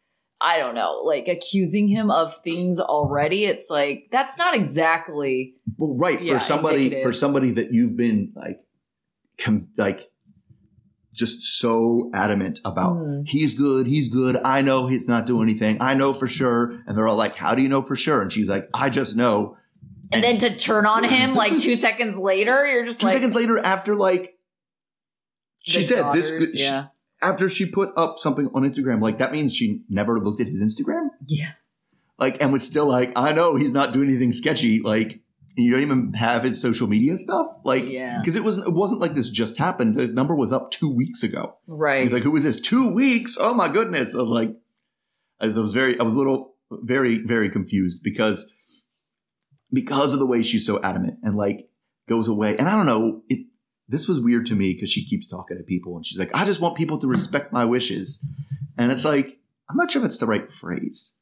I 0.43 0.59
don't 0.59 0.75
know, 0.75 1.01
like 1.05 1.27
accusing 1.29 1.87
him 1.87 2.11
of 2.11 2.35
things 2.43 2.79
already, 2.79 3.45
it's 3.45 3.69
like, 3.69 4.09
that's 4.11 4.37
not 4.37 4.53
exactly. 4.55 5.55
Well, 5.77 5.95
right. 5.95 6.21
Yeah, 6.21 6.33
for 6.33 6.39
somebody, 6.43 6.75
indicative. 6.83 7.03
for 7.03 7.13
somebody 7.13 7.51
that 7.51 7.73
you've 7.73 7.95
been 7.95 8.33
like, 8.35 8.59
com- 9.39 9.69
like, 9.77 10.09
just 11.13 11.43
so 11.59 12.09
adamant 12.13 12.59
about 12.65 12.95
Mm. 12.97 13.27
he's 13.27 13.55
good, 13.57 13.85
he's 13.87 14.09
good. 14.09 14.35
I 14.43 14.61
know 14.61 14.87
he's 14.87 15.07
not 15.07 15.25
doing 15.27 15.47
anything. 15.47 15.77
I 15.79 15.93
know 15.93 16.11
for 16.11 16.27
sure. 16.27 16.81
And 16.87 16.97
they're 16.97 17.07
all 17.07 17.15
like, 17.15 17.35
how 17.35 17.53
do 17.55 17.61
you 17.61 17.69
know 17.69 17.83
for 17.83 17.95
sure? 17.95 18.21
And 18.21 18.33
she's 18.33 18.49
like, 18.49 18.67
I 18.73 18.89
just 18.89 19.15
know. 19.15 19.55
And 20.11 20.23
then 20.23 20.39
to 20.39 20.55
turn 20.55 20.85
on 20.87 21.03
him 21.03 21.35
like 21.35 21.59
two 21.59 21.75
seconds 21.87 22.17
later, 22.17 22.65
you're 22.67 22.85
just 22.85 22.99
Two 23.01 23.07
like. 23.07 23.13
seconds 23.17 23.35
later, 23.35 23.59
after 23.59 23.95
like 23.95 24.37
she 25.61 25.83
said 25.83 26.13
this, 26.13 26.31
daughters, 26.31 26.51
she- 26.55 26.63
yeah. 26.63 26.87
After 27.23 27.49
she 27.49 27.65
put 27.69 27.91
up 27.97 28.19
something 28.19 28.47
on 28.53 28.63
Instagram, 28.63 29.01
like 29.01 29.17
that 29.19 29.31
means 29.31 29.55
she 29.55 29.83
never 29.89 30.19
looked 30.19 30.41
at 30.41 30.47
his 30.47 30.61
Instagram, 30.61 31.09
Yeah. 31.27 31.51
like, 32.19 32.41
and 32.41 32.51
was 32.53 32.63
still 32.63 32.87
like, 32.87 33.11
I 33.15 33.31
know 33.33 33.55
he's 33.55 33.71
not 33.71 33.93
doing 33.93 34.09
anything 34.09 34.33
sketchy, 34.33 34.81
like. 34.81 35.19
You 35.55 35.69
don't 35.69 35.81
even 35.81 36.13
have 36.13 36.43
his 36.43 36.59
social 36.59 36.87
media 36.87 37.15
stuff, 37.15 37.45
like, 37.63 37.87
Yeah. 37.87 38.17
because 38.17 38.35
it 38.35 38.43
was 38.43 38.57
it 38.57 38.73
wasn't 38.73 39.01
like 39.01 39.13
this 39.13 39.29
just 39.29 39.57
happened. 39.59 39.93
The 39.93 40.07
number 40.07 40.33
was 40.33 40.51
up 40.51 40.71
two 40.71 40.89
weeks 40.91 41.21
ago. 41.21 41.57
Right. 41.67 42.01
He's 42.01 42.11
like, 42.11 42.23
"Who 42.23 42.35
is 42.35 42.43
this? 42.43 42.59
Two 42.59 42.91
weeks? 42.95 43.37
Oh 43.39 43.53
my 43.53 43.67
goodness!" 43.67 44.15
I'm 44.15 44.29
like, 44.29 44.55
I 45.39 45.45
was, 45.45 45.57
I 45.59 45.61
was 45.61 45.75
very, 45.75 45.99
I 45.99 46.01
was 46.01 46.15
a 46.15 46.17
little, 46.17 46.55
very, 46.71 47.19
very 47.19 47.51
confused 47.51 48.01
because 48.03 48.51
because 49.71 50.11
of 50.13 50.17
the 50.17 50.25
way 50.25 50.41
she's 50.41 50.65
so 50.65 50.81
adamant 50.81 51.19
and 51.21 51.35
like 51.37 51.69
goes 52.07 52.27
away. 52.27 52.55
And 52.57 52.67
I 52.67 52.75
don't 52.75 52.87
know, 52.87 53.21
it. 53.29 53.45
This 53.93 54.07
was 54.07 54.19
weird 54.19 54.47
to 54.47 54.55
me 54.55 54.73
because 54.73 54.89
she 54.89 55.05
keeps 55.05 55.29
talking 55.29 55.57
to 55.57 55.63
people 55.63 55.95
and 55.95 56.03
she's 56.05 56.17
like, 56.17 56.35
"I 56.35 56.45
just 56.45 56.59
want 56.59 56.75
people 56.75 56.97
to 56.97 57.07
respect 57.07 57.53
my 57.53 57.63
wishes," 57.63 58.27
and 58.77 58.91
it's 58.91 59.05
like, 59.05 59.39
I'm 59.69 59.77
not 59.77 59.91
sure 59.91 60.01
if 60.01 60.07
it's 60.07 60.17
the 60.17 60.25
right 60.25 60.49
phrase. 60.49 61.13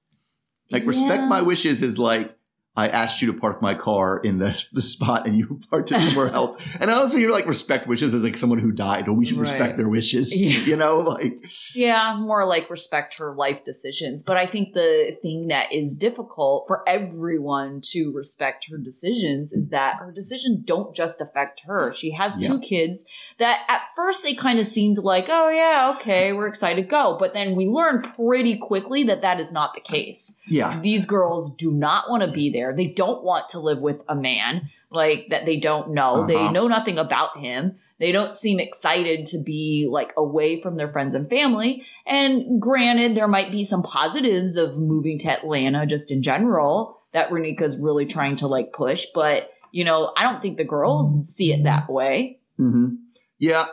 Like, 0.72 0.86
respect 0.86 1.24
my 1.28 1.42
wishes 1.42 1.84
is 1.84 1.98
like. 2.00 2.36
I 2.74 2.88
asked 2.88 3.22
you 3.22 3.32
to 3.34 3.38
park 3.38 3.62
my 3.62 3.74
car 3.75 4.20
in 4.20 4.38
the, 4.40 4.48
the 4.74 4.82
spot 4.82 5.28
and 5.28 5.36
you 5.38 5.60
parked 5.70 5.92
it 5.92 6.00
somewhere 6.00 6.30
else. 6.34 6.58
And 6.80 6.90
I 6.90 6.94
also 6.94 7.18
you're 7.18 7.32
like 7.32 7.46
respect 7.46 7.86
wishes 7.88 8.13
as 8.13 8.24
like 8.24 8.38
someone 8.38 8.60
who 8.60 8.72
died. 8.72 9.08
Or 9.10 9.13
we 9.13 9.25
should 9.25 9.38
Right. 9.38 9.42
respect 9.50 9.78
their 9.78 9.90
wishes. 9.90 10.32
Yeah. 10.42 10.60
You 10.62 10.75
know, 10.78 11.00
like 11.00 11.34
Yeah, 11.75 12.16
more 12.18 12.46
like 12.46 12.70
respect 12.70 13.16
her 13.18 13.34
life 13.36 13.63
decisions. 13.66 14.24
But 14.24 14.38
I 14.38 14.46
think 14.46 14.74
the 14.74 15.18
thing 15.22 15.48
that 15.50 15.74
is 15.74 15.96
difficult 15.98 16.66
for 16.68 16.88
everyone 16.88 17.82
to 17.92 18.13
respect 18.16 18.68
her 18.70 18.78
decisions 18.78 19.51
is 19.51 19.70
that 19.70 19.98
her 20.00 20.12
decisions 20.12 20.62
don't 20.62 20.96
just 20.96 21.20
affect 21.20 21.62
her. 21.66 21.94
She 21.94 22.12
has 22.12 22.38
two 22.38 22.60
kids 22.60 23.06
that 23.38 23.63
at 23.68 23.82
first 23.96 24.24
they 24.24 24.34
kind 24.34 24.60
of 24.60 24.66
seemed 24.66 24.98
like, 24.98 25.25
oh, 25.30 25.50
yeah, 25.50 25.94
okay, 25.98 26.32
we're 26.34 26.48
excited, 26.48 26.88
go. 26.90 27.18
But 27.20 27.34
then 27.34 27.56
we 27.56 27.68
learn 27.68 28.01
pretty 28.16 28.58
quickly 28.58 29.04
that 29.06 29.22
that 29.24 29.40
is 29.40 29.51
not 29.51 29.74
the 29.74 29.82
case. 29.82 30.40
yeah. 30.48 30.80
These 30.82 31.06
girls 31.06 31.54
do 31.56 31.72
not 31.72 32.10
want 32.10 32.24
to 32.24 32.32
be 32.32 32.51
there. 32.51 32.61
They 32.75 32.88
don't 32.88 33.24
want 33.24 33.50
to 33.50 33.60
live 33.60 33.80
with 33.80 34.01
a 34.08 34.15
man 34.15 34.70
like 34.89 35.27
that 35.30 35.46
they 35.46 35.58
don't 35.58 35.91
know. 35.94 36.27
They 36.27 36.36
Uh-huh. 36.36 36.51
know 36.51 36.68
nothing 36.68 36.98
about 36.98 37.38
him. 37.38 37.76
They 38.00 38.12
don't 38.12 38.36
seem 38.36 38.60
excited 38.60 39.26
to 39.28 39.38
be 39.43 39.88
like 39.89 40.12
away 40.17 40.62
from 40.62 40.76
their 40.76 40.91
friends 40.91 41.13
and 41.13 41.30
family. 41.30 41.84
And 42.06 42.60
granted, 42.62 43.15
there 43.15 43.28
might 43.28 43.52
be 43.52 43.63
some 43.63 43.84
positives 43.84 44.58
of 44.58 44.78
moving 44.80 45.17
to 45.19 45.32
Atlanta 45.32 45.86
just 45.86 46.12
in 46.12 46.21
general 46.24 46.97
that 47.13 47.30
Raneka's 47.30 47.82
really 47.82 48.06
trying 48.06 48.36
to 48.38 48.47
like 48.47 48.74
push, 48.74 49.06
but 49.13 49.50
you 49.71 49.86
know, 49.86 50.12
I 50.17 50.24
don't 50.24 50.41
think 50.41 50.58
the 50.58 50.65
girls 50.65 51.28
see 51.34 51.54
it 51.54 51.63
that 51.63 51.89
way. 51.89 52.39
hmm 52.58 52.95
Yeah. 53.39 53.67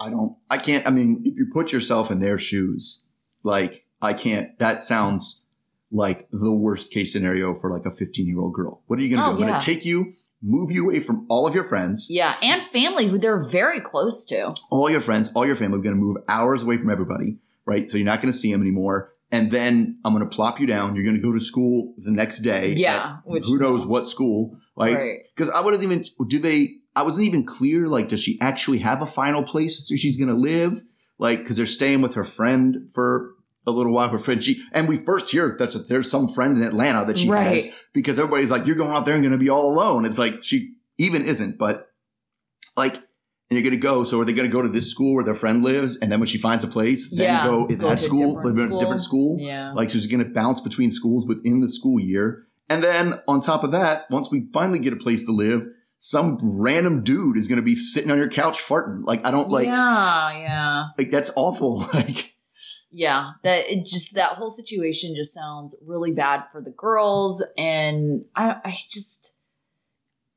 I 0.00 0.10
don't, 0.10 0.36
I 0.50 0.58
can't, 0.58 0.86
I 0.86 0.90
mean, 0.90 1.22
if 1.24 1.36
you 1.36 1.46
put 1.52 1.72
yourself 1.72 2.10
in 2.10 2.18
their 2.20 2.38
shoes, 2.38 3.04
like, 3.44 3.84
I 4.02 4.12
can't, 4.14 4.58
that 4.58 4.82
sounds 4.82 5.43
like 5.90 6.28
the 6.32 6.52
worst 6.52 6.92
case 6.92 7.12
scenario 7.12 7.54
for 7.54 7.70
like 7.70 7.86
a 7.86 7.96
15 7.96 8.26
year 8.26 8.38
old 8.40 8.54
girl. 8.54 8.82
What 8.86 8.98
are 8.98 9.02
you 9.02 9.14
going 9.16 9.20
to 9.22 9.26
Oh, 9.26 9.36
do? 9.36 9.42
I'm 9.44 9.48
going 9.48 9.60
to 9.60 9.64
take 9.66 9.84
you, 9.84 10.12
move 10.42 10.70
you 10.70 10.84
away 10.84 11.00
from 11.00 11.26
all 11.28 11.46
of 11.46 11.54
your 11.54 11.64
friends, 11.64 12.08
Yeah, 12.10 12.36
and 12.42 12.62
family 12.72 13.06
who 13.08 13.18
they're 13.18 13.44
very 13.44 13.80
close 13.80 14.26
to. 14.26 14.54
all 14.70 14.90
your 14.90 15.00
friends, 15.00 15.30
all 15.34 15.46
your 15.46 15.56
family. 15.56 15.78
We're 15.78 15.84
going 15.84 15.96
to 15.96 16.00
move 16.02 16.16
hours 16.28 16.62
away 16.62 16.76
from 16.78 16.90
everybody, 16.90 17.38
right? 17.66 17.88
So 17.88 17.96
you're 17.98 18.04
not 18.06 18.20
going 18.20 18.32
to 18.32 18.38
see 18.38 18.52
them 18.52 18.60
anymore. 18.62 19.12
And 19.30 19.50
then 19.50 19.98
I'm 20.04 20.14
going 20.14 20.28
to 20.28 20.34
plop 20.34 20.60
you 20.60 20.66
down. 20.66 20.94
You're 20.94 21.04
going 21.04 21.16
to 21.16 21.22
go 21.22 21.32
to 21.32 21.40
school 21.40 21.94
the 21.98 22.10
next 22.12 22.40
day. 22.40 22.74
Yeah, 22.74 23.16
which- 23.24 23.44
who 23.46 23.58
knows 23.58 23.84
what 23.86 24.06
school, 24.06 24.56
like, 24.76 24.96
right. 24.96 25.18
because 25.34 25.52
I 25.52 25.60
wasn't 25.60 25.84
even. 25.84 26.04
Do 26.28 26.38
they? 26.38 26.76
I 26.96 27.02
wasn't 27.02 27.26
even 27.26 27.44
clear. 27.44 27.88
Like, 27.88 28.08
does 28.08 28.22
she 28.22 28.38
actually 28.40 28.78
have 28.78 29.02
a 29.02 29.06
final 29.06 29.42
place 29.42 29.88
she's 29.96 30.16
going 30.16 30.28
to 30.28 30.40
live? 30.40 30.84
Like, 31.18 31.38
because 31.40 31.56
they're 31.56 31.66
staying 31.66 32.00
with 32.02 32.14
her 32.14 32.22
friend 32.24 32.88
for 32.92 33.32
a 33.66 33.70
little 33.70 33.92
while. 33.92 34.08
Her 34.08 34.18
friend, 34.18 34.42
she 34.42 34.62
and 34.72 34.88
we 34.88 34.96
first 34.96 35.30
hear 35.30 35.56
that 35.58 35.88
there's 35.88 36.10
some 36.10 36.28
friend 36.28 36.56
in 36.56 36.62
Atlanta 36.62 37.04
that 37.06 37.18
she 37.18 37.28
Right. 37.28 37.64
has 37.64 37.66
because 37.92 38.18
everybody's 38.18 38.50
like, 38.50 38.66
"You're 38.66 38.76
going 38.76 38.92
out 38.92 39.04
there 39.06 39.14
and 39.14 39.22
going 39.22 39.32
to 39.32 39.38
be 39.38 39.50
all 39.50 39.72
alone." 39.72 40.04
It's 40.04 40.18
like 40.18 40.42
she 40.44 40.74
even 40.98 41.24
isn't, 41.26 41.58
but 41.58 41.88
like. 42.76 42.96
And 43.50 43.58
you're 43.58 43.70
going 43.70 43.78
to 43.78 43.86
go. 43.86 44.04
So 44.04 44.18
are 44.20 44.24
they 44.24 44.32
going 44.32 44.48
to 44.48 44.52
go 44.52 44.62
to 44.62 44.70
this 44.70 44.90
school 44.90 45.14
where 45.14 45.22
their 45.22 45.34
friend 45.34 45.62
lives, 45.62 45.98
and 45.98 46.10
then 46.10 46.18
when 46.18 46.26
she 46.26 46.38
finds 46.38 46.64
a 46.64 46.66
place, 46.66 47.10
then 47.10 47.24
Yeah, 47.26 47.46
go 47.46 47.66
in 47.66 47.76
that 47.78 47.98
school, 47.98 48.40
live 48.42 48.56
in 48.56 48.72
a 48.72 48.78
different 48.80 49.02
school? 49.02 49.36
Yeah. 49.38 49.74
Like 49.74 49.90
she's 49.90 50.06
going 50.06 50.24
to 50.24 50.30
bounce 50.30 50.62
between 50.62 50.90
schools 50.90 51.26
within 51.26 51.60
the 51.60 51.68
school 51.68 52.00
year. 52.00 52.46
And 52.70 52.82
then 52.82 53.14
on 53.28 53.42
top 53.42 53.62
of 53.62 53.70
that, 53.72 54.06
once 54.10 54.30
we 54.32 54.48
finally 54.54 54.78
get 54.78 54.94
a 54.94 54.96
place 54.96 55.26
to 55.26 55.32
live, 55.32 55.66
some 55.98 56.38
random 56.42 57.02
dude 57.04 57.36
is 57.36 57.46
going 57.46 57.58
to 57.58 57.62
be 57.62 57.76
sitting 57.76 58.10
on 58.10 58.16
your 58.16 58.30
couch 58.30 58.58
farting. 58.62 59.02
Like 59.04 59.24
I 59.26 59.30
don't 59.30 59.50
like 59.50 59.66
yeah, 59.66 60.32
yeah. 60.38 60.84
like 60.96 61.10
that's 61.10 61.30
awful. 61.36 61.86
Like 61.94 62.33
yeah 62.96 63.32
that 63.42 63.64
it 63.70 63.84
just 63.86 64.14
that 64.14 64.30
whole 64.30 64.50
situation 64.50 65.14
just 65.16 65.34
sounds 65.34 65.74
really 65.84 66.12
bad 66.12 66.44
for 66.52 66.62
the 66.62 66.70
girls 66.70 67.44
and 67.58 68.24
i 68.36 68.54
i 68.64 68.76
just 68.88 69.36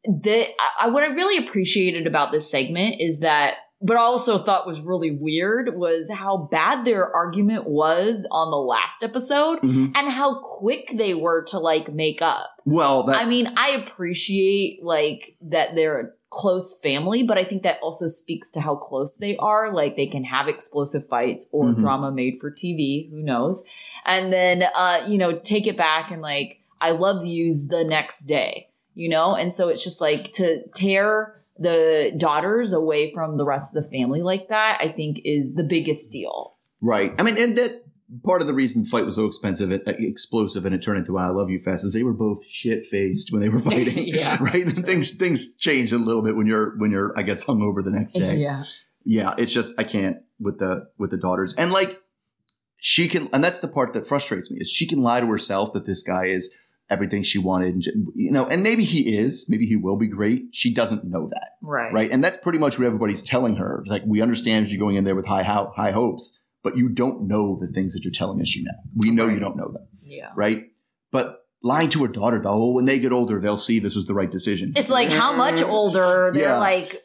the 0.03 0.45
I, 0.79 0.87
what 0.89 1.03
i 1.03 1.07
really 1.07 1.45
appreciated 1.45 2.07
about 2.07 2.31
this 2.31 2.49
segment 2.49 2.95
is 2.99 3.19
that 3.19 3.55
but 3.79 3.95
I 3.95 3.99
also 3.99 4.39
thought 4.39 4.65
was 4.65 4.81
really 4.81 5.11
weird 5.11 5.77
was 5.77 6.09
how 6.11 6.49
bad 6.51 6.83
their 6.83 7.13
argument 7.13 7.67
was 7.67 8.27
on 8.31 8.49
the 8.49 8.57
last 8.57 9.03
episode 9.03 9.59
Mhm. 9.61 9.95
and 9.95 10.09
how 10.09 10.41
quick 10.41 10.89
they 10.95 11.13
were 11.13 11.43
to 11.49 11.59
like 11.59 11.93
make 11.93 12.21
up 12.23 12.49
well 12.65 13.03
that 13.03 13.21
I 13.21 13.25
mean, 13.25 13.53
I 13.55 13.71
appreciate 13.85 14.79
like 14.83 15.35
that 15.41 15.75
they're 15.75 15.99
a 16.01 16.09
close 16.29 16.79
family, 16.81 17.23
but 17.23 17.37
I 17.37 17.43
think 17.45 17.63
that 17.63 17.79
also 17.81 18.07
speaks 18.07 18.51
to 18.51 18.61
how 18.61 18.75
close 18.75 19.17
they 19.17 19.37
are. 19.37 19.73
Like 19.73 19.95
they 19.95 20.07
can 20.07 20.23
have 20.25 20.47
explosive 20.47 21.07
fights 21.07 21.49
or 21.53 21.65
Mhm. 21.67 21.79
drama 21.79 22.11
made 22.11 22.39
for 22.41 22.51
TV, 22.51 23.09
who 23.09 23.21
knows? 23.23 23.65
And 24.05 24.31
then 24.31 24.63
uh, 24.63 25.05
you 25.07 25.17
know, 25.17 25.39
take 25.39 25.67
it 25.67 25.77
back 25.77 26.11
and 26.11 26.21
like 26.21 26.59
I 26.81 26.91
love 26.91 27.25
yous 27.25 27.69
the 27.69 27.83
next 27.83 28.23
day, 28.23 28.67
you 28.93 29.09
know? 29.09 29.35
And 29.35 29.51
so 29.51 29.69
it's 29.69 29.83
just 29.83 30.01
like 30.01 30.31
to 30.33 30.63
tear 30.75 31.35
the 31.57 32.13
daughters 32.17 32.71
away 32.73 33.11
from 33.13 33.37
the 33.37 33.45
rest 33.45 33.75
of 33.75 33.83
the 33.83 33.89
family 33.89 34.21
like 34.21 34.49
that, 34.49 34.77
I 34.79 34.89
think 34.91 35.21
is 35.25 35.55
the 35.55 35.63
biggest 35.63 36.11
deal. 36.11 36.53
right. 36.81 37.15
I 37.17 37.23
mean, 37.23 37.37
and 37.39 37.57
that 37.57 37.83
part 38.23 38.41
of 38.41 38.47
the 38.47 38.53
reason 38.53 38.83
the 38.83 38.89
fight 38.89 39.05
was 39.05 39.15
so 39.15 39.25
expensive, 39.25 39.71
and, 39.71 39.81
uh, 39.87 39.93
explosive, 39.99 40.65
and 40.65 40.73
it 40.73 40.81
turned 40.81 40.99
into 40.99 41.17
"I 41.17 41.27
love 41.29 41.49
you" 41.49 41.59
fast 41.59 41.85
is 41.85 41.93
they 41.93 42.03
were 42.03 42.13
both 42.13 42.45
shit 42.45 42.85
faced 42.85 43.31
when 43.31 43.41
they 43.41 43.49
were 43.49 43.59
fighting. 43.71 44.07
Yeah. 44.07 44.37
right. 44.41 44.65
And 44.65 44.85
things 44.85 45.15
things 45.17 45.55
change 45.57 45.91
a 45.91 45.97
little 45.97 46.21
bit 46.21 46.35
when 46.35 46.47
you're 46.47 46.77
when 46.77 46.91
you're 46.91 47.17
I 47.17 47.23
guess 47.23 47.43
hungover 47.43 47.83
the 47.83 47.91
next 47.91 48.13
day. 48.13 48.37
Yeah. 48.37 48.63
yeah 49.05 49.33
it's 49.37 49.53
just 49.53 49.73
i 49.79 49.83
can't 49.83 50.17
with 50.39 50.59
the 50.59 50.87
with 50.97 51.11
the 51.11 51.17
daughters 51.17 51.53
and 51.55 51.71
like 51.71 52.01
she 52.77 53.07
can 53.07 53.29
and 53.33 53.43
that's 53.43 53.59
the 53.61 53.67
part 53.67 53.93
that 53.93 54.05
frustrates 54.05 54.51
me 54.51 54.57
is 54.59 54.69
she 54.69 54.85
can 54.85 55.01
lie 55.01 55.19
to 55.21 55.27
herself 55.27 55.71
that 55.73 55.85
this 55.85 56.03
guy 56.03 56.25
is 56.25 56.53
everything 56.89 57.23
she 57.23 57.39
wanted 57.39 57.73
and 57.87 58.07
you 58.15 58.31
know 58.31 58.45
and 58.45 58.63
maybe 58.63 58.83
he 58.83 59.17
is 59.17 59.45
maybe 59.49 59.65
he 59.65 59.75
will 59.75 59.97
be 59.97 60.07
great 60.07 60.43
she 60.51 60.73
doesn't 60.73 61.03
know 61.05 61.27
that 61.29 61.51
Right. 61.61 61.91
right 61.93 62.11
and 62.11 62.23
that's 62.23 62.37
pretty 62.37 62.59
much 62.59 62.77
what 62.77 62.85
everybody's 62.85 63.23
telling 63.23 63.55
her 63.55 63.79
It's 63.81 63.89
like 63.89 64.03
we 64.05 64.21
understand 64.21 64.67
you're 64.67 64.79
going 64.79 64.95
in 64.97 65.03
there 65.05 65.15
with 65.15 65.25
high 65.25 65.43
high 65.43 65.91
hopes 65.91 66.37
but 66.63 66.75
you 66.77 66.89
don't 66.89 67.27
know 67.27 67.57
the 67.59 67.67
things 67.67 67.93
that 67.93 68.03
you're 68.03 68.11
telling 68.11 68.41
us 68.41 68.55
you 68.55 68.63
know 68.63 68.71
we 68.95 69.09
know 69.11 69.27
you 69.27 69.39
don't 69.39 69.55
know 69.57 69.71
them 69.71 69.87
Yeah. 70.03 70.31
right 70.35 70.65
but 71.11 71.45
lying 71.63 71.89
to 71.89 72.01
her 72.03 72.07
daughter 72.11 72.37
about 72.37 72.53
oh 72.55 72.71
when 72.73 72.85
they 72.85 72.99
get 72.99 73.11
older 73.11 73.39
they'll 73.39 73.57
see 73.57 73.79
this 73.79 73.95
was 73.95 74.05
the 74.05 74.13
right 74.13 74.29
decision 74.31 74.73
It's 74.75 74.89
like 74.89 75.09
how 75.09 75.33
much 75.33 75.61
older 75.63 76.31
they're 76.33 76.43
Yeah. 76.43 76.57
like 76.59 77.03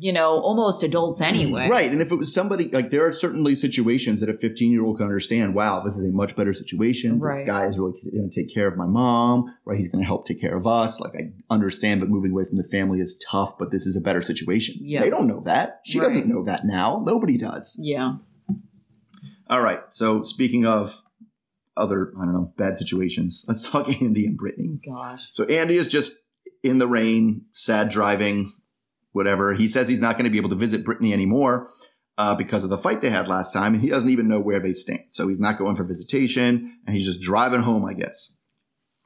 you 0.00 0.12
know, 0.12 0.38
almost 0.40 0.82
adults 0.84 1.20
anyway. 1.20 1.66
Right. 1.68 1.90
And 1.90 2.00
if 2.02 2.12
it 2.12 2.16
was 2.16 2.32
somebody, 2.32 2.68
like, 2.68 2.90
there 2.90 3.04
are 3.06 3.10
certainly 3.10 3.56
situations 3.56 4.20
that 4.20 4.28
a 4.28 4.34
15 4.36 4.70
year 4.70 4.84
old 4.84 4.98
can 4.98 5.06
understand 5.06 5.54
wow, 5.54 5.80
this 5.82 5.96
is 5.96 6.04
a 6.04 6.12
much 6.12 6.36
better 6.36 6.52
situation. 6.52 7.18
This 7.18 7.44
guy 7.44 7.66
is 7.66 7.78
really 7.78 7.98
going 8.12 8.28
to 8.30 8.42
take 8.42 8.52
care 8.54 8.68
of 8.68 8.76
my 8.76 8.84
mom, 8.84 9.52
right? 9.64 9.78
He's 9.78 9.88
going 9.88 10.02
to 10.02 10.06
help 10.06 10.24
take 10.26 10.40
care 10.40 10.54
of 10.54 10.66
us. 10.68 11.00
Like, 11.00 11.14
I 11.16 11.32
understand 11.50 12.00
that 12.02 12.10
moving 12.10 12.30
away 12.32 12.44
from 12.44 12.58
the 12.58 12.64
family 12.64 13.00
is 13.00 13.18
tough, 13.28 13.58
but 13.58 13.70
this 13.72 13.86
is 13.86 13.96
a 13.96 14.00
better 14.00 14.20
situation. 14.22 14.76
Yeah. 14.82 15.00
They 15.00 15.10
don't 15.10 15.26
know 15.26 15.40
that. 15.46 15.80
She 15.84 15.98
Right. 15.98 16.04
doesn't 16.04 16.28
know 16.28 16.44
that 16.44 16.64
now. 16.66 17.02
Nobody 17.04 17.36
does. 17.38 17.76
Yeah. 17.82 18.16
All 19.50 19.60
right. 19.60 19.80
So, 19.90 20.22
speaking 20.22 20.66
of 20.66 21.02
other, 21.76 22.12
I 22.20 22.24
don't 22.24 22.34
know, 22.34 22.52
bad 22.56 22.76
situations, 22.76 23.44
let's 23.48 23.70
talk 23.70 23.88
Andy 23.88 24.26
and 24.26 24.38
Brittney. 24.38 24.84
Gosh. 24.84 25.26
So 25.30 25.44
Andy 25.44 25.76
is 25.76 25.88
just 25.88 26.12
in 26.62 26.78
the 26.78 26.88
rain, 26.88 27.46
sad 27.52 27.90
driving, 27.90 28.52
whatever. 29.12 29.54
He 29.54 29.68
says 29.68 29.88
he's 29.88 30.00
not 30.00 30.16
going 30.16 30.24
to 30.24 30.30
be 30.30 30.38
able 30.38 30.50
to 30.50 30.56
visit 30.56 30.84
Brittney 30.84 31.12
anymore 31.12 31.68
uh, 32.18 32.34
because 32.34 32.64
of 32.64 32.70
the 32.70 32.78
fight 32.78 33.00
they 33.00 33.10
had 33.10 33.28
last 33.28 33.52
time, 33.52 33.74
and 33.74 33.82
he 33.82 33.88
doesn't 33.88 34.10
even 34.10 34.28
know 34.28 34.40
where 34.40 34.60
they 34.60 34.72
stand. 34.72 35.04
So 35.10 35.28
he's 35.28 35.40
not 35.40 35.56
going 35.58 35.76
for 35.76 35.84
visitation, 35.84 36.78
and 36.86 36.94
he's 36.94 37.06
just 37.06 37.22
driving 37.22 37.62
home, 37.62 37.84
I 37.84 37.94
guess. 37.94 38.36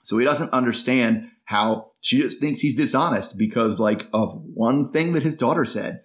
So 0.02 0.18
he 0.18 0.24
doesn't 0.24 0.52
understand 0.52 1.28
how 1.44 1.92
she 2.00 2.20
just 2.20 2.40
thinks 2.40 2.61
he's 2.61 2.74
dishonest 2.74 3.38
because, 3.38 3.78
like, 3.78 4.09
of 4.12 4.42
one 4.42 4.90
thing 4.90 5.12
that 5.12 5.22
his 5.22 5.37
daughter 5.37 5.64
said. 5.64 6.02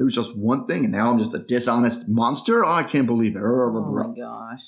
It 0.00 0.04
was 0.04 0.14
just 0.14 0.36
one 0.36 0.66
thing, 0.66 0.84
and 0.84 0.92
now 0.92 1.10
I'm 1.12 1.18
just 1.18 1.34
a 1.34 1.38
dishonest 1.46 2.08
monster. 2.08 2.64
Oh, 2.64 2.72
I 2.72 2.82
can't 2.84 3.06
believe 3.06 3.36
it. 3.36 3.42
Oh 3.44 3.70
my 3.94 4.18
gosh. 4.18 4.60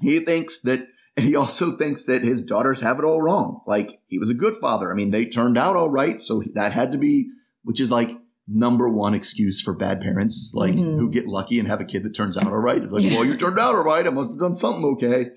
He 0.00 0.18
thinks 0.20 0.62
that, 0.62 0.86
and 1.14 1.26
he 1.28 1.36
also 1.36 1.76
thinks 1.76 2.06
that 2.06 2.22
his 2.22 2.42
daughters 2.42 2.80
have 2.80 2.98
it 2.98 3.04
all 3.04 3.20
wrong. 3.20 3.60
Like 3.66 4.00
he 4.06 4.18
was 4.18 4.30
a 4.30 4.34
good 4.34 4.56
father. 4.56 4.90
I 4.90 4.94
mean, 4.94 5.10
they 5.10 5.26
turned 5.26 5.58
out 5.58 5.76
all 5.76 5.90
right, 5.90 6.22
so 6.22 6.42
that 6.54 6.72
had 6.72 6.90
to 6.92 6.98
be, 6.98 7.28
which 7.64 7.80
is 7.80 7.92
like 7.92 8.16
number 8.48 8.88
one 8.88 9.12
excuse 9.14 9.60
for 9.60 9.74
bad 9.74 10.00
parents, 10.00 10.52
like 10.54 10.72
Mhm. 10.74 10.98
who 10.98 11.10
get 11.10 11.26
lucky 11.28 11.58
and 11.58 11.68
have 11.68 11.80
a 11.80 11.84
kid 11.84 12.02
that 12.04 12.14
turns 12.16 12.36
out 12.38 12.46
all 12.46 12.56
right. 12.58 12.82
It's 12.82 12.92
like, 12.92 13.04
Yeah. 13.04 13.16
well, 13.16 13.24
you 13.26 13.36
turned 13.36 13.58
out 13.58 13.74
all 13.74 13.84
right. 13.84 14.06
I 14.06 14.10
must 14.10 14.32
have 14.32 14.40
done 14.40 14.54
something 14.54 14.84
okay. 14.94 15.30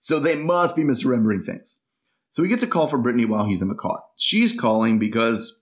So 0.00 0.18
they 0.18 0.36
must 0.42 0.74
be 0.76 0.82
misremembering 0.82 1.44
things. 1.44 1.80
So 2.30 2.42
he 2.42 2.48
gets 2.48 2.62
a 2.62 2.66
call 2.66 2.88
from 2.88 3.04
Brittney 3.04 3.28
while 3.28 3.46
he's 3.46 3.62
in 3.62 3.68
the 3.68 3.74
car. 3.74 4.02
She's 4.16 4.58
calling 4.58 4.98
because 4.98 5.61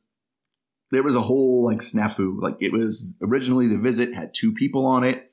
there 0.91 1.03
was 1.03 1.15
a 1.15 1.21
whole 1.21 1.65
like 1.65 1.79
snafu. 1.79 2.41
Like 2.41 2.57
it 2.61 2.73
was 2.73 3.17
originally 3.23 3.67
the 3.67 3.79
visit 3.79 4.15
had 4.15 4.35
two 4.35 4.53
people 4.53 4.87
on 4.87 5.05
it, 5.05 5.33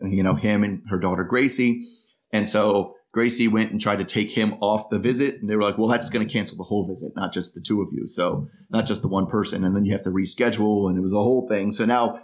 you 0.00 0.22
know, 0.22 0.34
him 0.34 0.64
and 0.64 0.82
her 0.88 0.98
daughter 0.98 1.24
Gracie. 1.24 1.86
And 2.32 2.48
so 2.48 2.94
Gracie 3.12 3.48
went 3.48 3.70
and 3.70 3.80
tried 3.80 3.96
to 3.96 4.04
take 4.04 4.30
him 4.30 4.54
off 4.60 4.90
the 4.90 4.98
visit. 4.98 5.40
And 5.40 5.48
they 5.48 5.56
were 5.56 5.62
like, 5.62 5.78
well, 5.78 5.88
that's 5.88 6.10
going 6.10 6.26
to 6.26 6.30
cancel 6.32 6.56
the 6.56 6.64
whole 6.64 6.86
visit, 6.86 7.12
not 7.16 7.32
just 7.32 7.54
the 7.54 7.60
two 7.60 7.80
of 7.80 7.88
you. 7.92 8.06
So 8.06 8.48
not 8.68 8.86
just 8.86 9.02
the 9.02 9.08
one 9.08 9.26
person. 9.26 9.64
And 9.64 9.74
then 9.74 9.84
you 9.84 9.92
have 9.92 10.02
to 10.02 10.10
reschedule. 10.10 10.88
And 10.88 10.98
it 10.98 11.02
was 11.02 11.14
a 11.14 11.16
whole 11.16 11.48
thing. 11.48 11.72
So 11.72 11.86
now, 11.86 12.20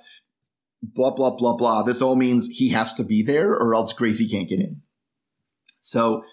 blah, 0.82 1.10
blah, 1.10 1.30
blah, 1.30 1.56
blah. 1.56 1.82
This 1.82 2.02
all 2.02 2.14
means 2.14 2.48
he 2.48 2.70
has 2.70 2.92
to 2.94 3.04
be 3.04 3.22
there 3.22 3.52
or 3.52 3.74
else 3.74 3.92
Gracie 3.92 4.28
can't 4.28 4.48
get 4.48 4.60
in. 4.60 4.82
So, 5.80 6.24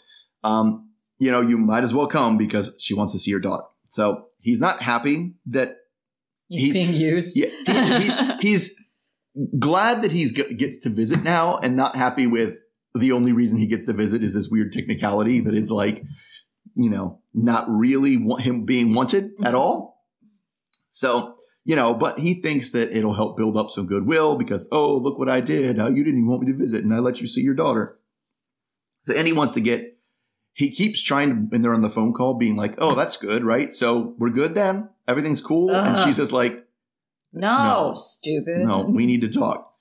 um, 0.44 0.90
you 1.20 1.32
know, 1.32 1.42
you 1.42 1.58
might 1.58 1.84
as 1.84 1.94
well 1.94 2.08
come 2.08 2.38
because 2.38 2.76
she 2.80 2.94
wants 2.94 3.14
to 3.14 3.20
see 3.20 3.32
your 3.32 3.40
daughter. 3.40 3.64
So 3.88 4.28
he's 4.42 4.60
not 4.60 4.82
happy 4.82 5.36
that 5.48 5.78
He's, 6.50 6.76
He's- 6.76 6.88
being 6.88 6.94
used. 7.00 7.38
yeah, 7.38 7.48
he- 7.66 8.04
he's 8.04 8.20
he's 8.42 8.76
glad 9.58 10.02
that 10.02 10.12
he's 10.12 10.34
g- 10.34 10.54
gets 10.56 10.80
to 10.82 10.90
visit 10.90 11.24
now, 11.24 11.58
and 11.58 11.76
not 11.78 11.96
happy 11.96 12.28
with 12.28 12.58
the 12.96 13.12
only 13.14 13.32
reason 13.32 13.60
he 13.60 13.68
gets 13.68 13.86
to 13.86 13.94
visit 13.94 14.24
is 14.24 14.34
this 14.34 14.50
weird 14.50 14.72
technicality 14.72 15.40
that 15.42 15.54
it's 15.54 15.70
like, 15.70 16.04
you 16.76 16.90
know, 16.90 17.22
not 17.34 17.66
really 17.70 18.18
want 18.18 18.42
him 18.42 18.66
being 18.66 18.94
wanted 18.96 19.30
at 19.44 19.54
all. 19.56 20.04
So 20.90 21.36
you 21.66 21.76
know, 21.76 21.94
but 21.94 22.18
he 22.18 22.42
thinks 22.42 22.72
that 22.72 22.98
it'll 22.98 23.14
help 23.14 23.38
build 23.38 23.56
up 23.56 23.70
some 23.70 23.86
goodwill 23.86 24.36
because 24.38 24.68
oh, 24.72 24.98
look 24.98 25.20
what 25.20 25.30
I 25.30 25.40
did! 25.40 25.80
Uh, 25.80 25.90
you 25.90 26.04
didn't 26.04 26.20
even 26.20 26.28
want 26.28 26.42
me 26.42 26.52
to 26.52 26.58
visit, 26.58 26.84
and 26.84 26.92
I 26.94 26.98
let 26.98 27.22
you 27.22 27.28
see 27.28 27.42
your 27.42 27.54
daughter. 27.54 28.00
So 29.04 29.14
and 29.14 29.28
he 29.28 29.34
wants 29.34 29.54
to 29.54 29.62
get. 29.62 29.99
He 30.54 30.72
keeps 30.72 31.02
trying 31.02 31.30
to, 31.30 31.36
when 31.36 31.62
they're 31.62 31.74
on 31.74 31.82
the 31.82 31.90
phone 31.90 32.14
call, 32.14 32.34
being 32.34 32.56
like, 32.58 32.76
"Oh, 32.80 32.96
that's 32.96 33.16
good, 33.18 33.44
right? 33.44 33.72
So 33.74 34.14
we're 34.18 34.30
good 34.30 34.56
then. 34.56 34.90
Everything's 35.08 35.42
cool." 35.42 35.70
And 35.70 35.96
Uh-huh. 35.96 36.06
she's 36.06 36.18
just 36.18 36.32
like, 36.32 36.66
no, 37.32 37.90
No. 37.90 37.94
stupid. 37.96 38.66
no, 38.66 38.82
we 38.82 39.06
need 39.06 39.22
to 39.22 39.28
talk. 39.30 39.74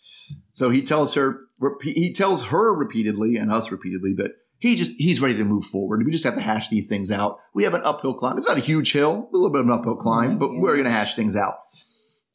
So 0.53 0.71
he 0.71 0.83
tells 0.83 1.15
her, 1.15 1.41
he 1.83 2.13
tells 2.13 2.47
her 2.49 2.75
repeatedly 2.75 3.37
and 3.37 3.51
us 3.51 3.71
repeatedly 3.73 4.13
that 4.19 4.33
he 4.59 4.77
just, 4.77 4.93
he's 4.99 5.21
ready 5.21 5.37
to 5.37 5.45
move 5.45 5.65
forward. 5.65 6.05
We 6.05 6.13
just 6.13 6.25
have 6.25 6.35
to 6.35 6.41
hash 6.41 6.69
these 6.69 6.89
things 6.89 7.11
out. 7.11 7.39
We 7.55 7.65
have 7.65 7.75
an 7.75 7.83
uphill 7.85 8.13
climb. 8.15 8.37
It's 8.37 8.47
not 8.49 8.57
a 8.59 8.61
huge 8.61 8.93
hill, 8.93 9.29
a 9.33 9.37
little 9.37 9.51
bit 9.51 9.61
of 9.63 9.67
an 9.67 9.73
uphill 9.73 9.97
climb, 9.97 10.39
but 10.39 10.51
Yeah. 10.53 10.59
we're 10.61 10.73
going 10.75 10.85
to 10.85 10.91
hash 10.91 11.15
things 11.15 11.37
out. 11.37 11.55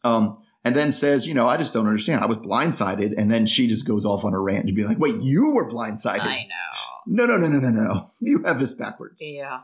Um, 0.03 0.37
and 0.63 0.75
then 0.75 0.91
says, 0.91 1.27
you 1.27 1.33
know, 1.33 1.49
I 1.49 1.57
just 1.57 1.73
don't 1.73 1.87
understand. 1.87 2.21
I 2.21 2.25
was 2.25 2.37
blindsided. 2.37 3.15
And 3.17 3.29
then 3.29 3.45
she 3.45 3.67
just 3.67 3.87
goes 3.87 4.05
off 4.05 4.23
on 4.23 4.33
a 4.33 4.39
rant 4.39 4.65
and 4.65 4.75
be 4.75 4.85
like, 4.85 4.99
wait, 4.99 5.15
you 5.15 5.53
were 5.53 5.69
blindsided. 5.69 6.21
I 6.21 6.43
know. 6.43 6.55
No, 7.05 7.25
no, 7.25 7.37
no, 7.37 7.47
no, 7.47 7.59
no, 7.59 7.69
no. 7.69 8.11
You 8.19 8.43
have 8.45 8.59
this 8.59 8.73
backwards. 8.73 9.21
Yeah. 9.21 9.61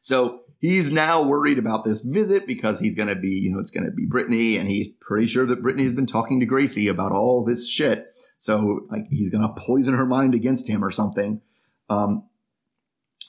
So 0.00 0.42
he's 0.60 0.92
now 0.92 1.22
worried 1.22 1.58
about 1.58 1.82
this 1.82 2.02
visit 2.02 2.46
because 2.46 2.78
he's 2.78 2.94
going 2.94 3.08
to 3.08 3.16
be, 3.16 3.30
you 3.30 3.50
know, 3.50 3.58
it's 3.58 3.72
going 3.72 3.86
to 3.86 3.90
be 3.90 4.06
Brittney, 4.06 4.60
and 4.60 4.68
he's 4.68 4.88
pretty 5.00 5.26
sure 5.26 5.46
that 5.46 5.62
Brittney 5.62 5.84
has 5.84 5.94
been 5.94 6.06
talking 6.06 6.40
to 6.40 6.46
Gracie 6.46 6.88
about 6.88 7.10
all 7.10 7.44
this 7.44 7.68
shit. 7.68 8.06
So 8.38 8.86
like 8.90 9.06
he's 9.10 9.30
going 9.30 9.42
to 9.42 9.60
poison 9.60 9.94
her 9.94 10.06
mind 10.06 10.34
against 10.34 10.68
him 10.68 10.84
or 10.84 10.90
something. 10.90 11.40
Um, 11.88 12.28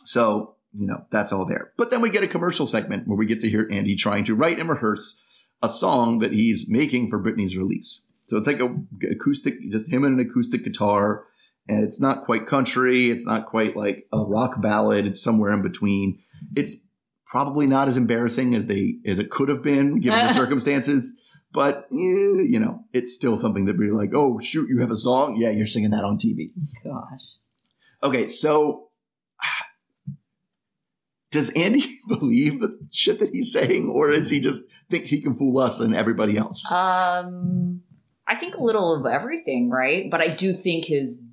so 0.03 0.55
you 0.77 0.85
know 0.85 1.05
that's 1.09 1.31
all 1.31 1.45
there. 1.45 1.71
But 1.77 1.89
then 1.89 2.01
we 2.01 2.09
get 2.09 2.23
a 2.23 2.27
commercial 2.27 2.67
segment 2.67 3.07
where 3.07 3.17
we 3.17 3.25
get 3.25 3.39
to 3.39 3.49
hear 3.49 3.67
Andy 3.71 3.95
trying 3.95 4.25
to 4.25 4.35
write 4.35 4.59
and 4.59 4.69
rehearse 4.69 5.23
a 5.65 5.69
song 5.69 6.19
that 6.19 6.33
he's 6.33 6.69
making 6.69 7.09
for 7.09 7.21
Brittney's 7.21 7.57
release. 7.57 8.07
So 8.27 8.37
it's 8.37 8.47
like 8.47 8.59
a 8.59 8.75
acoustic, 9.11 9.61
just 9.69 9.91
him 9.91 10.03
and 10.03 10.19
an 10.19 10.27
acoustic 10.27 10.63
guitar. 10.63 11.25
And 11.67 11.83
it's 11.83 11.99
not 11.99 12.25
quite 12.25 12.45
country. 12.45 13.09
It's 13.09 13.25
not 13.25 13.47
quite 13.47 13.75
like 13.75 14.07
a 14.13 14.19
rock 14.19 14.61
ballad. 14.61 15.05
It's 15.05 15.21
somewhere 15.21 15.51
in 15.51 15.61
between 15.61 16.19
it's 16.55 16.85
probably 17.25 17.67
not 17.67 17.87
as 17.87 17.97
embarrassing 17.97 18.55
as 18.55 18.67
they 18.67 18.97
as 19.05 19.19
it 19.19 19.29
could 19.29 19.49
have 19.49 19.61
been 19.61 19.99
given 19.99 20.19
the 20.19 20.33
circumstances 20.41 21.21
but 21.51 21.87
eh, 21.91 22.45
you 22.47 22.59
know 22.59 22.83
it's 22.93 23.13
still 23.13 23.37
something 23.37 23.65
that 23.65 23.77
we're 23.77 23.93
like 23.93 24.11
oh 24.13 24.39
shoot 24.39 24.69
you 24.69 24.79
have 24.79 24.91
a 24.91 24.97
song 24.97 25.35
yeah 25.37 25.49
you're 25.49 25.65
singing 25.65 25.91
that 25.91 26.03
on 26.03 26.17
tv 26.17 26.51
Gosh. 26.83 27.35
okay 28.03 28.27
so 28.27 28.89
does 31.31 31.49
andy 31.55 31.85
believe 32.07 32.61
the 32.61 32.77
shit 32.91 33.19
that 33.19 33.31
he's 33.31 33.51
saying 33.51 33.89
or 33.89 34.11
is 34.11 34.29
he 34.29 34.39
just 34.39 34.63
think 34.89 35.05
he 35.05 35.21
can 35.21 35.35
fool 35.35 35.57
us 35.59 35.79
and 35.79 35.95
everybody 35.95 36.37
else 36.37 36.71
Um, 36.71 37.81
I 38.27 38.35
think 38.35 38.55
a 38.55 38.63
little 38.63 38.95
of 38.95 39.05
everything, 39.05 39.69
right? 39.69 40.09
But 40.09 40.21
I 40.21 40.29
do 40.29 40.53
think 40.53 40.85
his 40.85 41.27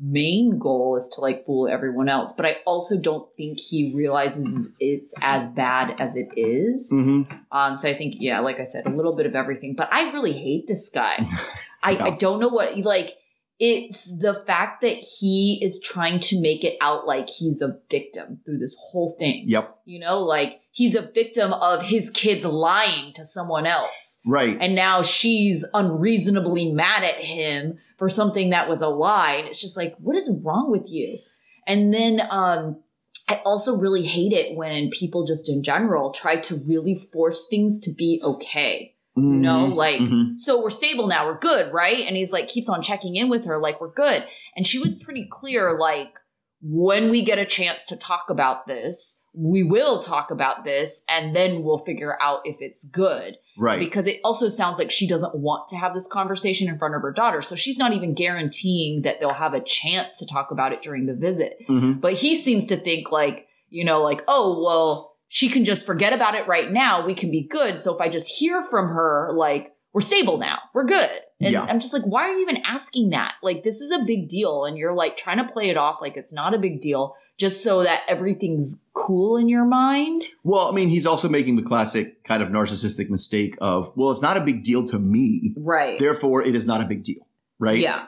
main 0.00 0.58
goal 0.58 0.96
is 0.96 1.08
to 1.14 1.20
like 1.20 1.44
fool 1.46 1.68
everyone 1.68 2.08
else. 2.08 2.34
But 2.36 2.46
I 2.46 2.56
also 2.66 3.00
don't 3.00 3.28
think 3.36 3.60
he 3.60 3.92
realizes 3.94 4.68
it's 4.80 5.14
as 5.20 5.52
bad 5.52 6.00
as 6.00 6.16
it 6.16 6.28
is. 6.36 6.90
hmm 6.90 7.22
Um, 7.52 7.76
so 7.76 7.88
I 7.88 7.94
think, 7.94 8.14
yeah, 8.18 8.40
like 8.40 8.58
I 8.58 8.64
said, 8.64 8.86
a 8.86 8.90
little 8.90 9.14
bit 9.14 9.26
of 9.26 9.34
everything. 9.34 9.74
But 9.76 9.92
I 9.92 10.10
really 10.10 10.32
hate 10.32 10.66
this 10.66 10.90
guy. 10.90 11.26
I, 11.82 11.96
I 11.96 12.10
don't 12.10 12.40
know 12.40 12.48
what 12.48 12.76
like. 12.78 13.16
It's 13.58 14.18
the 14.18 14.42
fact 14.46 14.80
that 14.82 14.96
he 14.96 15.60
is 15.62 15.80
trying 15.80 16.18
to 16.20 16.40
make 16.40 16.64
it 16.64 16.76
out 16.80 17.06
like 17.06 17.28
he's 17.28 17.60
a 17.62 17.78
victim 17.88 18.40
through 18.44 18.58
this 18.58 18.76
whole 18.90 19.14
thing. 19.18 19.44
yep 19.46 19.78
You 19.84 20.00
know, 20.00 20.20
like 20.20 20.60
he's 20.72 20.94
a 20.94 21.02
victim 21.02 21.52
of 21.52 21.82
his 21.82 22.10
kids 22.10 22.44
lying 22.44 23.12
to 23.14 23.24
someone 23.24 23.66
else. 23.66 24.20
right 24.26 24.56
And 24.60 24.74
now 24.74 25.02
she's 25.02 25.64
unreasonably 25.74 26.72
mad 26.72 27.04
at 27.04 27.16
him 27.16 27.78
for 27.98 28.08
something 28.08 28.50
that 28.50 28.68
was 28.68 28.82
a 28.82 28.88
lie. 28.88 29.34
And 29.34 29.48
it's 29.48 29.60
just 29.60 29.76
like, 29.76 29.94
what 29.98 30.16
is 30.16 30.34
wrong 30.42 30.70
with 30.70 30.90
you? 30.90 31.18
And 31.66 31.94
then 31.94 32.20
um, 32.30 32.82
I 33.28 33.40
also 33.44 33.78
really 33.78 34.02
hate 34.02 34.32
it 34.32 34.56
when 34.56 34.90
people 34.90 35.26
just 35.26 35.48
in 35.48 35.62
general 35.62 36.12
try 36.12 36.36
to 36.40 36.56
really 36.66 36.96
force 36.96 37.48
things 37.48 37.80
to 37.80 37.94
be 37.94 38.20
okay. 38.22 38.91
You 39.14 39.22
know, 39.24 39.68
Mhm. 39.70 39.74
like, 39.74 40.00
Mhm. 40.00 40.38
so 40.38 40.62
we're 40.62 40.70
stable 40.70 41.06
now, 41.06 41.26
we're 41.26 41.38
good, 41.38 41.72
right? 41.72 42.06
And 42.06 42.16
he's 42.16 42.32
like, 42.32 42.48
keeps 42.48 42.68
on 42.68 42.80
checking 42.80 43.14
in 43.16 43.28
with 43.28 43.44
her, 43.44 43.58
like, 43.58 43.78
we're 43.80 43.92
good. 43.92 44.24
And 44.56 44.66
she 44.66 44.78
was 44.78 44.94
pretty 44.94 45.26
clear, 45.30 45.78
like, 45.78 46.18
when 46.64 47.10
we 47.10 47.22
get 47.22 47.38
a 47.38 47.44
chance 47.44 47.84
to 47.86 47.96
talk 47.96 48.30
about 48.30 48.66
this, 48.66 49.26
we 49.34 49.62
will 49.64 49.98
talk 49.98 50.30
about 50.30 50.64
this, 50.64 51.04
and 51.08 51.34
then 51.34 51.64
we'll 51.64 51.78
figure 51.84 52.16
out 52.22 52.40
if 52.44 52.56
it's 52.60 52.88
good 52.88 53.36
right 53.58 53.80
because 53.80 54.06
it 54.06 54.20
also 54.24 54.48
sounds 54.48 54.78
like 54.78 54.90
she 54.90 55.06
doesn't 55.08 55.34
want 55.38 55.66
to 55.68 55.76
have 55.76 55.92
this 55.92 56.06
conversation 56.06 56.68
in 56.68 56.78
front 56.78 56.94
of 56.94 57.02
her 57.02 57.10
daughter. 57.12 57.42
So 57.42 57.56
she's 57.56 57.78
not 57.78 57.92
even 57.92 58.14
guaranteeing 58.14 59.02
that 59.02 59.18
they'll 59.20 59.32
have 59.32 59.54
a 59.54 59.60
chance 59.60 60.16
to 60.18 60.26
talk 60.26 60.50
about 60.52 60.72
it 60.72 60.82
during 60.82 61.06
the 61.06 61.14
visit. 61.14 61.58
Mhm. 61.68 62.00
But 62.00 62.14
he 62.14 62.36
seems 62.36 62.64
to 62.66 62.76
think 62.76 63.10
like, 63.10 63.48
you 63.68 63.84
know, 63.84 64.00
like, 64.02 64.22
oh, 64.28 64.62
well, 64.62 65.11
she 65.34 65.48
can 65.48 65.64
just 65.64 65.86
forget 65.86 66.12
about 66.12 66.34
it 66.34 66.46
right 66.46 66.70
now. 66.70 67.06
We 67.06 67.14
can 67.14 67.30
be 67.30 67.40
good. 67.40 67.80
So 67.80 67.94
if 67.94 68.02
I 68.02 68.10
just 68.10 68.38
hear 68.38 68.60
from 68.60 68.88
her, 68.88 69.32
like, 69.34 69.72
we're 69.94 70.02
stable 70.02 70.36
now, 70.36 70.58
we're 70.74 70.84
good. 70.84 71.08
And 71.40 71.52
Yeah. 71.52 71.62
I'm 71.64 71.80
just 71.80 71.94
like, 71.94 72.02
why 72.02 72.24
are 72.28 72.32
you 72.32 72.42
even 72.42 72.58
asking 72.66 73.10
that? 73.10 73.32
Like, 73.42 73.62
this 73.62 73.80
is 73.80 73.90
a 73.90 74.04
big 74.04 74.28
deal. 74.28 74.66
And 74.66 74.76
you're 74.76 74.92
like 74.94 75.16
trying 75.16 75.38
to 75.38 75.50
play 75.50 75.70
it 75.70 75.78
off 75.78 76.02
like 76.02 76.18
it's 76.18 76.34
not 76.34 76.52
a 76.52 76.58
big 76.58 76.82
deal 76.82 77.14
just 77.38 77.64
so 77.64 77.82
that 77.82 78.02
everything's 78.08 78.84
cool 78.92 79.38
in 79.38 79.48
your 79.48 79.64
mind. 79.64 80.22
Well, 80.44 80.68
I 80.68 80.72
mean, 80.72 80.90
he's 80.90 81.06
also 81.06 81.30
making 81.30 81.56
the 81.56 81.62
classic 81.62 82.24
kind 82.24 82.42
of 82.42 82.50
narcissistic 82.50 83.08
mistake 83.08 83.56
of, 83.62 83.90
well, 83.96 84.10
it's 84.10 84.20
not 84.22 84.36
a 84.36 84.42
big 84.42 84.64
deal 84.64 84.84
to 84.88 84.98
me, 84.98 85.54
Right. 85.56 85.98
therefore 85.98 86.42
it 86.42 86.54
is 86.54 86.66
not 86.66 86.82
a 86.82 86.84
big 86.84 87.04
deal, 87.04 87.26
right? 87.58 87.78
Yeah. 87.78 88.04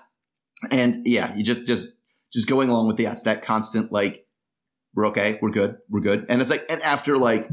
And 0.71 1.07
yeah, 1.07 1.35
you 1.35 1.43
just 1.43 1.67
just 1.67 1.89
just 2.35 2.51
going 2.51 2.69
along 2.69 2.87
with 2.89 2.99
the 2.99 3.05
yes, 3.05 3.23
that 3.23 3.41
constant 3.41 3.91
like, 3.93 4.27
we're 4.95 5.09
okay, 5.09 5.39
we're 5.43 5.51
good, 5.51 5.79
we're 5.89 6.01
good, 6.01 6.27
and 6.29 6.41
it's 6.41 6.51
like, 6.51 6.65
and 6.69 6.81
after 6.83 7.17
like, 7.19 7.49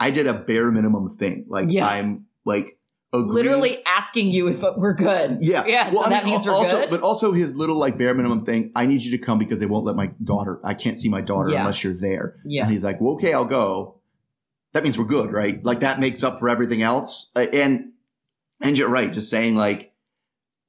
I 0.00 0.10
did 0.10 0.26
a 0.26 0.34
bare 0.34 0.70
minimum 0.70 1.16
thing, 1.16 1.46
like 1.48 1.70
Yeah. 1.70 1.86
I'm 1.86 2.26
like 2.44 2.78
agreeing- 3.12 3.32
Literally 3.34 3.84
asking 3.86 4.30
you 4.30 4.48
if 4.48 4.62
we're 4.76 4.94
good. 4.94 5.38
Yeah. 5.40 5.64
Yeah. 5.66 5.90
so 5.90 6.00
I 6.04 6.08
that 6.10 6.24
mean, 6.24 6.34
means 6.34 6.46
we're 6.46 6.52
also, 6.54 6.80
good. 6.80 6.90
But 6.90 7.00
also 7.02 7.32
his 7.32 7.54
little 7.54 7.76
like 7.76 7.96
bare 7.96 8.14
minimum 8.14 8.44
thing. 8.44 8.72
I 8.76 8.84
need 8.86 9.02
you 9.02 9.16
to 9.16 9.24
come 9.24 9.38
because 9.38 9.58
they 9.60 9.66
won't 9.66 9.86
let 9.86 9.96
my 9.96 10.10
daughter. 10.22 10.60
I 10.64 10.74
can't 10.74 10.98
see 10.98 11.08
my 11.08 11.20
daughter 11.22 11.50
Yeah. 11.50 11.60
unless 11.60 11.82
you're 11.82 11.94
there. 11.94 12.36
yeah. 12.44 12.64
And 12.64 12.72
he's 12.72 12.84
like, 12.84 13.00
well, 13.00 13.14
okay, 13.14 13.32
I'll 13.32 13.44
go. 13.46 14.00
That 14.74 14.82
means 14.84 14.98
we're 14.98 15.04
good, 15.06 15.32
right? 15.32 15.64
Like 15.64 15.80
that 15.80 15.98
makes 15.98 16.22
up 16.22 16.38
for 16.40 16.48
everything 16.50 16.82
else. 16.82 17.32
And 17.34 17.92
and 18.60 18.76
you're 18.76 18.88
right, 18.90 19.10
just 19.12 19.30
saying 19.30 19.54
like, 19.54 19.92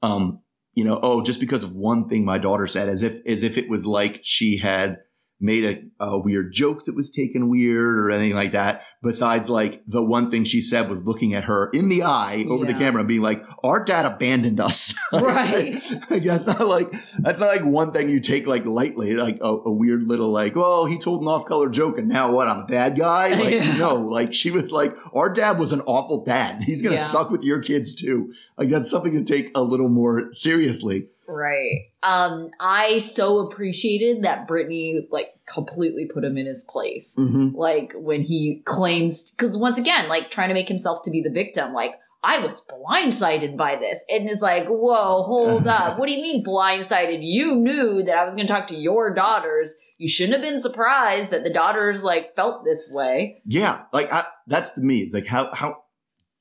um, 0.02 0.40
you 0.74 0.84
know, 0.86 1.00
oh, 1.02 1.22
just 1.24 1.40
because 1.42 1.64
of 1.64 1.74
one 1.76 2.08
thing 2.08 2.24
my 2.24 2.38
daughter 2.38 2.68
said, 2.68 2.88
as 2.88 3.04
if 3.04 3.20
as 3.28 3.44
if 3.44 3.58
it 3.58 3.68
was 3.70 3.86
like 3.86 4.22
she 4.24 4.58
had 4.58 5.00
made 5.40 5.92
a, 6.00 6.04
a 6.06 6.18
weird 6.18 6.52
joke 6.52 6.86
that 6.86 6.96
was 6.96 7.12
taken 7.12 7.48
weird 7.50 8.00
or 8.00 8.10
anything 8.10 8.34
like 8.36 8.54
that. 8.54 8.82
Besides, 9.04 9.48
like 9.50 9.84
the 9.86 10.04
one 10.04 10.32
thing 10.32 10.44
she 10.44 10.60
said 10.62 10.90
was 10.90 11.06
looking 11.06 11.36
at 11.36 11.44
her 11.44 11.70
in 11.72 11.88
the 11.88 12.02
eye 12.02 12.44
over 12.50 12.66
the 12.66 12.74
camera 12.74 13.02
and 13.02 13.08
being 13.08 13.22
like, 13.22 13.44
"Our 13.64 13.84
dad 13.84 14.06
abandoned 14.06 14.60
us." 14.60 14.96
Right. 15.14 15.74
like, 16.10 16.24
that's 16.24 16.48
not 16.48 16.68
like 16.68 16.92
that's 17.20 17.40
not 17.40 17.48
like 17.48 17.64
one 17.64 17.94
thing 17.94 18.10
you 18.10 18.20
take 18.20 18.46
like 18.46 18.66
lightly, 18.66 19.14
like 19.16 19.38
a, 19.40 19.46
a 19.48 19.72
weird 19.72 20.04
little 20.04 20.30
like, 20.30 20.54
"Oh, 20.58 20.86
he 20.86 20.98
told 20.98 21.22
an 21.22 21.28
off-color 21.30 21.70
joke, 21.70 21.98
and 21.98 22.10
now 22.10 22.32
what? 22.32 22.48
I'm 22.50 22.62
a 22.64 22.66
bad 22.66 22.98
guy." 22.98 23.30
Like, 23.30 23.54
Yeah. 23.54 23.78
no, 23.78 23.96
like 23.96 24.34
she 24.34 24.52
was 24.52 24.72
like, 24.72 24.96
"Our 25.16 25.30
dad 25.32 25.60
was 25.60 25.72
an 25.72 25.82
awful 25.82 26.26
dad. 26.26 26.64
He's 26.64 26.82
gonna 26.82 26.96
Yeah. 26.96 27.02
suck 27.04 27.30
with 27.30 27.44
your 27.44 27.62
kids 27.62 27.96
too." 27.96 28.34
Like 28.58 28.70
that's 28.70 28.90
something 28.92 29.14
to 29.14 29.24
take 29.24 29.52
a 29.56 29.62
little 29.62 29.90
more 29.90 30.34
seriously. 30.34 31.08
Right. 31.28 31.92
Um, 32.04 32.52
I 32.60 33.00
so 33.00 33.40
appreciated 33.40 34.24
that 34.24 34.48
Brittney 34.48 35.08
like 35.12 35.28
completely 35.46 36.06
put 36.06 36.24
him 36.24 36.38
in 36.38 36.46
his 36.46 36.68
place. 36.72 37.16
Mm-hmm. 37.18 37.56
Like 37.56 37.94
when 37.96 38.22
he 38.22 38.62
claims, 38.66 39.32
because 39.32 39.58
once 39.58 39.78
again, 39.78 40.08
like 40.08 40.32
trying 40.32 40.50
to 40.50 40.54
make 40.54 40.68
himself 40.68 41.04
to 41.04 41.12
be 41.12 41.22
the 41.22 41.30
victim, 41.30 41.74
like 41.74 41.96
I 42.24 42.40
was 42.40 42.66
blindsided 42.66 43.58
by 43.58 43.76
this, 43.76 44.04
and 44.10 44.30
is 44.30 44.42
like, 44.42 44.68
whoa, 44.68 45.24
hold 45.24 45.68
up, 45.68 46.00
what 46.00 46.08
do 46.08 46.14
you 46.14 46.22
mean 46.22 46.46
blindsided? 46.46 47.20
You 47.22 47.56
knew 47.56 48.04
that 48.04 48.18
I 48.18 48.26
was 48.26 48.36
going 48.36 48.48
to 48.48 48.54
talk 48.54 48.68
to 48.68 48.76
your 48.76 49.14
daughters. 49.14 49.78
You 49.98 50.08
shouldn't 50.08 50.38
have 50.38 50.46
been 50.46 50.60
surprised 50.60 51.32
that 51.32 51.44
the 51.44 51.54
daughters 51.54 52.04
like 52.04 52.36
felt 52.36 52.64
this 52.64 52.92
way. 52.94 53.42
Yeah, 53.46 53.84
like 53.94 54.12
I, 54.12 54.26
that's 54.48 54.74
to 54.74 54.82
me. 54.82 55.00
It's 55.00 55.14
like 55.14 55.26
how 55.26 55.54
how 55.54 55.84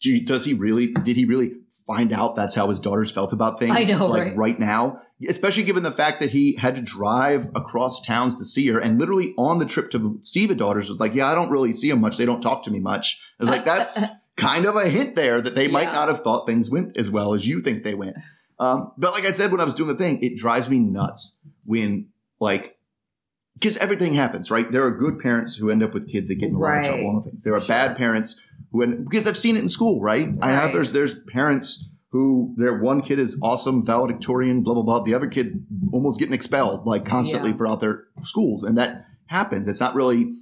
do 0.01 0.20
does 0.25 0.44
he 0.44 0.55
really? 0.55 0.92
Did 0.92 1.16
he 1.16 1.25
really 1.25 1.53
find 1.87 2.12
out 2.12 2.35
that's 2.37 2.55
how 2.55 2.68
his 2.68 2.81
daughters 2.81 3.11
felt 3.12 3.33
about 3.33 3.59
things? 3.59 3.72
I 3.75 3.83
know, 3.85 4.07
like 4.07 4.33
right? 4.37 4.59
now, 4.59 5.01
especially 5.29 5.62
given 5.64 5.83
the 5.83 5.92
fact 5.92 6.20
that 6.20 6.31
he 6.31 6.55
had 6.57 6.75
to 6.77 6.83
drive 6.83 7.49
across 7.55 8.01
towns 8.05 8.37
to 8.37 8.44
see 8.44 8.66
her, 8.68 8.79
and 8.79 8.99
literally 8.99 9.35
on 9.38 9.59
the 9.59 9.66
trip 9.66 9.90
to 9.92 10.18
see 10.22 10.46
the 10.46 10.55
daughters 10.55 10.88
was 10.88 11.01
like, 11.01 11.14
yeah, 11.14 11.29
I 11.31 11.35
don't 11.35 11.51
really 11.51 11.72
see 11.72 11.90
them 11.90 12.01
much. 12.01 12.16
They 12.16 12.27
don't 12.27 12.40
talk 12.40 12.62
to 12.64 12.70
me 12.70 12.81
much. 12.81 13.22
It's 13.40 13.49
like 13.49 13.64
that's 13.72 13.99
kind 14.37 14.66
of 14.66 14.77
a 14.77 14.88
hint 14.88 15.16
there 15.16 15.40
that 15.40 15.55
they 15.55 15.68
might 15.68 15.85
Yeah. 15.85 15.92
not 15.92 16.09
have 16.09 16.20
thought 16.20 16.46
things 16.46 16.70
went 16.70 16.96
as 16.99 17.11
well 17.11 17.33
as 17.35 17.46
you 17.49 17.62
think 17.62 17.85
they 17.85 17.94
went. 17.94 18.16
Um, 18.59 18.92
but 18.99 19.12
like 19.12 19.25
I 19.25 19.33
said 19.33 19.51
when 19.51 19.61
I 19.61 19.64
was 19.64 19.75
doing 19.75 19.88
the 19.88 19.94
thing, 19.94 20.22
it 20.22 20.37
drives 20.37 20.68
me 20.68 20.79
nuts 20.79 21.40
when 21.64 22.09
like 22.40 22.76
because 23.59 23.77
everything 23.79 24.14
happens, 24.14 24.51
right? 24.51 24.71
There 24.71 24.85
are 24.85 24.90
good 24.90 25.19
parents 25.19 25.57
who 25.57 25.71
end 25.71 25.83
up 25.83 25.95
with 25.95 26.09
kids 26.11 26.29
that 26.29 26.37
get 26.37 26.51
in 26.51 26.55
a 26.57 26.59
lot 26.59 26.79
of 26.79 26.85
trouble 26.87 27.09
on 27.16 27.23
things. 27.23 27.42
There 27.42 27.55
are 27.55 27.61
Sure. 27.61 27.69
bad 27.69 27.97
parents 27.97 28.40
who 28.73 28.83
end 28.83 29.05
because 29.09 29.27
I've 29.27 29.37
seen 29.37 29.57
it 29.57 29.61
in 29.61 29.69
school, 29.69 30.01
right? 30.01 30.29
I 30.42 30.51
have 30.51 30.73
there's 30.73 30.92
there's 30.92 31.19
parents 31.21 31.90
who 32.11 32.55
their 32.57 32.79
one 32.79 33.03
kid 33.03 33.19
is 33.19 33.38
awesome, 33.42 33.85
valedictorian, 33.85 34.62
blah 34.62 34.75
blah 34.75 34.83
blah. 34.83 35.03
The 35.03 35.14
other 35.14 35.27
kid's 35.27 35.55
almost 35.92 36.19
getting 36.19 36.35
expelled 36.35 36.87
like 36.87 37.05
constantly 37.05 37.51
Yeah. 37.51 37.57
throughout 37.57 37.81
their 37.81 38.05
schools, 38.23 38.62
and 38.62 38.77
that 38.79 39.05
happens. 39.27 39.69
It's 39.69 39.81
not 39.81 39.95
really. 39.95 40.33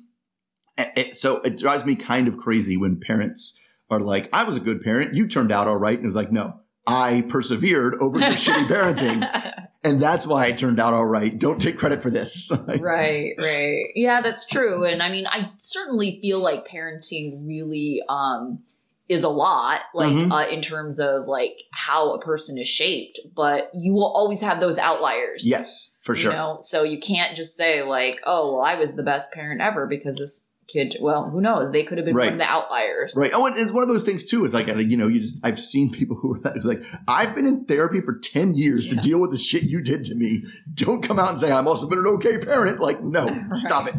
it- 0.97 1.15
so 1.15 1.37
it 1.43 1.57
drives 1.57 1.85
me 1.87 1.95
kind 1.95 2.27
of 2.27 2.37
crazy 2.37 2.77
when 2.77 2.99
parents 2.99 3.61
are 3.91 4.01
like, 4.01 4.29
"I 4.33 4.43
was 4.43 4.57
a 4.57 4.61
good 4.61 4.81
parent. 4.83 5.15
You 5.15 5.29
turned 5.29 5.53
out 5.53 5.69
all 5.69 5.77
right," 5.77 5.95
and 5.97 6.03
it 6.05 6.07
was 6.07 6.17
like, 6.17 6.33
"No, 6.33 6.55
I 6.87 7.23
persevered 7.29 7.95
over 8.01 8.19
your 8.19 8.31
shitty 8.31 8.67
parenting, 8.69 9.67
and 9.83 10.01
that's 10.01 10.27
why 10.27 10.47
I 10.47 10.53
turned 10.53 10.79
out 10.79 10.93
all 10.95 11.07
right. 11.07 11.37
Don't 11.39 11.61
take 11.61 11.79
credit 11.79 12.03
for 12.03 12.11
this." 12.11 12.53
Right 12.81 13.35
right 13.39 13.87
yeah 13.95 14.21
that's 14.21 14.47
true 14.49 14.85
and 14.85 15.03
i 15.03 15.11
mean 15.11 15.27
i 15.27 15.51
certainly 15.57 16.19
feel 16.21 16.41
like 16.41 16.67
parenting 16.69 17.47
really 17.47 18.03
um 18.09 18.61
is 19.09 19.23
a 19.23 19.29
lot 19.29 19.83
like 19.95 20.13
Mhm. 20.13 20.33
uh, 20.33 20.49
in 20.49 20.61
terms 20.63 20.99
of 20.99 21.27
like 21.27 21.57
how 21.73 22.15
a 22.15 22.21
person 22.21 22.59
is 22.59 22.69
shaped 22.69 23.21
but 23.35 23.71
you 23.75 23.93
will 23.93 24.13
always 24.13 24.41
have 24.43 24.61
those 24.61 24.79
outliers 24.79 25.49
yes, 25.49 25.97
for 26.03 26.15
sure. 26.17 26.33
you 26.33 26.37
know 26.37 26.57
so 26.61 26.83
you 26.83 26.99
can't 26.99 27.37
just 27.37 27.57
say 27.57 27.83
like 27.83 28.21
oh 28.25 28.53
well 28.55 28.63
i 28.63 28.75
was 28.75 28.97
the 28.97 29.03
best 29.03 29.33
parent 29.33 29.61
ever 29.61 29.87
because 29.87 30.17
this 30.19 30.54
kid 30.67 30.97
well 31.01 31.29
who 31.31 31.41
knows 31.41 31.71
they 31.73 31.83
could 31.85 31.99
have 31.99 32.05
been 32.05 32.15
Right. 32.15 32.25
one 32.27 32.35
of 32.35 32.39
the 32.39 32.45
outliers 32.51 33.15
Right. 33.17 33.31
Oh, 33.35 33.47
and 33.47 33.57
it's 33.59 33.73
one 33.73 33.83
of 33.83 33.89
those 33.89 34.05
things 34.05 34.25
too. 34.25 34.45
It's 34.45 34.55
like 34.55 34.67
you 34.67 34.97
know, 34.97 35.09
you 35.09 35.21
just 35.21 35.45
I've 35.45 35.59
seen 35.61 35.91
people 35.93 36.17
who 36.17 36.37
are 36.45 36.55
like 36.63 36.83
I've 37.07 37.35
been 37.35 37.47
in 37.47 37.65
therapy 37.67 38.01
for 38.01 38.15
ten 38.19 38.55
years 38.55 38.87
to 38.89 38.97
deal 38.97 39.21
with 39.21 39.31
the 39.31 39.39
shit 39.39 39.63
you 39.65 39.81
did 39.83 40.05
to 40.05 40.15
me. 40.15 40.45
Don't 40.75 41.03
come 41.03 41.19
out 41.19 41.31
and 41.31 41.41
say 41.41 41.53
I'm 41.53 41.69
also 41.69 41.89
been 41.89 41.99
an 41.99 42.07
okay 42.07 42.39
parent. 42.39 42.81
Like, 42.81 43.03
no, 43.03 43.45
stop 43.53 43.89
it. 43.89 43.95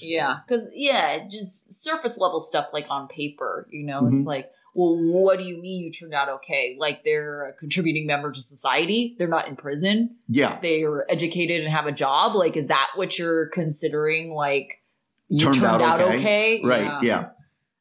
Yeah, 0.00 0.38
because 0.46 0.68
yeah, 0.72 1.26
just 1.28 1.72
surface 1.74 2.16
level 2.18 2.38
stuff 2.40 2.68
like 2.72 2.86
on 2.90 3.08
paper, 3.08 3.66
you 3.72 3.84
know, 3.84 4.02
Mhm. 4.02 4.16
it's 4.16 4.26
like, 4.26 4.50
well, 4.76 4.96
what 4.96 5.38
do 5.38 5.44
you 5.44 5.60
mean 5.60 5.82
you 5.82 5.90
turned 5.90 6.14
out 6.14 6.28
okay? 6.28 6.76
Like 6.78 7.02
they're 7.04 7.46
a 7.48 7.52
contributing 7.54 8.06
member 8.06 8.30
to 8.30 8.40
society. 8.40 9.16
They're 9.18 9.26
not 9.28 9.48
in 9.48 9.56
prison. 9.56 10.16
Yeah. 10.28 10.58
They 10.60 10.84
are 10.84 11.04
educated 11.08 11.62
and 11.64 11.72
have 11.72 11.86
a 11.86 11.92
job. 11.92 12.36
Like, 12.36 12.56
is 12.56 12.68
that 12.68 12.88
what 12.94 13.18
you're 13.18 13.48
considering? 13.48 14.32
Like, 14.32 14.80
you 15.28 15.40
Turned 15.40 15.56
turned, 15.56 15.82
out 15.82 16.00
okay. 16.00 16.16
okay. 16.16 16.60
Right. 16.64 17.02
Yeah. 17.02 17.28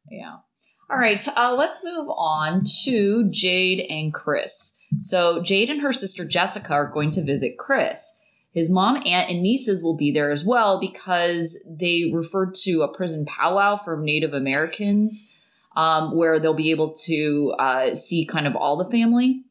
Yeah. 0.09 0.37
All 0.89 0.97
right. 0.97 1.25
Uh, 1.35 1.55
let's 1.55 1.83
move 1.83 2.09
on 2.09 2.63
to 2.83 3.29
Jade 3.29 3.85
and 3.89 4.13
Chris. 4.13 4.79
So, 4.99 5.41
Jade 5.41 5.69
and 5.69 5.81
her 5.81 5.93
sister 5.93 6.25
Jessica 6.25 6.73
are 6.73 6.91
going 6.91 7.11
to 7.11 7.23
visit 7.23 7.57
Chris. 7.57 8.19
His 8.53 8.69
mom, 8.69 8.97
aunt, 8.97 9.31
and 9.31 9.41
nieces 9.41 9.81
will 9.83 9.95
be 9.95 10.11
there 10.11 10.31
as 10.31 10.45
well 10.45 10.79
because 10.79 11.67
they 11.79 12.11
referred 12.13 12.53
to 12.63 12.83
a 12.83 12.93
prison 12.93 13.25
powwow 13.25 13.77
for 13.77 13.97
Native 13.97 14.33
Americans 14.33 15.33
um, 15.75 16.15
where 16.15 16.39
they'll 16.39 16.53
be 16.53 16.71
able 16.71 16.93
to 16.93 17.55
uh, 17.57 17.95
see 17.95 18.25
kind 18.25 18.47
of 18.47 18.55
all 18.55 18.77
the 18.77 18.89
family. 18.89 19.43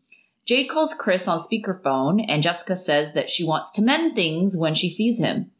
Jade 0.45 0.69
calls 0.69 0.95
Chris 0.95 1.29
on 1.29 1.41
speakerphone, 1.41 2.25
and 2.29 2.43
Jessica 2.43 2.77
says 2.77 3.15
that 3.15 3.31
she 3.31 3.45
wants 3.45 3.71
to 3.73 3.83
mend 3.83 4.17
things 4.17 4.57
when 4.57 4.75
she 4.75 4.89
sees 4.89 5.21
him. 5.21 5.52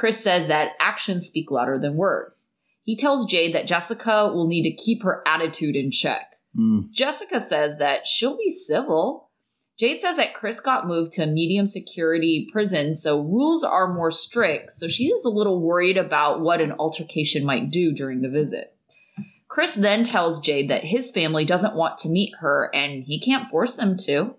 Chris 0.00 0.24
says 0.24 0.46
that 0.46 0.72
actions 0.80 1.26
speak 1.26 1.50
louder 1.50 1.78
than 1.78 1.94
words. 1.94 2.54
He 2.84 2.96
tells 2.96 3.30
Jade 3.30 3.54
that 3.54 3.66
Jessica 3.66 4.30
will 4.32 4.46
need 4.46 4.62
to 4.62 4.82
keep 4.82 5.02
her 5.02 5.22
attitude 5.26 5.76
in 5.76 5.90
check. 5.90 6.36
Mm. 6.58 6.90
Jessica 6.90 7.38
says 7.38 7.76
that 7.76 8.06
she'll 8.06 8.38
be 8.38 8.50
civil. 8.50 9.28
Jade 9.78 10.00
says 10.00 10.16
that 10.16 10.32
Chris 10.32 10.58
got 10.58 10.86
moved 10.86 11.12
to 11.12 11.24
a 11.24 11.26
medium 11.26 11.66
security 11.66 12.48
prison, 12.50 12.94
so 12.94 13.20
rules 13.20 13.62
are 13.62 13.92
more 13.92 14.10
strict, 14.10 14.72
so 14.72 14.88
she 14.88 15.08
is 15.08 15.26
a 15.26 15.30
little 15.30 15.60
worried 15.60 15.98
about 15.98 16.40
what 16.40 16.62
an 16.62 16.72
altercation 16.78 17.44
might 17.44 17.70
do 17.70 17.92
during 17.92 18.22
the 18.22 18.30
visit. 18.30 18.74
Chris 19.48 19.74
then 19.74 20.02
tells 20.02 20.40
Jade 20.40 20.70
that 20.70 20.84
his 20.84 21.10
family 21.10 21.44
doesn't 21.44 21.76
want 21.76 21.98
to 21.98 22.08
meet 22.08 22.32
her 22.40 22.70
and 22.72 23.04
he 23.04 23.20
can't 23.20 23.50
force 23.50 23.76
them 23.76 23.98
to. 23.98 24.34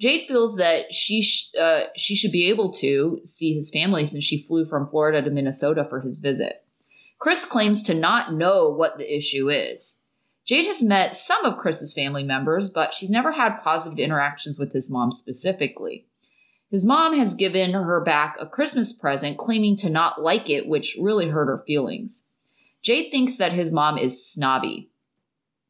Jade 0.00 0.28
feels 0.28 0.56
that 0.56 0.94
she 0.94 1.22
sh- 1.22 1.54
uh, 1.58 1.84
she 1.96 2.14
should 2.14 2.30
be 2.30 2.48
able 2.48 2.72
to 2.74 3.20
see 3.24 3.54
his 3.54 3.70
family 3.70 4.04
since 4.04 4.24
she 4.24 4.42
flew 4.42 4.64
from 4.64 4.88
Florida 4.88 5.22
to 5.22 5.30
Minnesota 5.30 5.84
for 5.84 6.00
his 6.00 6.20
visit. 6.20 6.64
Chris 7.18 7.44
claims 7.44 7.82
to 7.82 7.94
not 7.94 8.32
know 8.32 8.68
what 8.68 8.96
the 8.96 9.16
issue 9.16 9.50
is. 9.50 10.04
Jade 10.46 10.66
has 10.66 10.82
met 10.82 11.14
some 11.14 11.44
of 11.44 11.58
Chris's 11.58 11.92
family 11.92 12.22
members, 12.22 12.70
but 12.70 12.94
she's 12.94 13.10
never 13.10 13.32
had 13.32 13.60
positive 13.62 13.98
interactions 13.98 14.56
with 14.58 14.72
his 14.72 14.90
mom 14.90 15.12
specifically. 15.12 16.06
His 16.70 16.86
mom 16.86 17.16
has 17.16 17.34
given 17.34 17.72
her 17.72 18.00
back 18.00 18.36
a 18.38 18.46
Christmas 18.46 18.96
present, 18.96 19.36
claiming 19.36 19.76
to 19.76 19.90
not 19.90 20.22
like 20.22 20.48
it, 20.48 20.68
which 20.68 20.96
really 21.00 21.28
hurt 21.28 21.46
her 21.46 21.64
feelings. 21.66 22.32
Jade 22.82 23.10
thinks 23.10 23.36
that 23.36 23.52
his 23.52 23.72
mom 23.72 23.98
is 23.98 24.24
snobby. 24.24 24.87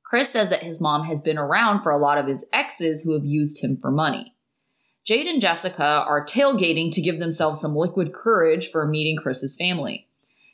Chris 0.08 0.30
says 0.30 0.48
that 0.48 0.62
his 0.62 0.80
mom 0.80 1.04
has 1.04 1.20
been 1.20 1.36
around 1.36 1.82
for 1.82 1.92
a 1.92 1.98
lot 1.98 2.16
of 2.16 2.26
his 2.26 2.46
exes 2.52 3.02
who 3.02 3.12
have 3.12 3.24
used 3.26 3.62
him 3.62 3.76
for 3.76 3.90
money. 3.90 4.34
Jade 5.04 5.26
and 5.26 5.40
Jessica 5.40 5.82
are 6.06 6.24
tailgating 6.24 6.90
to 6.92 7.02
give 7.02 7.18
themselves 7.18 7.60
some 7.60 7.74
liquid 7.74 8.12
courage 8.14 8.70
for 8.70 8.86
meeting 8.86 9.16
Chris's 9.16 9.56
family. 9.56 10.06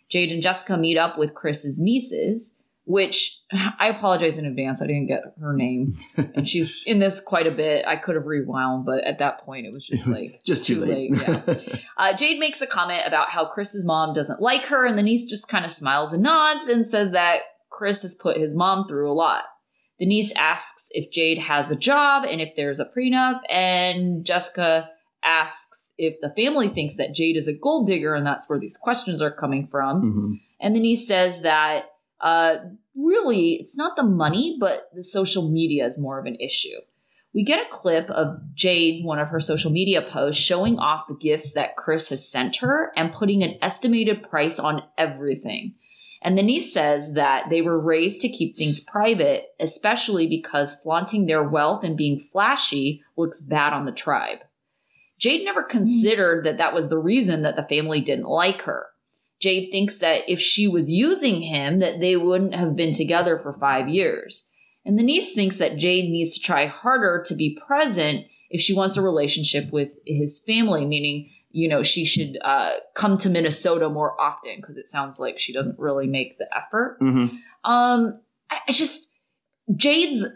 Jade 0.09 0.33
and 0.33 0.43
Jessica 0.43 0.77
meet 0.77 0.97
up 0.97 1.19
with 1.19 1.35
Chris's 1.35 1.81
nieces. 1.81 2.61
which 2.85 3.41
I 3.79 3.89
apologize 3.89 4.39
in 4.39 4.45
advance. 4.45 4.83
I 4.83 4.87
didn't 4.87 5.07
get 5.07 5.23
her 5.41 5.53
name. 5.55 5.97
and 6.17 6.49
she's 6.49 6.83
in 6.85 6.99
this 6.99 7.21
quite 7.21 7.47
a 7.47 7.51
bit. 7.53 7.87
I 7.87 7.97
could 7.97 8.15
have 8.17 8.27
rewound, 8.27 8.85
but 8.85 9.05
at 9.05 9.19
that 9.21 9.45
point, 9.45 9.67
it 9.67 9.73
was 9.73 9.87
just 9.87 10.07
like 10.17 10.41
just 10.45 10.65
too, 10.65 10.85
late. 10.85 11.11
yeah. 11.13 11.43
Uh, 11.97 12.13
Jade 12.13 12.41
makes 12.41 12.61
a 12.61 12.67
comment 12.67 13.03
about 13.07 13.31
how 13.31 13.47
Chris's 13.47 13.87
mom 13.87 14.13
doesn't 14.15 14.43
like 14.43 14.65
her, 14.65 14.85
and 14.85 14.99
the 14.99 15.03
niece 15.03 15.27
just 15.27 15.49
kind 15.49 15.65
of 15.65 15.71
smiles 15.71 16.13
and 16.13 16.23
nods 16.25 16.67
and 16.67 16.85
says 16.87 17.13
that 17.13 17.43
Chris 17.77 18.03
has 18.03 18.15
put 18.15 18.37
his 18.37 18.57
mom 18.57 18.87
through 18.87 19.11
a 19.11 19.15
lot. 19.15 19.45
The 19.99 20.07
niece 20.07 20.33
asks 20.37 20.89
if 20.91 21.11
Jade 21.11 21.39
has 21.39 21.71
a 21.71 21.77
job 21.77 22.25
and 22.29 22.41
if 22.41 22.55
there's 22.57 22.81
a 22.81 22.87
prenup, 22.87 23.41
and 23.49 24.25
Jessica 24.25 24.91
asks 25.23 25.93
if 25.97 26.21
the 26.21 26.31
family 26.31 26.69
thinks 26.69 26.97
that 26.97 27.15
Jade 27.15 27.37
is 27.37 27.49
a 27.49 27.57
gold 27.57 27.87
digger, 27.87 28.15
and 28.15 28.27
that's 28.27 28.51
where 28.51 28.59
these 28.59 28.77
questions 28.77 29.23
are 29.23 29.31
coming 29.31 29.67
from. 29.67 30.03
Mhm. 30.03 30.41
And 30.61 30.77
he 30.77 30.97
says 30.97 31.43
that 31.43 31.87
uh, 32.21 32.57
really 32.97 33.55
it's 33.55 33.77
not 33.77 33.97
the 33.97 34.03
money, 34.03 34.57
but 34.59 34.89
the 34.95 35.05
social 35.05 35.51
media 35.51 35.85
is 35.85 36.01
more 36.01 36.19
of 36.19 36.27
an 36.27 36.37
issue. 36.37 36.79
We 37.35 37.45
get 37.45 37.67
a 37.67 37.69
clip 37.69 38.09
of 38.11 38.55
Jade, 38.55 39.05
one 39.05 39.19
of 39.19 39.29
her 39.29 39.41
social 39.41 39.71
media 39.71 40.01
posts, 40.01 40.41
showing 40.41 40.79
off 40.79 41.09
the 41.09 41.17
gifts 41.17 41.53
that 41.55 41.77
Chris 41.77 42.09
has 42.11 42.27
sent 42.27 42.57
her 42.57 42.93
and 42.97 43.13
putting 43.13 43.43
an 43.43 43.59
estimated 43.61 44.23
price 44.23 44.59
on 44.61 44.83
everything. 44.97 45.75
And 46.25 46.39
the 46.39 46.43
niece 46.43 46.73
says 46.73 47.15
that 47.15 47.51
they 47.51 47.61
were 47.61 47.79
raised 47.79 48.23
to 48.23 48.31
keep 48.31 48.57
things 48.57 48.81
private, 48.81 49.49
especially 49.61 50.27
because 50.27 50.81
flaunting 50.83 51.27
their 51.27 51.43
wealth 51.43 51.85
and 51.85 51.99
being 51.99 52.19
flashy 52.19 53.03
looks 53.15 53.43
bad 53.43 53.75
on 53.75 53.85
the 53.85 53.93
tribe. 53.93 54.39
Jade 55.19 55.45
never 55.45 55.63
hmm. 55.63 55.71
considered 55.71 56.47
that 56.47 56.57
that 56.57 56.73
was 56.73 56.89
the 56.89 56.99
reason 56.99 57.43
that 57.43 57.57
the 57.57 57.63
family 57.63 58.01
didn't 58.01 58.25
like 58.25 58.63
her. 58.63 58.87
Jade 59.39 59.71
thinks 59.71 59.99
that 59.99 60.23
if 60.27 60.41
she 60.41 60.67
was 60.67 60.91
using 60.91 61.43
him, 61.43 61.81
that 61.81 62.01
they 62.01 62.17
wouldn't 62.17 62.55
have 62.55 62.75
been 62.75 62.93
together 62.93 63.39
for 63.39 63.53
five 63.53 63.89
years. 63.89 64.51
And 64.87 64.99
the 64.99 65.03
niece 65.03 65.35
thinks 65.35 65.59
that 65.59 65.77
Jade 65.77 66.11
needs 66.11 66.35
to 66.35 66.41
try 66.41 66.67
harder 66.67 67.23
to 67.27 67.35
be 67.35 67.59
present 67.67 68.27
if 68.49 68.63
she 68.63 68.75
wants 68.75 68.97
a 68.97 69.03
relationship 69.03 69.71
with 69.73 69.91
his 70.07 70.43
family, 70.47 70.87
meaning, 70.87 71.31
you 71.55 71.69
know, 71.69 71.85
she 71.85 72.05
should 72.05 72.37
uh, 72.43 72.73
come 72.95 73.17
to 73.19 73.31
Minnesota 73.31 73.89
more 73.89 74.21
often 74.21 74.57
because 74.57 74.77
it 74.77 74.89
sounds 74.89 75.21
like 75.21 75.39
she 75.39 75.53
doesn't 75.53 75.79
really 75.79 76.09
make 76.09 76.37
the 76.39 76.49
effort. 76.55 76.99
Mhm. 77.01 77.31
Um, 77.63 78.21
I, 78.51 78.59
I 78.69 78.73
just 78.73 79.17
Jade's 79.77 80.27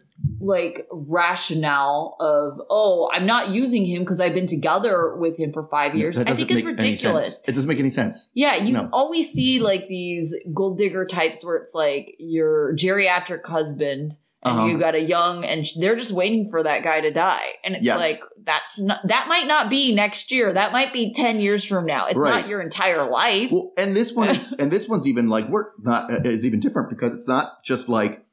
like 0.41 0.87
rationale 0.91 2.17
of 2.21 2.61
oh 2.71 3.09
I'm 3.13 3.27
not 3.27 3.49
using 3.51 3.85
him 3.85 4.03
because 4.03 4.21
I've 4.21 4.35
been 4.35 4.47
together 4.47 5.15
with 5.17 5.37
him 5.37 5.53
for 5.53 5.65
five 5.69 5.95
years. 5.95 6.19
I 6.19 6.25
think 6.35 6.51
it's 6.51 6.65
ridiculous. 6.65 7.43
It 7.47 7.55
doesn't 7.55 7.69
make 7.69 7.79
any 7.79 7.91
sense. 7.91 8.31
Yeah, 8.35 8.57
you 8.57 8.73
No. 8.73 8.89
always 8.93 9.31
see 9.33 9.59
like 9.61 9.87
these 9.89 10.35
gold 10.55 10.79
digger 10.79 11.05
types 11.05 11.45
where 11.45 11.57
it's 11.57 11.75
like 11.75 12.15
your 12.19 12.75
geriatric 12.77 13.45
husband 13.45 14.17
and 14.45 14.55
Uh-huh. 14.59 14.67
you 14.67 14.79
got 14.79 14.95
a 14.95 15.01
young 15.01 15.45
and 15.45 15.67
they're 15.81 15.97
just 15.97 16.13
waiting 16.13 16.49
for 16.49 16.63
that 16.63 16.83
guy 16.85 17.01
to 17.01 17.11
die. 17.13 17.47
And 17.65 17.75
it's 17.75 17.85
Yes. 17.85 17.99
like 17.99 18.17
that's 18.45 18.79
not 18.81 19.01
that 19.09 19.27
might 19.29 19.47
not 19.47 19.69
be 19.69 19.95
next 19.95 20.31
year. 20.31 20.53
That 20.53 20.73
might 20.73 20.93
be 20.93 21.13
10 21.13 21.41
years 21.41 21.65
from 21.65 21.87
now. 21.87 22.07
It's 22.07 22.17
Right. 22.19 22.41
not 22.43 22.49
your 22.49 22.61
entire 22.61 23.09
life. 23.11 23.51
Well, 23.51 23.73
and 23.77 23.97
this 23.97 24.13
one 24.13 24.29
is, 24.31 24.53
and 24.59 24.71
this 24.71 24.89
one's 24.89 25.07
even 25.07 25.29
like 25.29 25.49
we're 25.49 25.67
not 25.83 26.13
uh, 26.13 26.21
is 26.29 26.45
even 26.47 26.61
different 26.61 26.89
because 26.91 27.13
it's 27.13 27.29
not 27.29 27.63
just 27.65 27.89
like, 27.89 28.25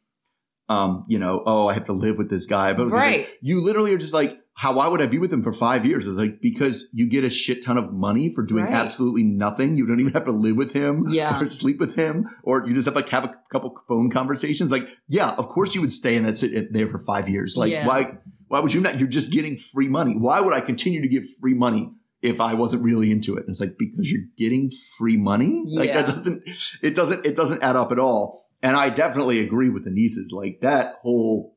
um, 0.70 1.06
you 1.08 1.20
know, 1.20 1.44
oh, 1.46 1.68
I 1.68 1.74
have 1.74 1.86
to 1.86 1.94
live 1.94 2.18
with 2.18 2.30
this 2.30 2.46
guy, 2.46 2.74
but 2.74 2.84
it's 2.88 2.92
like, 2.94 3.38
you 3.42 3.62
literally 3.62 3.94
are 3.94 3.98
just 4.00 4.14
like, 4.14 4.40
how? 4.58 4.74
Why 4.74 4.88
would 4.88 5.02
I 5.02 5.06
be 5.06 5.18
with 5.20 5.32
him 5.34 5.44
for 5.44 5.52
five 5.54 5.86
years? 5.86 6.08
It's 6.08 6.18
like 6.18 6.42
because 6.42 6.90
you 6.94 7.08
get 7.10 7.24
a 7.26 7.30
shit 7.30 7.64
ton 7.64 7.78
of 7.78 7.92
money 7.94 8.30
for 8.34 8.42
doing 8.42 8.64
Right. 8.64 8.74
absolutely 8.74 9.24
nothing. 9.24 9.76
You 9.76 9.86
don't 9.86 10.00
even 10.00 10.14
have 10.14 10.26
to 10.26 10.32
live 10.32 10.56
with 10.56 10.72
him, 10.74 11.04
Yeah. 11.10 11.42
or 11.42 11.48
sleep 11.48 11.80
with 11.80 11.96
him, 11.96 12.26
or 12.44 12.66
you 12.68 12.74
just 12.74 12.86
have 12.86 12.96
like 12.96 13.10
have 13.10 13.26
a 13.26 13.36
couple 13.52 13.76
phone 13.88 14.10
conversations. 14.10 14.72
Like, 14.72 14.88
yeah, 15.10 15.32
of 15.32 15.50
course 15.50 15.76
you 15.76 15.82
would 15.82 15.92
stay 15.94 16.16
in 16.16 16.24
that 16.24 16.38
sit 16.38 16.72
there 16.74 16.88
for 16.88 17.00
five 17.00 17.28
years. 17.30 17.56
Like, 17.58 17.72
Yeah. 17.72 17.86
why? 17.86 18.18
Why 18.48 18.60
would 18.62 18.74
you 18.74 18.80
not? 18.82 18.98
You're 19.00 19.10
just 19.10 19.32
getting 19.34 19.58
free 19.58 19.90
money. 19.90 20.16
Why 20.18 20.40
would 20.40 20.54
I 20.54 20.62
continue 20.62 21.02
to 21.02 21.08
give 21.08 21.24
free 21.42 21.54
money 21.56 21.92
if 22.22 22.40
I 22.40 22.54
wasn't 22.54 22.84
really 22.84 23.12
into 23.12 23.36
it? 23.36 23.42
And 23.42 23.50
it's 23.50 23.60
like 23.60 23.76
because 23.78 24.10
you're 24.12 24.24
getting 24.38 24.72
free 24.98 25.18
money. 25.18 25.64
Like 25.68 25.94
that 25.94 26.08
Yeah. 26.08 26.14
doesn't 26.14 26.44
it 26.82 26.96
doesn't 26.96 27.26
it 27.26 27.36
doesn't 27.36 27.62
add 27.64 27.76
up 27.76 27.92
at 27.92 28.00
all. 28.00 28.46
And 28.64 28.76
I 28.78 28.90
definitely 28.90 29.40
agree 29.42 29.70
with 29.70 29.84
the 29.84 29.92
nieces. 29.92 30.32
Like 30.32 30.60
that 30.62 30.96
whole 31.02 31.55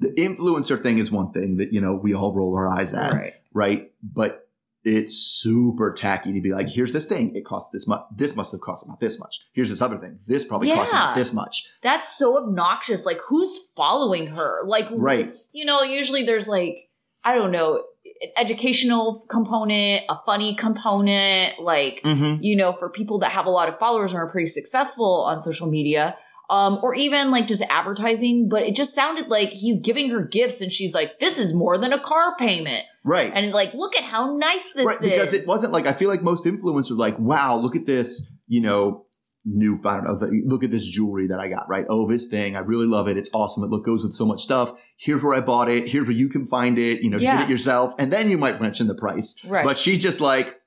the 0.00 0.08
influencer 0.12 0.80
thing 0.82 0.98
is 0.98 1.10
one 1.12 1.30
thing 1.32 1.56
that 1.56 1.72
you 1.72 1.80
know 1.80 1.94
we 1.94 2.14
all 2.14 2.32
roll 2.34 2.54
our 2.56 2.68
eyes 2.68 2.92
at, 2.94 3.12
right. 3.12 3.34
right? 3.52 3.92
But 4.02 4.48
it's 4.82 5.14
super 5.14 5.92
tacky 5.92 6.32
to 6.32 6.40
be 6.40 6.52
like, 6.54 6.66
here's 6.68 6.92
this 6.92 7.06
thing. 7.06 7.36
It 7.36 7.44
costs 7.44 7.70
this 7.70 7.86
much. 7.86 8.00
This 8.16 8.34
must 8.34 8.50
have 8.52 8.62
cost 8.62 8.82
about 8.82 8.98
this 8.98 9.20
much. 9.20 9.46
Here's 9.52 9.68
this 9.68 9.82
other 9.82 9.98
thing. 9.98 10.18
This 10.26 10.42
probably 10.46 10.72
cost 10.72 10.92
Yeah. 10.92 11.02
about 11.02 11.16
this 11.16 11.34
much. 11.34 11.68
That's 11.82 12.16
so 12.16 12.42
obnoxious. 12.42 13.04
Like, 13.04 13.18
who's 13.28 13.70
following 13.76 14.28
her? 14.28 14.62
Like, 14.64 14.86
Right. 14.90 15.34
You 15.52 15.66
know, 15.66 15.82
usually 15.82 16.22
there's 16.24 16.48
like, 16.48 16.88
I 17.22 17.34
don't 17.34 17.50
know, 17.52 17.84
an 18.22 18.30
educational 18.38 19.26
component, 19.28 20.04
a 20.08 20.16
funny 20.24 20.54
component, 20.54 21.60
like, 21.60 22.00
Mm-hmm. 22.02 22.42
you 22.42 22.56
know, 22.56 22.72
for 22.72 22.88
people 22.88 23.18
that 23.18 23.32
have 23.32 23.44
a 23.44 23.50
lot 23.50 23.68
of 23.68 23.78
followers 23.78 24.12
and 24.12 24.18
are 24.18 24.30
pretty 24.30 24.46
successful 24.46 25.24
on 25.24 25.42
social 25.42 25.68
media. 25.68 26.16
Um, 26.50 26.80
or 26.82 26.94
even 26.96 27.30
like 27.30 27.46
just 27.46 27.62
advertising, 27.70 28.48
but 28.50 28.64
it 28.64 28.74
just 28.74 28.92
sounded 28.92 29.28
like 29.28 29.50
he's 29.50 29.80
giving 29.80 30.10
her 30.10 30.24
gifts 30.24 30.60
and 30.60 30.72
she's 30.72 30.92
like, 30.92 31.20
this 31.20 31.38
is 31.38 31.54
more 31.54 31.78
than 31.78 31.92
a 31.92 31.98
car 32.00 32.34
payment. 32.36 32.82
Right. 33.04 33.30
And 33.32 33.52
like, 33.52 33.72
look 33.72 33.94
at 33.96 34.02
how 34.02 34.36
nice 34.36 34.72
this 34.72 34.84
right, 34.84 34.96
is. 35.00 35.10
because 35.12 35.32
it 35.32 35.46
wasn't 35.46 35.72
like 35.72 35.86
I 35.86 35.92
feel 35.92 36.08
like 36.08 36.22
most 36.22 36.44
influencers 36.46 36.90
are 36.90 36.94
like, 36.94 37.16
wow, 37.20 37.56
look 37.56 37.76
at 37.76 37.86
this, 37.86 38.32
you 38.48 38.60
know, 38.60 39.06
new 39.44 39.80
I 39.84 40.00
don't 40.00 40.04
know, 40.20 40.30
look 40.46 40.64
at 40.64 40.70
this 40.72 40.86
jewelry 40.86 41.28
that 41.28 41.38
I 41.38 41.48
got, 41.48 41.68
right? 41.68 41.86
Oh, 41.88 42.08
this 42.08 42.26
thing, 42.26 42.56
I 42.56 42.60
really 42.60 42.86
love 42.86 43.06
it. 43.08 43.16
It's 43.16 43.30
awesome. 43.32 43.62
It 43.62 43.70
look 43.70 43.84
goes 43.84 44.02
with 44.02 44.12
so 44.14 44.26
much 44.26 44.42
stuff. 44.42 44.72
Here's 44.98 45.22
where 45.22 45.34
I 45.34 45.40
bought 45.40 45.68
it. 45.70 45.88
Here's 45.88 46.06
where 46.06 46.16
you 46.16 46.28
can 46.28 46.46
find 46.46 46.78
it. 46.78 47.02
You 47.02 47.10
know, 47.10 47.16
Yeah. 47.18 47.38
get 47.38 47.48
it 47.48 47.50
yourself, 47.50 47.94
and 47.98 48.12
then 48.12 48.28
you 48.28 48.36
might 48.36 48.60
mention 48.60 48.86
the 48.86 48.94
price. 48.94 49.42
Right. 49.46 49.64
But 49.64 49.78
she's 49.78 49.98
just 49.98 50.20
like, 50.20 50.48
"Ah, 50.48 50.59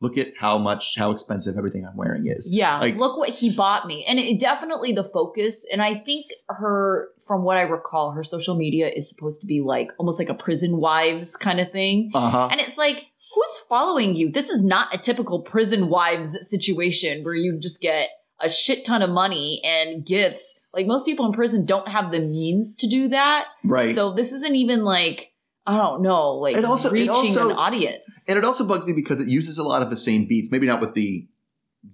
look 0.00 0.16
at 0.16 0.32
how 0.38 0.56
much 0.58 0.96
how 0.96 1.10
expensive 1.10 1.56
everything 1.58 1.86
I'm 1.86 1.96
wearing 1.96 2.26
is. 2.26 2.50
Yeah, 2.54 2.78
Like- 2.80 2.96
look 2.96 3.16
what 3.16 3.28
he 3.28 3.54
bought 3.54 3.86
me. 3.86 4.04
And 4.08 4.18
it 4.18 4.40
definitely 4.40 4.92
the 4.92 5.04
focus. 5.04 5.66
And 5.72 5.82
I 5.82 5.94
think 5.98 6.26
her, 6.48 7.10
from 7.26 7.44
what 7.44 7.56
I 7.58 7.62
recall, 7.62 8.12
her 8.12 8.24
social 8.24 8.56
media 8.56 8.88
is 8.88 9.08
supposed 9.14 9.40
to 9.42 9.46
be 9.46 9.60
like 9.60 9.90
almost 9.98 10.18
like 10.18 10.28
a 10.30 10.34
prison 10.34 10.78
wives 10.78 11.36
kind 11.36 11.60
of 11.60 11.70
thing. 11.70 12.10
Uh 12.14 12.30
huh. 12.30 12.48
And 12.50 12.60
it's 12.60 12.78
like, 12.78 13.06
who's 13.34 13.58
following 13.68 14.16
you? 14.16 14.30
This 14.30 14.48
is 14.48 14.64
not 14.64 14.94
a 14.94 14.98
typical 14.98 15.42
prison 15.42 15.88
wives 15.88 16.48
situation 16.48 17.22
where 17.22 17.34
you 17.34 17.58
just 17.60 17.80
get 17.80 18.08
a 18.42 18.48
shit 18.48 18.86
ton 18.86 19.02
of 19.02 19.10
money 19.10 19.60
and 19.64 20.04
gifts. 20.04 20.66
Like 20.72 20.86
most 20.86 21.04
people 21.04 21.26
in 21.26 21.32
prison 21.32 21.66
don't 21.66 21.88
have 21.88 22.10
the 22.10 22.20
means 22.20 22.74
to 22.76 22.88
do 22.88 23.08
that. 23.08 23.48
Right. 23.64 23.94
So 23.94 24.12
this 24.14 24.32
isn't 24.32 24.56
even 24.56 24.82
like, 24.82 25.29
I 25.66 25.76
don't 25.76 26.02
know, 26.02 26.36
like 26.36 26.56
It 26.56 26.64
also- 26.64 26.88
it 26.88 26.92
reaching 26.94 27.10
also- 27.10 27.50
an 27.50 27.56
audience. 27.56 28.24
and 28.28 28.38
it 28.38 28.44
also 28.44 28.66
bugs 28.66 28.86
me 28.86 28.92
because 28.92 29.20
it 29.20 29.28
uses 29.28 29.58
a 29.58 29.62
lot 29.62 29.82
of 29.82 29.90
the 29.90 29.96
same 29.96 30.24
beats. 30.26 30.50
Maybe 30.50 30.66
not 30.66 30.80
with 30.80 30.94
the 30.94 31.28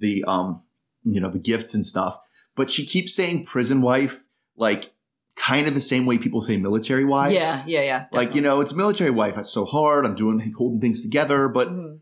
the 0.01 0.25
um 0.27 0.63
you 1.05 1.21
know 1.21 1.31
the 1.31 1.39
gifts 1.39 1.75
and 1.75 1.85
stuff, 1.87 2.19
but 2.57 2.71
she 2.71 2.85
keeps 2.87 3.15
saying 3.15 3.45
prison 3.45 3.81
wife 3.83 4.23
like 4.57 4.93
kind 5.37 5.67
of 5.69 5.75
the 5.75 5.81
same 5.81 6.07
way 6.07 6.17
people 6.17 6.41
say 6.43 6.57
military 6.57 7.05
wives. 7.05 7.35
yeah, 7.35 7.63
yeah, 7.67 7.83
yeah. 7.83 8.05
Like 8.13 8.35
you 8.35 8.41
know, 8.41 8.61
it's 8.61 8.73
military 8.75 9.11
wife. 9.11 9.35
That's 9.37 9.51
so 9.51 9.65
hard. 9.65 10.07
I'm 10.07 10.15
doing 10.15 10.53
holding 10.57 10.81
things 10.81 11.03
together, 11.03 11.49
but 11.49 11.69
Mhm. 11.69 12.01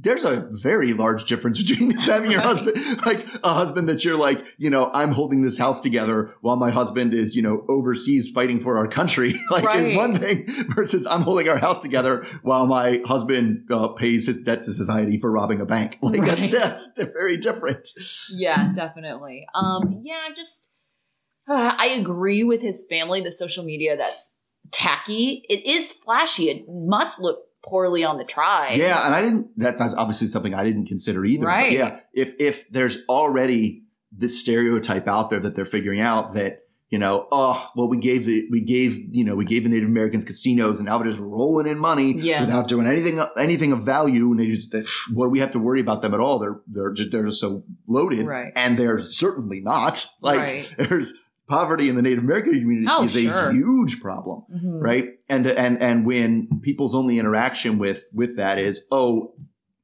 There's 0.00 0.22
a 0.22 0.48
very 0.52 0.92
large 0.92 1.24
difference 1.24 1.62
between 1.62 1.90
having 1.98 2.30
your 2.30 2.40
husband, 2.42 2.76
like 3.04 3.26
a 3.42 3.52
husband 3.52 3.88
that 3.88 4.04
you're 4.04 4.16
like, 4.16 4.44
you 4.56 4.70
know, 4.70 4.90
I'm 4.92 5.12
holding 5.12 5.40
this 5.40 5.58
house 5.58 5.80
together 5.80 6.34
while 6.40 6.56
my 6.56 6.70
husband 6.70 7.14
is, 7.14 7.34
you 7.34 7.42
know, 7.42 7.64
overseas 7.68 8.30
fighting 8.30 8.60
for 8.60 8.78
our 8.78 8.86
country. 8.86 9.40
like 9.50 9.76
is 9.76 9.96
one 9.96 10.14
thing 10.14 10.46
versus 10.74 11.06
I'm 11.06 11.22
holding 11.22 11.48
our 11.48 11.58
house 11.58 11.80
together 11.80 12.26
while 12.42 12.66
my 12.66 13.02
husband 13.04 13.66
uh, 13.70 13.88
pays 13.88 14.26
his 14.26 14.42
debt 14.42 14.62
to 14.62 14.72
society 14.72 15.18
for 15.18 15.30
robbing 15.30 15.60
a 15.60 15.66
bank. 15.66 15.98
Like 16.00 16.24
that's, 16.24 16.50
that's 16.50 16.92
very 16.96 17.36
different. 17.36 17.88
Yeah, 18.30 18.72
definitely. 18.72 19.46
Um, 19.54 20.00
yeah, 20.02 20.20
I'm 20.26 20.34
just 20.34 20.70
uh, 21.48 21.74
I 21.76 21.88
agree 21.88 22.44
with 22.44 22.62
his 22.62 22.86
family. 22.88 23.20
The 23.20 23.32
social 23.32 23.64
media 23.64 23.96
that's 23.96 24.36
tacky. 24.70 25.44
It 25.48 25.66
is 25.66 25.92
flashy. 25.92 26.50
It 26.50 26.66
must 26.68 27.20
look 27.20 27.47
poorly 27.68 28.04
on 28.04 28.18
the 28.18 28.24
tribe. 28.24 28.76
Yeah, 28.76 29.04
and 29.06 29.14
I 29.14 29.20
didn't. 29.22 29.48
That, 29.58 29.78
that's 29.78 29.94
obviously 29.94 30.26
something 30.28 30.54
I 30.54 30.64
didn't 30.64 30.86
consider 30.86 31.24
either. 31.24 31.46
Right. 31.46 31.72
yeah, 31.72 32.00
if 32.12 32.34
if 32.40 32.68
there's 32.70 33.04
already 33.08 33.84
this 34.10 34.40
stereotype 34.40 35.06
out 35.06 35.30
there 35.30 35.40
that 35.40 35.54
they're 35.54 35.64
figuring 35.64 36.00
out 36.00 36.34
that 36.34 36.60
you 36.90 36.98
know, 36.98 37.28
oh 37.30 37.70
well, 37.76 37.86
we 37.88 37.98
gave 38.00 38.24
the 38.24 38.48
we 38.50 38.62
gave 38.62 38.96
you 39.14 39.22
know 39.22 39.34
we 39.36 39.44
gave 39.44 39.62
the 39.64 39.68
Native 39.68 39.90
Americans 39.90 40.24
casinos, 40.24 40.78
and 40.78 40.88
now 40.88 40.96
they're 40.96 41.08
just 41.08 41.20
rolling 41.20 41.66
in 41.66 41.78
money 41.78 42.12
Yeah. 42.18 42.40
without 42.40 42.66
doing 42.66 42.86
anything 42.86 43.20
anything 43.36 43.72
of 43.72 43.82
value, 43.82 44.30
and 44.30 44.40
they 44.40 44.46
just 44.46 44.72
they, 44.72 44.82
what 45.14 45.26
do 45.26 45.30
we 45.30 45.40
have 45.40 45.50
to 45.50 45.58
worry 45.58 45.80
about 45.80 46.00
them 46.00 46.14
at 46.14 46.20
all? 46.20 46.38
They're 46.38 46.60
they're 46.66 46.92
just 46.92 47.10
they're 47.12 47.26
just 47.26 47.40
so 47.40 47.62
loaded, 47.86 48.24
Right. 48.26 48.52
and 48.56 48.78
they're 48.78 49.00
certainly 49.00 49.60
not. 49.60 50.06
Like 50.22 50.38
Right. 50.38 50.74
there's 50.78 51.12
poverty 51.48 51.88
in 51.88 51.96
the 51.96 52.02
Native 52.02 52.24
American 52.24 52.52
community 52.52 52.86
Oh, 52.90 53.04
is 53.04 53.16
a 53.16 53.50
huge 53.52 54.00
problem 54.00 54.42
Mhm. 54.54 54.80
right 54.82 55.06
and 55.28 55.46
and 55.46 55.80
and 55.82 56.04
when 56.06 56.48
people's 56.62 56.94
only 56.94 57.18
interaction 57.18 57.78
with 57.78 58.04
with 58.12 58.36
that 58.36 58.58
is 58.58 58.86
oh 58.92 59.32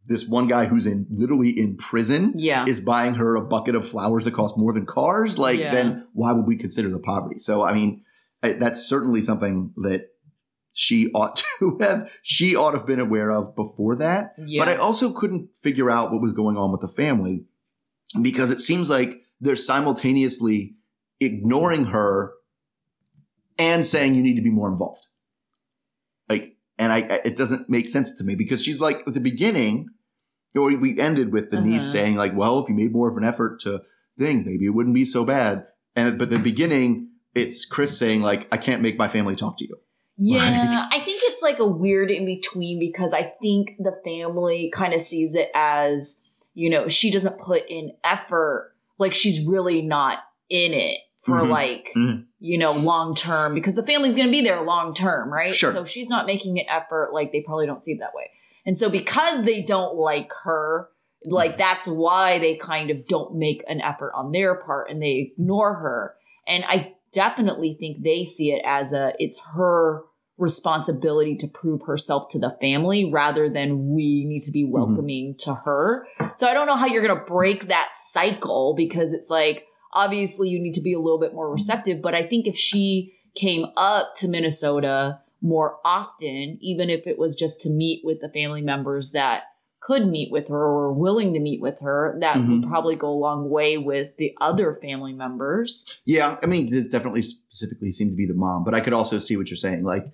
this 0.06 0.28
one 0.28 0.46
guy 0.46 0.66
who's 0.66 0.86
in 0.86 1.06
literally 1.10 1.48
in 1.58 1.76
prison 1.78 2.34
Yeah. 2.36 2.66
is 2.68 2.78
buying 2.80 3.14
her 3.14 3.36
a 3.36 3.40
bucket 3.40 3.74
of 3.74 3.88
flowers 3.88 4.26
that 4.26 4.34
cost 4.34 4.58
more 4.58 4.72
than 4.74 4.84
cars, 4.84 5.38
like 5.38 5.58
Yeah. 5.58 5.72
then 5.72 6.06
why 6.12 6.32
would 6.32 6.46
we 6.46 6.56
consider 6.56 6.90
the 6.90 6.98
poverty? 6.98 7.38
So 7.38 7.64
I 7.64 7.72
mean, 7.72 8.02
I, 8.42 8.52
that's 8.52 8.82
certainly 8.86 9.22
something 9.22 9.72
that 9.78 10.08
she 10.74 11.10
ought 11.12 11.36
to 11.58 11.78
have 11.80 12.10
she 12.22 12.54
ought 12.54 12.72
to 12.72 12.78
have 12.78 12.86
been 12.86 13.00
aware 13.00 13.30
of 13.30 13.56
before 13.56 13.96
that. 13.96 14.34
yeah. 14.44 14.60
But 14.62 14.68
I 14.68 14.76
also 14.76 15.10
couldn't 15.14 15.48
figure 15.62 15.90
out 15.90 16.12
what 16.12 16.20
was 16.20 16.32
going 16.34 16.58
on 16.58 16.70
with 16.70 16.82
the 16.82 16.88
family 16.88 17.44
because 18.20 18.50
it 18.50 18.60
seems 18.60 18.90
like 18.90 19.22
they're 19.40 19.56
simultaneously 19.56 20.74
ignoring 21.24 21.86
her 21.86 22.32
and 23.58 23.86
saying 23.86 24.14
you 24.14 24.22
need 24.22 24.36
to 24.36 24.42
be 24.42 24.50
more 24.50 24.68
involved. 24.68 25.06
Like, 26.28 26.56
and 26.78 26.92
I, 26.92 27.20
it 27.24 27.36
doesn't 27.36 27.68
make 27.68 27.88
sense 27.88 28.16
to 28.18 28.24
me 28.24 28.34
because 28.34 28.62
she's 28.62 28.80
like 28.80 29.06
at 29.06 29.14
the 29.14 29.20
beginning, 29.20 29.90
or 30.56 30.74
we 30.76 30.98
ended 30.98 31.32
with 31.32 31.50
the 31.50 31.60
niece 31.60 31.82
Uh-huh. 31.82 31.92
saying 31.92 32.16
like, 32.16 32.34
well, 32.34 32.58
if 32.58 32.68
you 32.68 32.74
made 32.74 32.92
more 32.92 33.08
of 33.10 33.16
an 33.16 33.24
effort 33.24 33.60
to 33.60 33.82
thing, 34.18 34.44
maybe 34.44 34.66
it 34.66 34.70
wouldn't 34.70 34.94
be 34.94 35.04
so 35.04 35.24
bad. 35.24 35.66
And 35.96 36.18
but 36.18 36.30
the 36.30 36.38
beginning, 36.38 37.08
it's 37.34 37.64
Chris 37.64 37.96
saying 37.98 38.22
like, 38.22 38.48
I 38.52 38.56
can't 38.56 38.82
make 38.82 38.98
my 38.98 39.08
family 39.08 39.36
talk 39.36 39.58
to 39.58 39.64
you. 39.64 39.76
Yeah, 40.16 40.88
I 40.92 41.00
think 41.00 41.20
it's 41.24 41.42
like 41.42 41.58
a 41.58 41.66
weird 41.66 42.10
in 42.10 42.24
between 42.24 42.78
because 42.78 43.12
I 43.12 43.22
think 43.22 43.74
the 43.80 43.98
family 44.04 44.70
kind 44.72 44.94
of 44.94 45.02
sees 45.02 45.34
it 45.34 45.50
as, 45.54 46.24
you 46.54 46.70
know, 46.70 46.86
she 46.86 47.10
doesn't 47.10 47.38
put 47.38 47.68
in 47.68 47.92
effort, 48.04 48.74
like 48.98 49.12
she's 49.12 49.44
really 49.44 49.82
not 49.82 50.20
in 50.48 50.72
it 50.72 50.98
for 51.24 51.40
Mhm. 51.40 51.50
like, 51.50 51.92
Mhm. 51.96 52.24
you 52.38 52.58
know, 52.58 52.72
long 52.72 53.14
term 53.14 53.54
because 53.54 53.74
the 53.74 53.82
family's 53.82 54.14
going 54.14 54.26
to 54.28 54.32
be 54.32 54.42
there 54.42 54.60
long 54.62 54.94
term, 54.94 55.32
right? 55.32 55.54
Sure. 55.54 55.72
So 55.72 55.84
she's 55.84 56.10
not 56.10 56.26
making 56.26 56.58
an 56.58 56.66
effort, 56.68 57.10
like 57.12 57.32
they 57.32 57.40
probably 57.40 57.66
don't 57.66 57.82
see 57.82 57.92
it 57.92 58.00
that 58.00 58.14
way. 58.14 58.30
And 58.66 58.76
so 58.76 58.90
because 58.90 59.42
they 59.42 59.62
don't 59.62 59.96
like 59.96 60.32
her, 60.44 60.88
like 61.24 61.56
that's 61.56 61.88
why 61.88 62.38
they 62.38 62.56
kind 62.56 62.90
of 62.90 63.06
don't 63.06 63.34
make 63.36 63.64
an 63.66 63.80
effort 63.80 64.12
on 64.14 64.32
their 64.32 64.54
part 64.54 64.90
and 64.90 65.02
they 65.02 65.32
ignore 65.32 65.74
her. 65.74 66.14
And 66.46 66.64
I 66.66 66.94
definitely 67.12 67.76
think 67.78 68.02
they 68.02 68.24
see 68.24 68.52
it 68.52 68.62
as 68.64 68.92
a 68.92 69.14
it's 69.18 69.42
her 69.54 70.02
responsibility 70.36 71.36
to 71.36 71.46
prove 71.46 71.82
herself 71.86 72.28
to 72.28 72.38
the 72.38 72.56
family 72.60 73.10
rather 73.10 73.48
than 73.48 73.94
we 73.94 74.24
need 74.26 74.40
to 74.40 74.50
be 74.50 74.64
welcoming 74.64 75.34
to 75.38 75.54
her. 75.54 76.06
So 76.34 76.48
I 76.48 76.54
don't 76.54 76.66
know 76.66 76.74
how 76.74 76.86
you're 76.86 77.06
going 77.06 77.16
to 77.18 77.24
break 77.24 77.68
that 77.68 77.90
cycle 77.94 78.74
because 78.76 79.12
it's 79.12 79.30
like 79.30 79.66
obviously 79.95 80.49
you 80.49 80.59
need 80.61 80.74
to 80.74 80.80
be 80.82 80.92
a 80.92 80.99
little 81.01 81.20
bit 81.20 81.34
more 81.34 81.51
receptive, 81.51 82.03
but 82.03 82.14
I 82.14 82.22
think 82.26 82.47
if 82.47 82.57
she 82.57 83.14
came 83.34 83.66
up 83.76 84.14
to 84.16 84.28
Minnesota 84.28 85.20
more 85.40 85.78
often, 85.84 86.59
even 86.61 86.88
if 86.90 87.07
it 87.07 87.18
was 87.18 87.34
just 87.34 87.61
to 87.62 87.70
meet 87.70 88.05
with 88.05 88.20
the 88.20 88.28
family 88.28 88.62
members 88.62 89.12
that 89.12 89.45
could 89.80 90.07
meet 90.09 90.32
with 90.32 90.49
her 90.49 90.57
or 90.62 90.74
were 90.74 90.92
willing 90.95 91.34
to 91.34 91.40
meet 91.40 91.61
with 91.61 91.78
her, 91.80 92.16
that 92.20 92.36
would 92.38 92.62
Mhm. 92.62 92.68
probably 92.68 92.97
go 92.97 93.11
a 93.11 93.12
long 93.12 93.51
way 93.51 93.76
with 93.76 94.16
the 94.16 94.34
other 94.40 94.72
family 94.80 95.12
members. 95.12 96.01
Yeah, 96.07 96.38
I 96.42 96.47
mean, 96.47 96.72
it 96.72 96.90
definitely 96.90 97.20
specifically 97.20 97.90
seemed 97.90 98.12
to 98.12 98.16
be 98.16 98.24
the 98.26 98.32
mom, 98.34 98.64
but 98.64 98.74
I 98.74 98.80
could 98.80 98.95
also 98.95 99.18
see 99.18 99.36
what 99.36 99.51
you're 99.51 99.59
saying. 99.59 99.84
Like, 99.84 100.11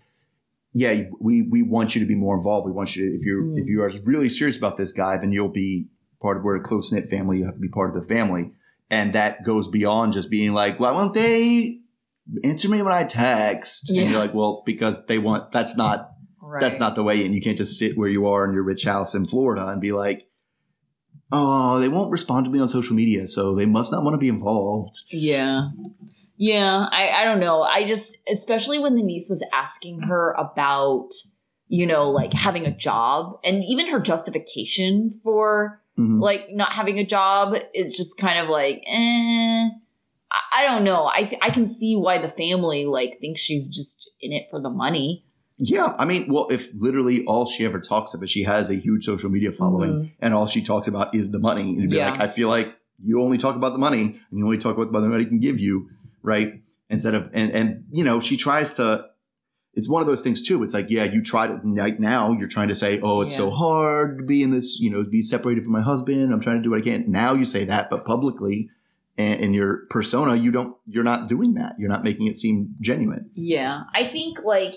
yeah, 0.75 1.05
we 1.21 1.43
we 1.43 1.63
want 1.63 1.95
you 1.95 2.01
to 2.01 2.07
be 2.07 2.17
more 2.17 2.37
involved. 2.37 2.67
We 2.67 2.73
want 2.73 2.97
you 2.97 3.11
to, 3.11 3.17
if 3.17 3.25
you're 3.25 3.43
Mm. 3.43 3.59
if 3.61 3.69
you 3.69 3.83
are 3.83 3.91
really 4.05 4.29
serious 4.29 4.59
about 4.59 4.77
this 4.77 4.93
guy, 4.93 5.17
then 5.19 5.31
you'll 5.31 5.49
be 5.49 5.87
part 6.21 6.39
of 6.39 6.43
we're 6.43 6.57
a 6.57 6.63
close 6.63 6.91
knit 6.93 7.09
family. 7.09 7.39
You 7.39 7.45
have 7.45 7.55
to 7.55 7.61
be 7.61 7.69
part 7.69 7.95
of 7.95 8.03
the 8.03 8.07
family, 8.15 8.51
and 8.91 9.13
that 9.15 9.45
goes 9.45 9.69
beyond 9.69 10.13
just 10.13 10.31
being 10.31 10.53
like, 10.53 10.81
why 10.81 10.91
won't 10.91 11.15
they 11.15 11.81
answer 12.45 12.69
me 12.69 12.83
when 12.83 12.93
I 12.93 13.05
text? 13.05 13.91
Yeah. 13.93 14.03
And 14.03 14.11
you're 14.11 14.21
like, 14.21 14.35
well, 14.35 14.63
because 14.67 14.97
they 15.09 15.19
want. 15.19 15.53
That's 15.53 15.77
not 15.77 16.09
Right. 16.43 16.61
that's 16.61 16.81
not 16.81 16.97
the 16.97 17.05
way 17.05 17.25
in. 17.25 17.33
You 17.33 17.41
can't 17.41 17.57
just 17.57 17.79
sit 17.79 17.97
where 17.97 18.09
you 18.09 18.27
are 18.27 18.45
in 18.45 18.53
your 18.53 18.65
rich 18.65 18.85
house 18.85 19.15
in 19.15 19.27
Florida 19.27 19.69
and 19.69 19.81
be 19.81 19.93
like. 19.93 20.23
Oh, 21.33 21.79
they 21.79 21.89
won't 21.89 22.11
respond 22.11 22.45
to 22.47 22.51
me 22.51 22.59
on 22.59 22.67
social 22.67 22.97
media, 22.97 23.29
so 23.29 23.55
they 23.55 23.65
must 23.65 23.93
not 23.93 24.03
want 24.03 24.15
to 24.15 24.19
be 24.19 24.29
involved. 24.29 24.97
Yeah. 25.13 25.69
Yeah, 26.37 26.89
I, 26.91 27.11
I 27.11 27.25
don't 27.25 27.39
know. 27.39 27.63
I 27.63 27.87
just, 27.87 28.19
especially 28.29 28.81
when 28.81 28.97
the 28.97 29.03
niece 29.05 29.29
was 29.31 29.47
asking 29.53 30.01
her 30.09 30.33
about, 30.33 31.11
you 31.69 31.87
know, 31.87 32.11
like 32.11 32.33
having 32.33 32.67
a 32.67 32.77
job 32.77 33.39
and 33.45 33.63
even 33.63 33.91
her 33.91 34.01
justification 34.01 35.21
for 35.23 35.80
Mhm. 36.01 36.21
like 36.23 36.47
not 36.53 36.73
having 36.73 36.99
a 36.99 37.05
job 37.07 37.55
is 37.75 37.97
just 37.97 38.17
kind 38.19 38.39
of 38.39 38.49
like, 38.49 38.83
eh. 38.87 39.69
I, 40.53 40.65
don't 40.67 40.85
know. 40.85 41.07
I, 41.07 41.37
I 41.43 41.51
can 41.51 41.67
see 41.67 41.97
why 41.97 42.19
the 42.19 42.29
family 42.29 42.85
like 42.87 43.19
thinks 43.21 43.41
she's 43.41 43.67
just 43.67 44.11
in 44.21 44.33
it 44.33 44.47
for 44.51 44.61
the 44.61 44.71
money. 44.71 45.25
Yeah, 45.59 45.95
I 45.99 46.05
mean, 46.05 46.33
well, 46.33 46.47
if 46.51 46.69
literally 46.75 47.25
all 47.27 47.45
she 47.47 47.65
ever 47.67 47.81
talks 47.81 48.15
about, 48.15 48.29
she 48.29 48.45
has 48.45 48.71
a 48.71 48.77
huge 48.77 49.05
social 49.05 49.29
media 49.29 49.53
following, 49.53 49.93
Mhm. 49.93 50.11
and 50.21 50.33
all 50.33 50.47
she 50.47 50.63
talks 50.63 50.89
about 50.89 51.15
is 51.15 51.33
the 51.33 51.39
money. 51.39 51.63
And 51.63 51.81
you'd 51.83 51.91
be 51.91 51.97
Yeah. 51.97 52.13
like, 52.13 52.21
I 52.21 52.29
feel 52.29 52.49
like 52.49 52.75
you 53.05 53.21
only 53.23 53.37
talk 53.39 53.57
about 53.57 53.73
the 53.73 53.79
money, 53.79 54.03
and 54.31 54.39
you 54.39 54.45
only 54.45 54.57
talk 54.59 54.77
about 54.77 54.93
what 54.93 55.01
the 55.03 55.09
money 55.09 55.25
can 55.27 55.39
give 55.41 55.59
you, 55.61 55.91
right? 56.23 56.63
Instead 56.89 57.15
of 57.15 57.29
and 57.35 57.51
and 57.53 57.85
you 57.93 58.05
know, 58.05 58.21
she 58.21 58.37
tries 58.37 58.75
to. 58.75 59.10
It's 59.75 59.89
one 59.89 60.03
of 60.03 60.09
those 60.09 60.23
things 60.23 60.43
too. 60.43 60.63
It's 60.63 60.75
like, 60.75 60.91
yeah, 60.91 61.05
you 61.05 61.23
try 61.23 61.47
to 61.47 61.55
right 61.63 61.99
now. 61.99 62.33
You're 62.33 62.49
trying 62.49 62.69
to 62.69 62.75
say, 62.75 63.01
oh, 63.01 63.21
it's 63.21 63.37
so 63.37 63.51
hard 63.51 64.19
to 64.19 64.25
be 64.25 64.43
in 64.43 64.51
this, 64.51 64.81
you 64.81 64.91
know, 64.91 65.05
be 65.05 65.23
separated 65.23 65.65
from 65.65 65.73
my 65.73 65.81
husband. 65.81 66.33
I'm 66.33 66.41
trying 66.41 66.57
to 66.57 66.63
do 66.63 66.71
what 66.71 66.81
I 66.81 66.83
can. 66.83 67.11
Now 67.11 67.35
you 67.35 67.45
say 67.45 67.65
that, 67.65 67.89
but 67.89 68.05
publicly, 68.05 68.71
and 69.17 69.41
in 69.41 69.55
your 69.55 69.87
persona, 69.91 70.35
you 70.35 70.51
don't. 70.51 70.77
You're 70.87 71.05
not 71.05 71.29
doing 71.29 71.55
that. 71.55 71.77
You're 71.79 71.89
not 71.89 72.03
making 72.03 72.27
it 72.27 72.37
seem 72.37 72.75
genuine. 72.81 73.31
Yeah. 73.35 73.85
I 73.95 74.09
think 74.09 74.43
like 74.43 74.75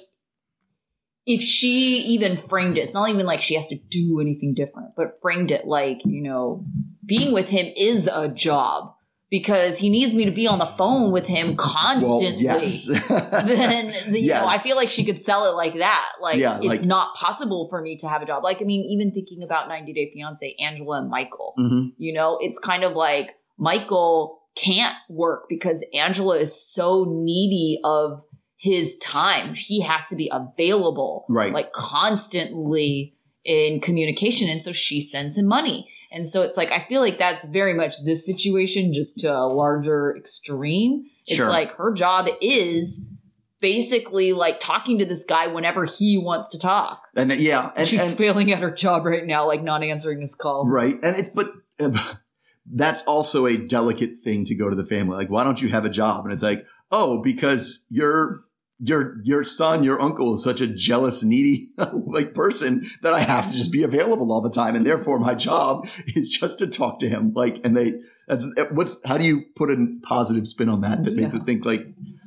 if 1.26 1.41
she 1.41 1.98
even 2.02 2.38
framed 2.38 2.78
it, 2.78 2.82
it's 2.82 2.94
not 2.94 3.10
even 3.10 3.26
like 3.26 3.41
she 3.41 3.56
has 3.56 3.68
to 3.70 3.78
do 3.89 4.20
anything 4.20 4.54
different, 4.54 4.96
but 4.96 5.20
framed 5.22 5.52
it 5.52 5.66
like, 5.66 6.02
you 6.06 6.22
know, 6.22 6.66
being 7.06 7.34
with 7.34 7.50
him 7.50 7.72
is 7.76 8.08
a 8.08 8.30
job 8.30 8.94
because 9.34 9.79
he 9.79 9.89
needs 9.89 10.13
me 10.13 10.25
to 10.25 10.31
be 10.31 10.45
on 10.45 10.59
the 10.59 10.67
phone 10.77 11.11
with 11.11 11.25
him 11.25 11.55
constantly. 11.55 12.45
Well, 12.45 12.59
yes. 12.59 12.86
then 13.09 13.91
the, 14.11 14.19
you 14.19 14.27
know, 14.29 14.45
I 14.45 14.59
feel 14.59 14.75
like 14.75 14.89
she 14.89 15.03
could 15.03 15.19
sell 15.19 15.45
it 15.49 15.55
like 15.55 15.73
that. 15.79 16.05
Like 16.21 16.38
Yeah, 16.38 16.57
it's 16.57 16.67
like- 16.67 16.84
not 16.84 17.15
possible 17.15 17.65
for 17.67 17.81
me 17.81 17.97
to 17.97 18.07
have 18.07 18.21
a 18.21 18.27
job. 18.27 18.43
Like 18.43 18.61
I 18.61 18.63
mean, 18.65 18.86
even 18.86 19.11
thinking 19.11 19.41
about 19.41 19.67
90 19.69 19.91
Day 19.91 20.11
Fiance, 20.13 20.55
Angela 20.59 20.99
and 21.01 21.09
Michael. 21.09 21.55
Mhm. 21.59 21.93
You 21.97 22.13
know, 22.13 22.38
it's 22.41 22.59
kind 22.59 22.84
of 22.84 22.93
like 22.93 23.31
Michael 23.57 24.39
can't 24.55 24.95
work 25.09 25.45
because 25.49 25.84
Angela 25.95 26.38
is 26.38 26.53
so 26.55 27.05
needy 27.09 27.79
of 27.84 28.21
his 28.57 28.97
time. 28.99 29.55
He 29.55 29.81
has 29.81 30.07
to 30.09 30.15
be 30.15 30.29
available, 30.31 31.25
Right. 31.27 31.51
like 31.51 31.71
constantly 31.73 33.15
in 33.46 33.80
communication. 33.82 34.50
And 34.50 34.62
so 34.62 34.72
she 34.72 35.02
sends 35.02 35.38
him 35.38 35.48
money. 35.48 35.89
And 36.12 36.28
so 36.28 36.44
it's 36.44 36.58
like, 36.58 36.72
I 36.72 36.86
feel 36.88 37.02
like 37.02 37.18
that's 37.20 37.46
very 37.48 37.74
much 37.74 37.96
this 38.06 38.26
situation, 38.26 38.94
just 38.94 39.20
to 39.22 39.28
a 39.36 39.48
larger 39.48 40.16
extreme. 40.16 41.06
It's 41.28 41.36
Sure. 41.38 41.50
like 41.50 41.72
her 41.78 41.91
job 41.94 42.28
is 42.41 43.12
basically 43.60 44.34
like 44.34 44.60
talking 44.60 45.00
to 45.00 45.06
this 45.06 45.24
guy 45.26 45.48
whenever 45.48 45.86
he 45.86 46.18
wants 46.18 46.50
to 46.50 46.60
talk. 46.60 47.02
And 47.16 47.32
then- 47.32 47.41
yeah, 47.41 47.72
and, 47.76 47.88
She's 47.88 48.08
and- 48.10 48.18
failing 48.18 48.52
at 48.52 48.60
her 48.60 48.72
job 48.72 49.06
right 49.06 49.26
now, 49.26 49.48
like 49.48 49.64
not 49.64 49.84
answering 49.84 50.22
his 50.22 50.36
call. 50.36 50.66
right, 50.68 50.96
and 51.02 51.16
it's 51.16 51.30
but 51.30 51.52
um, 51.80 51.98
that's 52.74 53.06
also 53.08 53.46
a 53.46 53.58
delicate 53.58 54.18
thing 54.24 54.46
to 54.46 54.56
go 54.56 54.70
to 54.70 54.76
the 54.76 54.86
family. 54.86 55.16
Like, 55.18 55.30
why 55.30 55.44
don't 55.44 55.62
you 55.62 55.70
have 55.70 55.86
a 55.86 55.89
job? 55.89 56.26
And 56.26 56.34
it's 56.34 56.44
like, 56.44 56.66
oh, 56.91 57.22
because 57.22 57.86
your 57.89 58.39
your 58.80 59.21
your 59.24 59.43
son, 59.43 59.84
your 59.84 60.01
uncle 60.01 60.34
is 60.34 60.43
such 60.43 60.61
a 60.61 60.67
jealous, 60.67 61.24
needy 61.24 61.71
like 61.93 62.34
person 62.34 62.86
that 63.01 63.13
I 63.13 63.19
have 63.19 63.49
to 63.49 63.57
just 63.57 63.71
be 63.71 63.84
available 63.84 64.32
all 64.32 64.41
the 64.41 64.49
time, 64.49 64.76
and 64.76 64.86
therefore 64.86 65.19
my 65.19 65.36
job 65.36 65.88
is 66.15 66.30
just 66.30 66.59
to 66.59 66.67
talk 66.67 66.99
to 66.99 67.09
him. 67.09 67.34
Like, 67.34 67.61
and 67.63 67.76
they 67.78 67.93
that's 68.28 68.47
what's 68.71 68.99
how 69.05 69.17
do 69.17 69.26
you 69.26 69.43
put 69.55 69.69
a 69.69 69.88
positive 70.03 70.47
spin 70.47 70.69
on 70.69 70.82
that 70.82 71.03
that 71.03 71.15
makes 71.15 71.34
it 71.34 71.45
think 71.45 71.65
like 71.65 71.86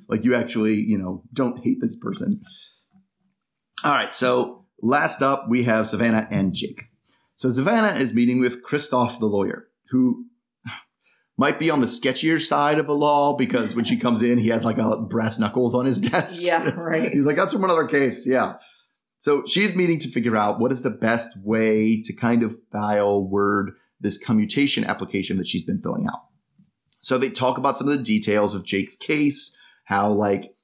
like 0.09 0.25
you 0.25 0.35
actually 0.35 0.75
you 0.75 0.99
know 0.99 1.23
don't 1.33 1.63
hate 1.63 1.81
this 1.81 1.97
person. 1.97 2.43
All 3.85 3.93
right, 3.93 4.15
so 4.15 4.65
last 4.81 5.23
up 5.23 5.47
we 5.49 5.65
have 5.65 5.87
Savannah 5.87 6.27
and 6.31 6.55
Jake. 6.55 6.85
So 7.35 7.51
Savannah 7.51 7.99
is 7.99 8.15
meeting 8.15 8.41
with 8.41 8.63
Christoph 8.63 9.19
the 9.19 9.27
lawyer, 9.27 9.69
who 9.91 10.27
might 11.39 11.59
be 11.59 11.71
on 11.71 11.81
the 11.81 11.87
sketchier 11.87 12.41
side 12.41 12.79
of 12.79 12.87
the 12.87 12.95
law 12.95 13.35
because 13.35 13.75
when 13.75 13.85
she 13.85 13.97
comes 14.01 14.23
in, 14.23 14.39
he 14.39 14.49
has 14.49 14.65
like 14.65 14.79
a 14.79 15.01
brass 15.01 15.39
knuckles 15.39 15.75
on 15.75 15.87
his 15.87 15.99
desk. 15.99 16.43
Yeah, 16.43 16.71
right. 16.77 17.11
He's 17.11 17.27
like, 17.27 17.37
that's 17.37 17.53
from 17.53 17.65
another 17.65 17.87
case. 17.87 18.27
Yeah. 18.27 18.55
So 19.19 19.45
she's 19.47 19.75
meeting 19.75 19.99
to 20.01 20.09
figure 20.09 20.37
out 20.37 20.61
what 20.61 20.73
is 20.73 20.83
the 20.83 20.91
best 20.91 21.37
way 21.43 22.01
to 22.03 22.13
kind 22.15 22.43
of 22.43 22.57
file 22.71 23.23
word 23.23 23.73
this 24.01 24.19
commutation 24.19 24.85
application 24.85 25.39
that 25.39 25.47
she's 25.47 25.65
been 25.65 25.81
filling 25.81 26.07
out. 26.07 26.25
So 27.01 27.19
they 27.19 27.31
talk 27.31 27.57
about 27.57 27.77
some 27.77 27.89
of 27.89 27.97
the 27.97 28.05
details 28.05 28.55
of 28.55 28.65
Jake's 28.65 28.97
case, 28.97 29.57
how 29.85 30.13
like 30.13 30.55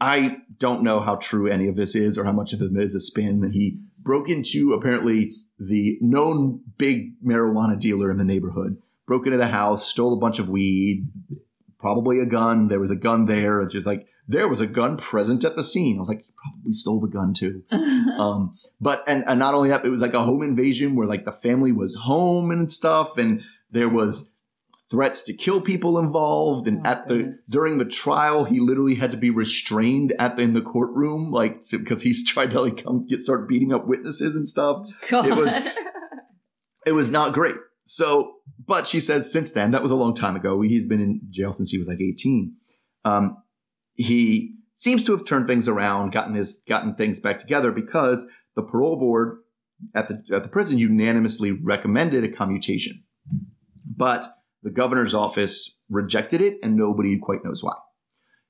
I 0.00 0.38
don't 0.58 0.82
know 0.82 1.00
how 1.00 1.16
true 1.16 1.48
any 1.48 1.68
of 1.68 1.76
this 1.76 1.94
is 1.94 2.16
or 2.16 2.24
how 2.24 2.32
much 2.32 2.52
of 2.52 2.62
it 2.62 2.70
is 2.76 2.94
a 2.94 3.00
spin. 3.00 3.40
That 3.40 3.52
he 3.52 3.80
broke 3.98 4.28
into 4.28 4.72
apparently 4.72 5.32
the 5.58 5.98
known 6.00 6.60
big 6.78 7.20
marijuana 7.22 7.78
dealer 7.78 8.10
in 8.10 8.16
the 8.16 8.24
neighborhood, 8.24 8.78
broke 9.12 9.26
into 9.26 9.36
the 9.36 9.46
house, 9.48 9.86
stole 9.86 10.14
a 10.14 10.20
bunch 10.20 10.38
of 10.38 10.48
weed, 10.48 11.06
probably 11.78 12.18
a 12.18 12.24
gun. 12.24 12.68
There 12.68 12.80
was 12.80 12.90
a 12.90 12.96
gun 12.96 13.26
there. 13.26 13.60
It's 13.60 13.74
just 13.74 13.86
like 13.86 14.06
there 14.26 14.48
was 14.48 14.60
a 14.62 14.66
gun 14.66 14.96
present 14.96 15.44
at 15.44 15.54
the 15.54 15.62
scene. 15.62 15.96
I 15.96 15.98
was 15.98 16.08
like, 16.08 16.22
he 16.22 16.32
probably 16.42 16.72
stole 16.72 17.00
the 17.00 17.08
gun 17.08 17.34
too. 17.34 17.62
Um, 18.18 18.56
but 18.80 19.02
and, 19.06 19.24
and 19.26 19.38
not 19.38 19.54
only 19.54 19.68
that, 19.70 19.84
it 19.86 19.88
was 19.88 20.00
like 20.02 20.12
a 20.14 20.22
home 20.24 20.42
invasion 20.42 20.94
where 20.96 21.06
like 21.06 21.24
the 21.24 21.32
family 21.32 21.72
was 21.72 21.94
home 21.94 22.50
and 22.50 22.70
stuff, 22.70 23.16
and 23.18 23.42
there 23.70 23.88
was 23.88 24.36
threats 24.90 25.22
to 25.24 25.32
kill 25.34 25.60
people 25.60 25.98
involved. 25.98 26.66
And 26.68 26.86
Oh, 26.86 26.90
at 26.90 27.08
the 27.08 27.36
during 27.50 27.78
the 27.78 27.84
trial, 27.84 28.44
he 28.44 28.60
literally 28.60 28.94
had 28.96 29.10
to 29.12 29.16
be 29.16 29.30
restrained 29.30 30.12
at 30.18 30.36
the, 30.36 30.42
in 30.42 30.52
the 30.52 30.60
courtroom, 30.62 31.30
like 31.32 31.62
because 31.70 32.02
he's 32.02 32.26
tried 32.32 32.50
to 32.52 32.60
like 32.60 32.82
come 32.84 33.06
get 33.06 33.20
start 33.20 33.48
beating 33.48 33.72
up 33.72 33.86
witnesses 33.86 34.34
and 34.36 34.48
stuff. 34.48 34.84
God. 35.08 35.26
It 35.26 35.36
was- 35.36 35.58
It 36.84 36.92
was 36.92 37.10
not 37.12 37.32
great. 37.32 37.54
So, 37.84 38.34
but 38.64 38.86
she 38.86 39.00
says 39.00 39.32
since 39.32 39.52
then, 39.52 39.70
that 39.72 39.82
was 39.82 39.90
a 39.90 39.96
long 39.96 40.14
time 40.14 40.36
ago. 40.36 40.60
He's 40.60 40.84
been 40.84 41.00
in 41.00 41.20
jail 41.30 41.52
since 41.52 41.70
he 41.70 41.78
was 41.78 41.88
like 41.88 42.00
18. 42.00 42.54
Um, 43.04 43.36
he 43.94 44.56
seems 44.74 45.04
to 45.04 45.12
have 45.12 45.24
turned 45.24 45.46
things 45.46 45.68
around, 45.68 46.12
gotten 46.12 46.34
his 46.34 46.62
gotten 46.66 46.94
things 46.94 47.20
back 47.20 47.38
together 47.38 47.72
because 47.72 48.26
the 48.54 48.62
parole 48.62 48.98
board 48.98 49.38
at 49.94 50.08
the 50.08 50.22
at 50.34 50.42
the 50.42 50.48
prison 50.48 50.78
unanimously 50.78 51.52
recommended 51.52 52.24
a 52.24 52.28
commutation. 52.28 53.02
But 53.84 54.26
the 54.62 54.70
governor's 54.70 55.14
office 55.14 55.82
rejected 55.90 56.40
it 56.40 56.58
and 56.62 56.76
nobody 56.76 57.18
quite 57.18 57.44
knows 57.44 57.62
why. 57.62 57.74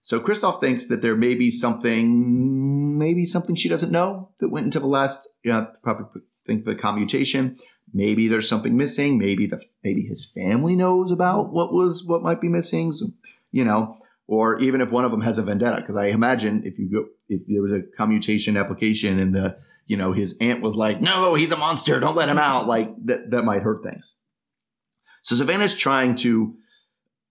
So 0.02 0.18
Christoph 0.18 0.60
thinks 0.60 0.88
that 0.88 1.00
there 1.00 1.16
may 1.16 1.34
be 1.34 1.50
something, 1.50 2.98
maybe 2.98 3.24
something 3.24 3.54
she 3.54 3.68
doesn't 3.68 3.92
know 3.92 4.30
that 4.40 4.50
went 4.50 4.64
into 4.64 4.80
the 4.80 4.88
last, 4.88 5.28
yeah, 5.44 5.66
probably 5.82 6.06
think 6.44 6.64
the 6.64 6.74
commutation. 6.74 7.56
Maybe 7.92 8.28
there's 8.28 8.48
something 8.48 8.76
missing. 8.76 9.18
Maybe 9.18 9.46
the 9.46 9.62
maybe 9.84 10.02
his 10.02 10.24
family 10.24 10.74
knows 10.74 11.10
about 11.10 11.52
what 11.52 11.72
was 11.72 12.04
what 12.04 12.22
might 12.22 12.40
be 12.40 12.48
missing. 12.48 12.92
So, 12.92 13.06
you 13.50 13.64
know, 13.64 13.98
or 14.26 14.58
even 14.60 14.80
if 14.80 14.90
one 14.90 15.04
of 15.04 15.10
them 15.10 15.20
has 15.20 15.38
a 15.38 15.42
vendetta, 15.42 15.76
because 15.76 15.96
I 15.96 16.06
imagine 16.06 16.62
if 16.64 16.78
you 16.78 16.90
go 16.90 17.06
if 17.28 17.42
there 17.46 17.62
was 17.62 17.72
a 17.72 17.82
commutation 17.96 18.56
application 18.56 19.18
and 19.18 19.34
the 19.34 19.58
you 19.86 19.96
know 19.96 20.12
his 20.12 20.38
aunt 20.40 20.62
was 20.62 20.74
like, 20.74 21.00
no, 21.00 21.34
he's 21.34 21.52
a 21.52 21.56
monster, 21.56 22.00
don't 22.00 22.16
let 22.16 22.28
him 22.28 22.38
out, 22.38 22.66
like 22.66 22.94
that 23.04 23.30
that 23.30 23.44
might 23.44 23.62
hurt 23.62 23.82
things. 23.82 24.16
So 25.22 25.36
Savannah's 25.36 25.76
trying 25.76 26.16
to 26.16 26.56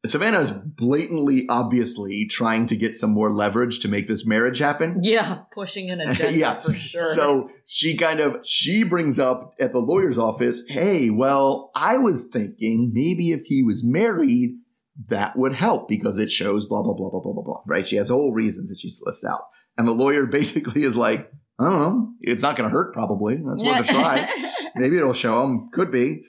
Savannah 0.03 0.39
is 0.39 0.51
blatantly, 0.51 1.45
obviously 1.47 2.25
trying 2.27 2.65
to 2.65 2.75
get 2.75 2.95
some 2.95 3.11
more 3.11 3.29
leverage 3.29 3.81
to 3.81 3.87
make 3.87 4.07
this 4.07 4.25
marriage 4.25 4.57
happen. 4.57 4.99
yeah, 5.03 5.41
pushing 5.53 5.91
an 5.91 5.99
agenda 6.01 6.37
Yeah. 6.37 6.59
for 6.59 6.73
sure. 6.73 7.13
So 7.13 7.49
she 7.65 7.95
kind 7.95 8.19
of 8.19 8.37
she 8.43 8.83
brings 8.83 9.19
up 9.19 9.53
at 9.59 9.73
the 9.73 9.79
lawyer's 9.79 10.17
office, 10.17 10.63
"Hey, 10.67 11.11
well, 11.11 11.69
I 11.75 11.97
was 11.97 12.29
thinking 12.29 12.91
maybe 12.93 13.31
if 13.31 13.41
he 13.45 13.61
was 13.61 13.83
married, 13.83 14.55
that 15.09 15.37
would 15.37 15.53
help 15.53 15.87
because 15.87 16.17
it 16.17 16.31
shows 16.31 16.65
blah 16.67 16.81
blah 16.81 16.93
blah 16.93 17.09
blah 17.11 17.21
blah 17.21 17.33
blah 17.33 17.43
blah." 17.43 17.61
Right? 17.67 17.87
She 17.87 17.97
has 17.97 18.09
whole 18.09 18.33
reasons 18.33 18.69
that 18.69 18.79
she's 18.79 19.01
lists 19.05 19.23
out, 19.23 19.41
and 19.77 19.87
the 19.87 19.91
lawyer 19.91 20.25
basically 20.39 20.81
is 20.83 20.95
like, 20.97 21.31
"I 21.59 21.65
don't 21.69 21.79
know, 21.79 22.09
it's 22.21 22.41
not 22.41 22.55
going 22.55 22.67
to 22.67 22.73
hurt. 22.73 22.93
Probably 22.93 23.35
that's 23.35 23.63
worth 23.63 23.87
a 23.89 23.93
try. 23.93 24.29
maybe 24.75 24.97
it'll 24.97 25.13
show 25.13 25.43
him. 25.43 25.69
Could 25.71 25.91
be." 25.91 26.23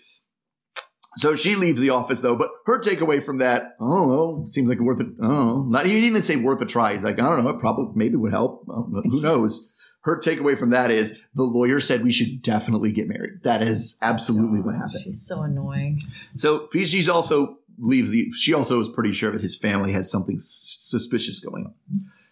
So 1.17 1.37
she 1.37 1.57
leaves 1.57 1.81
the 1.81 1.91
office 1.91 2.23
though, 2.23 2.37
but 2.37 2.49
her 2.67 2.81
takeaway 2.81 3.23
from 3.23 3.39
that, 3.39 3.63
I 3.81 3.85
don't 3.85 4.09
know, 4.09 4.45
seems 4.47 4.69
like 4.69 4.79
worth 4.81 5.01
it. 5.01 5.09
I 5.23 5.27
don't 5.27 5.47
know. 5.47 5.63
Not, 5.69 5.85
he 5.87 5.93
didn't 5.93 6.09
even 6.09 6.23
say 6.23 6.37
worth 6.37 6.61
a 6.63 6.67
try. 6.67 6.93
He's 6.93 7.05
like, 7.05 7.19
I 7.21 7.23
don't 7.29 7.45
know, 7.45 7.51
it 7.51 7.61
probably 7.61 7.93
maybe 7.95 8.17
would 8.17 8.33
help. 8.33 8.67
Know. 8.67 9.03
Who 9.11 9.21
knows? 9.21 9.73
Her 10.05 10.19
takeaway 10.19 10.59
from 10.59 10.71
that 10.71 10.91
is 10.91 11.23
the 11.35 11.43
lawyer 11.45 11.79
said 11.81 12.03
we 12.03 12.13
should 12.13 12.43
definitely 12.43 12.91
get 12.93 13.09
married. 13.09 13.43
That 13.45 13.63
is 13.63 13.99
absolutely 14.03 14.61
what 14.61 14.75
happened. 14.75 15.03
She's 15.05 15.25
so 15.27 15.43
annoying. 15.43 16.03
So 16.35 16.69
she's 16.73 17.09
also 17.09 17.59
leaves 17.79 18.11
the. 18.11 18.31
She 18.33 18.53
also 18.53 18.81
is 18.81 18.89
pretty 18.89 19.13
sure 19.13 19.31
that 19.33 19.43
his 19.43 19.57
family 19.57 19.93
has 19.93 20.11
something 20.11 20.37
s- 20.37 20.77
suspicious 20.81 21.39
going 21.39 21.67
on. 21.67 21.75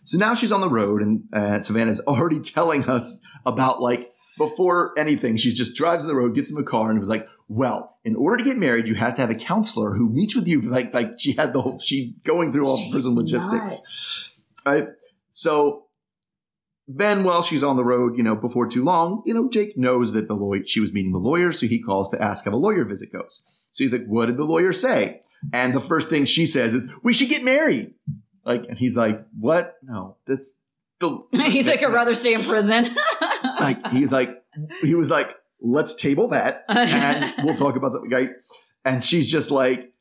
So 0.03 0.19
now 0.19 0.35
she's 0.35 0.51
on 0.51 0.63
the 0.63 0.69
road, 0.69 1.01
and 1.01 1.23
uh, 1.33 1.61
Savannah's 1.61 2.01
already 2.09 2.41
telling 2.41 2.87
us 2.89 3.25
about 3.47 3.81
like 3.81 4.13
before 4.37 4.93
anything. 4.99 5.37
She 5.37 5.53
just 5.53 5.77
drives 5.77 6.03
on 6.03 6.09
the 6.09 6.17
road, 6.17 6.35
gets 6.35 6.51
in 6.51 6.57
the 6.57 6.65
car, 6.65 6.91
and 6.91 6.99
was 6.99 7.09
like, 7.09 7.29
"Well, 7.51 7.99
in 8.05 8.15
order 8.15 8.37
to 8.37 8.45
get 8.45 8.57
married, 8.57 8.87
you 8.87 8.95
have 8.95 9.17
to 9.17 9.21
have 9.21 9.31
a 9.31 9.35
counselor 9.35 9.95
who 9.95 10.09
meets 10.09 10.37
with 10.37 10.47
you." 10.47 10.61
Like, 10.61 10.95
like 10.95 11.19
she 11.19 11.33
had 11.33 11.53
the 11.53 11.61
whole. 11.61 11.81
She 11.81 12.15
going 12.23 12.53
through 12.53 12.69
all 12.69 12.77
the 12.77 12.91
prison 12.93 13.17
logistics, 13.17 14.39
right? 14.65 14.87
So 15.33 15.87
then, 16.87 17.25
while 17.25 17.43
she's 17.43 17.65
on 17.65 17.75
the 17.75 17.85
road, 17.85 18.17
you 18.17 18.23
know, 18.23 18.37
before 18.37 18.69
too 18.69 18.85
long, 18.85 19.23
you 19.27 19.35
know, 19.35 19.49
Jake 19.49 19.77
knows 19.77 20.13
that 20.13 20.29
the 20.29 20.35
lawyer 20.35 20.65
she 20.65 20.79
was 20.79 20.93
meeting 20.93 21.13
the 21.13 21.19
lawyer, 21.19 21.51
so 21.51 21.67
he 21.67 21.83
calls 21.83 22.09
to 22.11 22.23
ask 22.23 22.45
how 22.45 22.53
the 22.53 22.57
lawyer 22.57 22.85
visit 22.85 23.13
goes. 23.13 23.45
So 23.73 23.83
he's 23.83 23.93
like, 23.93 24.07
"What 24.07 24.27
did 24.27 24.37
the 24.37 24.45
lawyer 24.45 24.73
say?" 24.73 25.23
And 25.53 25.75
the 25.75 25.81
first 25.81 26.09
thing 26.09 26.27
she 26.27 26.47
says 26.47 26.73
is, 26.73 26.93
"We 27.03 27.13
should 27.13 27.29
get 27.29 27.43
married." 27.43 27.95
Like, 28.45 28.67
and 28.69 28.79
he's 28.79 28.97
like, 28.97 29.25
"What? 29.39 29.77
No, 29.83 30.17
that's 30.25 30.61
the." 31.01 31.21
He's 31.51 31.67
like, 31.67 31.83
I'd 31.83 31.93
rather 31.93 32.15
stay 32.15 32.35
in 32.35 32.43
prison. 32.43 32.97
like 33.61 33.87
he's 33.89 34.13
like 34.13 34.43
he 34.83 34.95
was 34.95 35.11
like, 35.11 35.35
"Let's 35.61 35.95
table 35.95 36.29
that, 36.29 36.65
and 36.69 37.33
we'll 37.45 37.57
talk 37.57 37.77
about 37.77 37.93
something." 37.93 38.11
Right? 38.11 38.29
And 38.85 39.03
she's 39.05 39.31
just 39.31 39.51
like, 39.51 39.93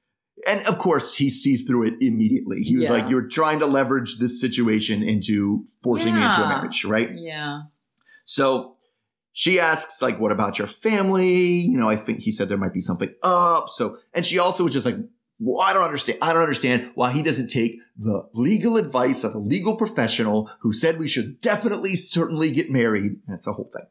and 0.47 0.65
of 0.67 0.77
course 0.77 1.15
he 1.15 1.29
sees 1.29 1.65
through 1.67 1.83
it 1.87 1.95
immediately. 2.01 2.61
He 2.61 2.75
was 2.77 2.85
Yeah. 2.85 2.93
like, 2.93 3.09
"You're 3.09 3.27
trying 3.27 3.59
to 3.59 3.65
leverage 3.65 4.19
this 4.19 4.39
situation 4.39 5.03
into 5.03 5.65
forcing 5.83 6.15
me 6.15 6.23
into 6.23 6.43
a 6.43 6.47
marriage, 6.47 6.85
right?" 6.85 7.09
yeah. 7.13 7.61
So 8.25 8.75
she 9.31 9.59
asks, 9.59 10.01
like, 10.01 10.19
what 10.19 10.31
about 10.31 10.57
your 10.59 10.67
family? 10.67 11.33
You 11.37 11.77
know, 11.79 11.89
I 11.89 11.95
think 11.95 12.19
he 12.19 12.31
said 12.31 12.49
there 12.49 12.57
might 12.57 12.73
be 12.73 12.81
something 12.81 13.13
up. 13.23 13.69
So, 13.69 13.97
and 14.13 14.25
she 14.25 14.37
also 14.37 14.63
was 14.65 14.73
just 14.73 14.85
like, 14.85 14.97
well, 15.39 15.61
I 15.61 15.71
don't 15.71 15.83
understand. 15.85 16.19
I 16.21 16.33
don't 16.33 16.41
understand 16.41 16.91
why 16.95 17.11
he 17.11 17.23
doesn't 17.23 17.47
take 17.47 17.77
the 17.97 18.27
legal 18.33 18.75
advice 18.75 19.23
of 19.23 19.33
a 19.33 19.37
legal 19.39 19.75
professional 19.77 20.49
who 20.59 20.73
said 20.73 20.99
we 20.99 21.07
should 21.07 21.39
definitely, 21.41 21.95
certainly 21.95 22.51
get 22.51 22.69
married. 22.69 23.17
That's 23.27 23.47
a 23.47 23.53
whole 23.53 23.71
thing. 23.73 23.85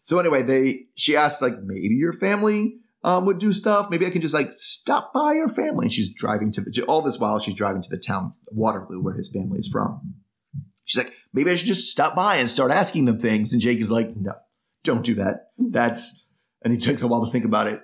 So 0.00 0.18
anyway, 0.18 0.42
they, 0.42 0.86
she 0.94 1.16
asked, 1.16 1.42
like, 1.42 1.60
maybe 1.62 1.94
your 1.94 2.12
family 2.12 2.80
um, 3.02 3.26
would 3.26 3.38
do 3.38 3.52
stuff. 3.52 3.88
Maybe 3.90 4.06
I 4.06 4.10
can 4.10 4.20
just 4.20 4.34
like 4.34 4.52
stop 4.52 5.12
by 5.12 5.32
your 5.32 5.48
family. 5.48 5.86
And 5.86 5.92
she's 5.92 6.12
driving 6.12 6.52
to 6.52 6.60
the, 6.60 6.84
all 6.86 7.02
this 7.02 7.18
while 7.18 7.38
she's 7.38 7.54
driving 7.54 7.82
to 7.82 7.88
the 7.90 7.98
town 7.98 8.34
Waterloo 8.50 9.00
where 9.00 9.14
his 9.14 9.30
family 9.32 9.58
is 9.58 9.68
from. 9.68 10.14
She's 10.84 11.04
like, 11.04 11.14
maybe 11.32 11.50
I 11.50 11.56
should 11.56 11.68
just 11.68 11.90
stop 11.90 12.14
by 12.14 12.36
and 12.36 12.50
start 12.50 12.72
asking 12.72 13.04
them 13.04 13.20
things. 13.20 13.52
And 13.52 13.62
Jake 13.62 13.78
is 13.78 13.90
like, 13.90 14.14
no, 14.16 14.32
don't 14.82 15.04
do 15.04 15.14
that. 15.16 15.50
That's, 15.56 16.26
and 16.62 16.72
he 16.72 16.78
takes 16.78 17.02
a 17.02 17.06
while 17.06 17.24
to 17.24 17.30
think 17.30 17.44
about 17.44 17.68
it, 17.68 17.80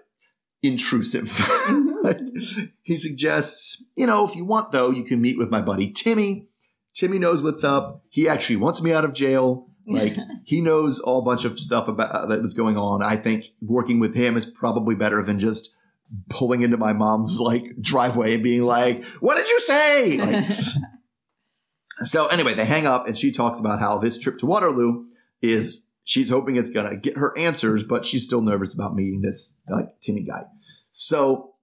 intrusive. 0.63 1.31
he 2.83 2.97
suggests, 2.97 3.85
you 3.97 4.07
know, 4.07 4.27
if 4.27 4.35
you 4.35 4.45
want 4.45 4.73
though, 4.73 4.91
you 4.91 5.05
can 5.05 5.21
meet 5.21 5.39
with 5.39 5.51
my 5.51 5.63
buddy 5.63 5.93
Timmy. 5.93 6.49
Timmy 6.95 7.19
knows 7.19 7.43
what's 7.43 7.63
up. 7.63 8.03
He 8.09 8.29
actually 8.29 8.57
wants 8.57 8.83
me 8.83 8.93
out 8.93 9.05
of 9.05 9.13
jail. 9.13 9.69
Like 9.87 10.17
he 10.45 10.61
knows 10.61 10.99
all 10.99 11.23
bunch 11.23 11.45
of 11.45 11.59
stuff 11.59 11.89
about 11.89 12.11
uh, 12.11 12.27
that 12.27 12.43
was 12.43 12.55
going 12.55 12.77
on. 12.77 13.03
I 13.03 13.17
think 13.17 13.53
working 13.61 14.01
with 14.01 14.15
him 14.15 14.37
is 14.37 14.47
probably 14.47 14.95
better 14.95 15.23
than 15.23 15.39
just 15.39 15.75
pulling 16.29 16.63
into 16.63 16.77
my 16.77 16.93
mom's 16.93 17.41
like 17.41 17.81
driveway 17.81 18.35
and 18.35 18.43
being 18.43 18.63
like, 18.63 19.05
"What 19.21 19.37
did 19.37 19.49
you 19.49 19.61
say?" 19.61 20.19
Like, 20.19 20.47
so 22.03 22.27
anyway, 22.27 22.55
they 22.55 22.65
hang 22.65 22.87
up 22.87 23.07
and 23.07 23.17
she 23.17 23.31
talks 23.31 23.59
about 23.59 23.81
how 23.81 23.99
this 23.99 24.19
trip 24.19 24.39
to 24.39 24.47
Waterloo 24.47 25.07
is 25.41 25.87
she's 26.05 26.31
hoping 26.31 26.57
it's 26.57 26.71
gonna 26.71 26.97
get 26.97 27.17
her 27.17 27.37
answers, 27.39 27.83
but 27.83 28.05
she's 28.05 28.25
still 28.25 28.41
nervous 28.41 28.75
about 28.75 28.95
meeting 28.95 29.23
this 29.23 29.59
like 29.69 30.01
Timmy 30.01 30.23
guy. 30.23 30.45
So 30.91 31.55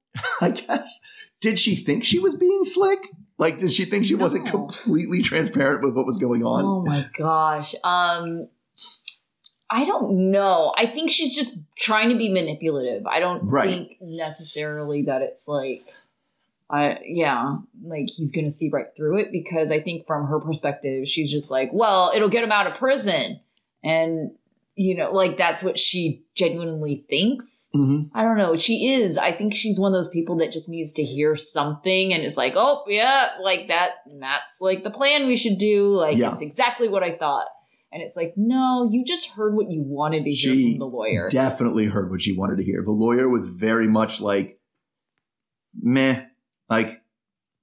I 0.42 0.52
guess 0.52 1.02
did 1.42 1.60
she 1.60 1.76
think 1.76 2.04
she 2.04 2.20
was 2.20 2.36
being 2.36 2.64
slick? 2.64 3.10
Like, 3.44 3.58
did 3.58 3.74
she 3.74 3.84
think 3.84 4.06
she 4.06 4.16
wasn't 4.16 4.48
completely 4.48 5.22
transparent 5.22 5.84
with 5.84 5.96
what 5.96 6.06
was 6.06 6.18
going 6.18 6.44
on? 6.46 6.64
Oh 6.64 6.82
my 6.82 7.06
gosh. 7.18 7.76
Um 7.84 8.48
I 9.70 9.84
don't 9.86 10.32
know. 10.32 10.72
I 10.78 10.86
think 10.86 11.12
she's 11.12 11.36
just 11.36 11.60
trying 11.78 12.10
to 12.10 12.16
be 12.16 12.32
manipulative. 12.32 13.06
I 13.06 13.20
don't 13.20 13.42
Right. 13.44 13.68
think 13.68 13.98
necessarily 14.00 15.02
that 15.04 15.22
it's 15.22 15.46
like 15.46 15.94
I 16.70 17.00
yeah, 17.06 17.58
like 17.84 18.08
he's 18.10 18.32
going 18.32 18.46
to 18.46 18.52
see 18.52 18.70
right 18.72 18.88
through 18.96 19.20
it 19.20 19.32
because 19.34 19.72
I 19.72 19.82
think 19.82 20.08
from 20.08 20.28
her 20.28 20.40
perspective 20.40 21.10
she's 21.10 21.30
just 21.30 21.52
like, 21.52 21.70
well, 21.74 22.14
it'll 22.16 22.30
get 22.30 22.46
him 22.46 22.52
out 22.54 22.68
of 22.68 22.76
prison. 22.78 23.42
And 23.84 24.32
you 24.76 24.96
know, 24.98 25.12
like 25.12 25.38
that's 25.38 25.64
what 25.64 25.78
she 25.78 26.26
genuinely 26.36 27.06
thinks. 27.10 27.70
Mhm. 27.76 28.10
I 28.14 28.24
don't 28.24 28.38
know. 28.38 28.56
She 28.56 28.94
is. 28.94 29.18
I 29.20 29.32
think 29.32 29.54
she's 29.54 29.80
one 29.80 29.92
of 29.94 29.98
those 29.98 30.10
people 30.10 30.38
that 30.38 30.52
just 30.52 30.68
needs 30.70 30.94
to 30.94 31.04
hear 31.04 31.36
something 31.36 32.12
and 32.12 32.24
is 32.24 32.38
like, 32.38 32.54
oh, 32.56 32.84
yeah, 32.88 33.30
like 33.42 33.68
that. 33.68 33.92
That's 34.20 34.60
like 34.62 34.84
the 34.84 34.90
plan 34.90 35.28
we 35.28 35.36
should 35.36 35.60
do. 35.60 35.90
Like, 35.90 36.18
Yeah. 36.18 36.32
it's 36.32 36.42
exactly 36.42 36.88
what 36.90 37.04
I 37.04 37.16
thought. 37.18 37.48
And 37.92 38.02
it's 38.02 38.16
like, 38.18 38.34
no, 38.36 38.90
you 38.92 39.06
just 39.06 39.36
heard 39.36 39.54
what 39.56 39.70
you 39.70 39.84
wanted 39.86 40.24
to 40.24 40.32
hear 40.32 40.56
She 40.56 40.72
from 40.72 40.80
the 40.80 40.86
lawyer. 40.88 41.30
Definitely 41.30 41.86
heard 41.86 42.10
what 42.10 42.22
she 42.24 42.36
wanted 42.36 42.56
to 42.58 42.64
hear. 42.64 42.82
The 42.84 42.90
lawyer 42.92 43.30
was 43.30 43.48
very 43.50 43.88
much 43.88 44.20
like, 44.20 44.60
meh, 45.80 46.24
like, 46.70 47.02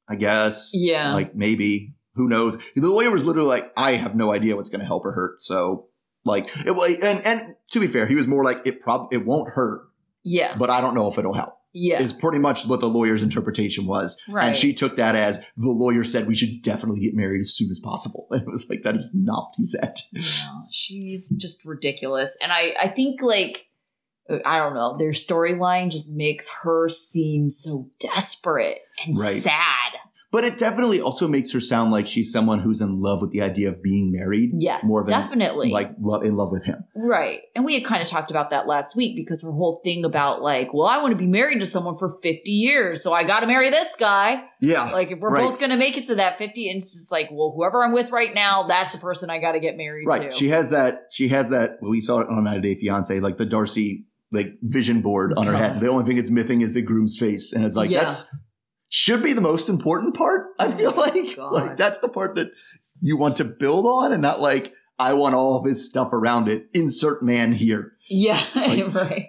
I 0.08 0.14
guess. 0.14 0.70
Yeah. 0.74 1.14
Like, 1.14 1.34
maybe. 1.34 1.94
Who 2.14 2.28
knows? 2.28 2.58
The 2.76 2.86
lawyer 2.88 3.11
was 3.11 3.24
literally 3.24 3.48
like, 3.48 3.72
I 3.76 3.92
have 3.92 4.14
no 4.14 4.32
idea 4.32 4.54
what's 4.56 4.68
going 4.68 4.80
to 4.80 4.86
help 4.86 5.04
or 5.04 5.12
hurt. 5.12 5.40
So, 5.42 5.88
like, 6.24 6.50
it, 6.66 7.02
and, 7.02 7.24
and 7.24 7.54
to 7.72 7.80
be 7.80 7.86
fair, 7.86 8.06
he 8.06 8.14
was 8.14 8.26
more 8.26 8.44
like, 8.44 8.66
it 8.66 8.80
prob 8.80 9.08
it 9.12 9.24
won't 9.24 9.50
hurt, 9.50 9.88
yeah. 10.24 10.56
but 10.56 10.70
I 10.70 10.80
don't 10.80 10.94
know 10.94 11.08
if 11.08 11.18
it'll 11.18 11.34
help. 11.34 11.56
Yeah. 11.72 12.02
is 12.02 12.12
pretty 12.12 12.38
much 12.38 12.66
what 12.66 12.80
the 12.80 12.88
lawyer's 12.88 13.22
interpretation 13.22 13.86
was. 13.86 14.20
Right. 14.28 14.48
And 14.48 14.56
she 14.56 14.74
took 14.74 14.96
that 14.96 15.14
as 15.14 15.38
the 15.56 15.70
lawyer 15.70 16.02
said 16.02 16.26
we 16.26 16.34
should 16.34 16.62
definitely 16.62 17.00
get 17.00 17.14
married 17.14 17.40
as 17.40 17.54
soon 17.54 17.70
as 17.70 17.78
possible. 17.78 18.26
And 18.32 18.42
it 18.46 18.48
was 18.48 18.68
like, 18.68 18.82
that 18.82 18.96
is 18.96 19.14
not 19.14 19.50
what 19.50 19.54
he 19.56 19.64
said. 19.64 19.94
No, 20.12 20.64
she's 20.72 21.30
just 21.36 21.64
ridiculous. 21.64 22.36
And 22.42 22.50
I, 22.50 22.74
I 22.80 22.88
think 22.88 23.22
like 23.22 23.68
I 24.44 24.58
don't 24.58 24.74
know, 24.74 24.96
their 24.96 25.10
storyline 25.10 25.90
just 25.90 26.16
makes 26.16 26.50
her 26.62 26.88
seem 26.88 27.50
so 27.50 27.90
desperate 27.98 28.78
and 29.04 29.16
Right. 29.18 29.42
sad. 29.42 29.92
But 30.32 30.44
it 30.44 30.58
definitely 30.58 31.00
also 31.00 31.26
makes 31.26 31.52
her 31.52 31.58
sound 31.60 31.90
like 31.90 32.06
she's 32.06 32.30
someone 32.32 32.60
who's 32.60 32.80
in 32.80 33.00
love 33.00 33.20
with 33.20 33.32
the 33.32 33.42
idea 33.42 33.68
of 33.68 33.82
being 33.82 34.12
married. 34.12 34.50
Yes, 34.54 34.84
More 34.84 35.02
than 35.02 35.10
definitely. 35.10 35.70
like 35.70 35.90
lo- 36.00 36.20
in 36.20 36.36
love 36.36 36.52
with 36.52 36.64
him. 36.64 36.84
right. 36.94 37.40
And 37.56 37.64
we 37.64 37.74
had 37.74 37.84
kind 37.84 38.00
of 38.00 38.06
talked 38.08 38.30
about 38.30 38.50
that 38.50 38.68
last 38.68 38.94
week 38.94 39.16
because 39.16 39.42
her 39.42 39.50
whole 39.50 39.80
thing 39.82 40.04
about 40.04 40.40
like, 40.40 40.72
well, 40.72 40.86
I 40.86 40.98
want 40.98 41.10
to 41.10 41.16
be 41.16 41.26
married 41.26 41.58
to 41.58 41.66
someone 41.66 41.96
for 41.98 42.16
50 42.22 42.48
years, 42.50 43.02
so 43.02 43.12
I 43.12 43.24
got 43.24 43.40
to 43.40 43.46
marry 43.48 43.70
this 43.70 43.96
guy. 43.98 44.44
Yeah. 44.60 44.92
Like, 44.92 45.10
if 45.10 45.18
we're 45.18 45.30
Right. 45.32 45.48
both 45.48 45.58
going 45.58 45.70
to 45.70 45.76
make 45.76 45.96
it 45.96 46.06
to 46.06 46.14
that 46.16 46.38
50, 46.38 46.68
and 46.70 46.76
it's 46.76 46.92
just 46.92 47.10
like, 47.10 47.28
well, 47.32 47.52
whoever 47.56 47.82
I'm 47.82 47.90
with 47.92 48.10
right 48.12 48.32
now, 48.32 48.68
that's 48.68 48.92
the 48.92 48.98
person 48.98 49.30
I 49.30 49.40
got 49.40 49.52
to 49.52 49.60
get 49.60 49.76
married 49.76 50.06
right. 50.06 50.30
to. 50.30 50.36
She 50.36 50.50
has 50.50 50.70
that. 50.70 51.06
She 51.10 51.26
has 51.28 51.48
that. 51.50 51.78
We 51.82 52.00
saw 52.00 52.20
it 52.20 52.28
on 52.28 52.44
90 52.44 52.60
Day 52.74 52.80
Fiance, 52.80 53.18
like 53.18 53.36
the 53.36 53.46
Darcy 53.46 54.06
like 54.30 54.58
vision 54.62 55.00
board 55.00 55.32
on 55.36 55.46
her 55.46 55.56
head. 55.56 55.80
The 55.80 55.88
only 55.88 56.04
thing 56.04 56.16
it's 56.18 56.30
missing 56.30 56.60
is 56.60 56.74
the 56.74 56.82
groom's 56.82 57.18
face, 57.18 57.52
and 57.52 57.64
it's 57.64 57.74
like 57.74 57.90
Yeah. 57.90 58.04
that's 58.04 58.32
should 58.91 59.22
be 59.22 59.32
the 59.32 59.41
most 59.41 59.68
important 59.70 60.14
part. 60.14 60.49
I 60.59 60.66
oh 60.66 60.72
feel 60.72 60.91
like 60.97 61.36
God. 61.36 61.53
like 61.53 61.76
that's 61.78 62.01
the 62.01 62.09
part 62.11 62.34
that 62.34 62.51
you 63.01 63.16
want 63.16 63.36
to 63.36 63.45
build 63.45 63.86
on, 63.86 64.12
and 64.12 64.20
not 64.20 64.41
like 64.41 64.74
I 64.99 65.14
want 65.14 65.34
all 65.34 65.57
of 65.57 65.64
his 65.64 65.86
stuff 65.88 66.12
around 66.12 66.49
it. 66.49 66.66
Insert 66.74 67.22
man 67.22 67.53
here. 67.53 67.93
Yeah, 68.09 68.38
Like- 68.55 68.95
right. 68.95 69.26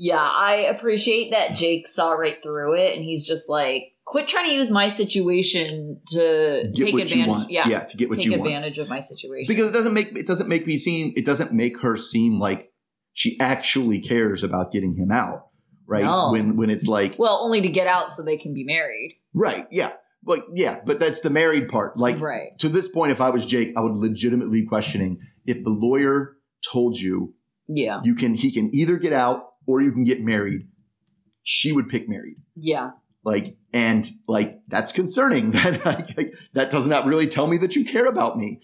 Yeah, 0.00 0.20
I 0.20 0.66
appreciate 0.70 1.32
that 1.32 1.56
Jake 1.56 1.88
saw 1.88 2.12
right 2.12 2.36
through 2.40 2.76
it 2.76 2.94
and 2.94 3.04
he's 3.04 3.24
just 3.24 3.48
like, 3.48 3.94
quit 4.04 4.28
trying 4.28 4.46
to 4.48 4.54
use 4.54 4.70
my 4.70 4.88
situation 4.88 6.00
to 6.10 6.70
Get 6.72 6.84
take 6.84 6.94
what 6.94 7.02
advantage. 7.02 7.16
you 7.16 7.26
want. 7.28 7.50
Yeah, 7.50 7.68
yeah, 7.68 7.80
to 7.80 7.96
get 7.96 8.08
what 8.08 8.14
take 8.18 8.26
you 8.26 8.30
want. 8.38 8.42
advantage 8.46 8.78
of 8.78 8.88
my 8.88 9.00
situation. 9.00 9.52
because 9.52 9.70
it 9.70 9.72
doesn't 9.72 9.92
make 9.94 10.12
it 10.16 10.26
doesn't 10.28 10.48
make 10.48 10.68
me 10.68 10.78
seem 10.78 11.12
it 11.16 11.24
doesn't 11.24 11.52
make 11.52 11.80
her 11.80 11.96
seem 11.96 12.38
like 12.38 12.70
she 13.12 13.36
actually 13.40 13.98
cares 13.98 14.44
about 14.44 14.70
getting 14.70 14.94
him 14.94 15.10
out 15.10 15.47
right 15.88 16.04
No. 16.04 16.30
when 16.30 16.56
when 16.56 16.70
it's 16.70 16.86
like 16.86 17.18
well, 17.18 17.38
only 17.42 17.60
to 17.62 17.68
get 17.68 17.86
out 17.88 18.12
so 18.12 18.22
they 18.22 18.36
can 18.36 18.54
be 18.54 18.62
married. 18.64 19.16
right 19.34 19.66
yeah 19.72 19.92
like 20.24 20.42
yeah 20.54 20.80
but 20.84 21.00
that's 21.00 21.20
the 21.20 21.30
married 21.30 21.68
part 21.68 21.96
like 21.96 22.20
right. 22.20 22.56
to 22.58 22.68
this 22.68 22.88
point 22.88 23.10
if 23.12 23.20
i 23.20 23.30
was 23.30 23.46
jake 23.46 23.72
i 23.76 23.80
would 23.80 23.94
legitimately 23.94 24.60
be 24.62 24.66
questioning 24.66 25.18
if 25.46 25.62
the 25.64 25.70
lawyer 25.70 26.36
told 26.72 26.98
you 26.98 27.34
Yeah. 27.68 28.00
you 28.04 28.14
can 28.14 28.34
he 28.34 28.52
can 28.52 28.68
either 28.74 28.96
get 28.96 29.12
out 29.12 29.44
or 29.66 29.80
you 29.80 29.92
can 29.92 30.04
get 30.04 30.22
married 30.22 30.68
she 31.42 31.72
would 31.72 31.88
pick 31.88 32.08
married 32.08 32.36
Yeah. 32.56 32.90
like 33.24 33.56
and 33.72 34.08
like 34.26 34.60
that's 34.68 34.92
concerning 34.92 35.50
that 35.56 35.86
like, 36.16 36.34
that 36.54 36.70
does 36.70 36.86
not 36.86 37.06
really 37.06 37.26
tell 37.28 37.46
me 37.46 37.56
that 37.58 37.76
you 37.76 37.84
care 37.84 38.06
about 38.06 38.36
me 38.36 38.60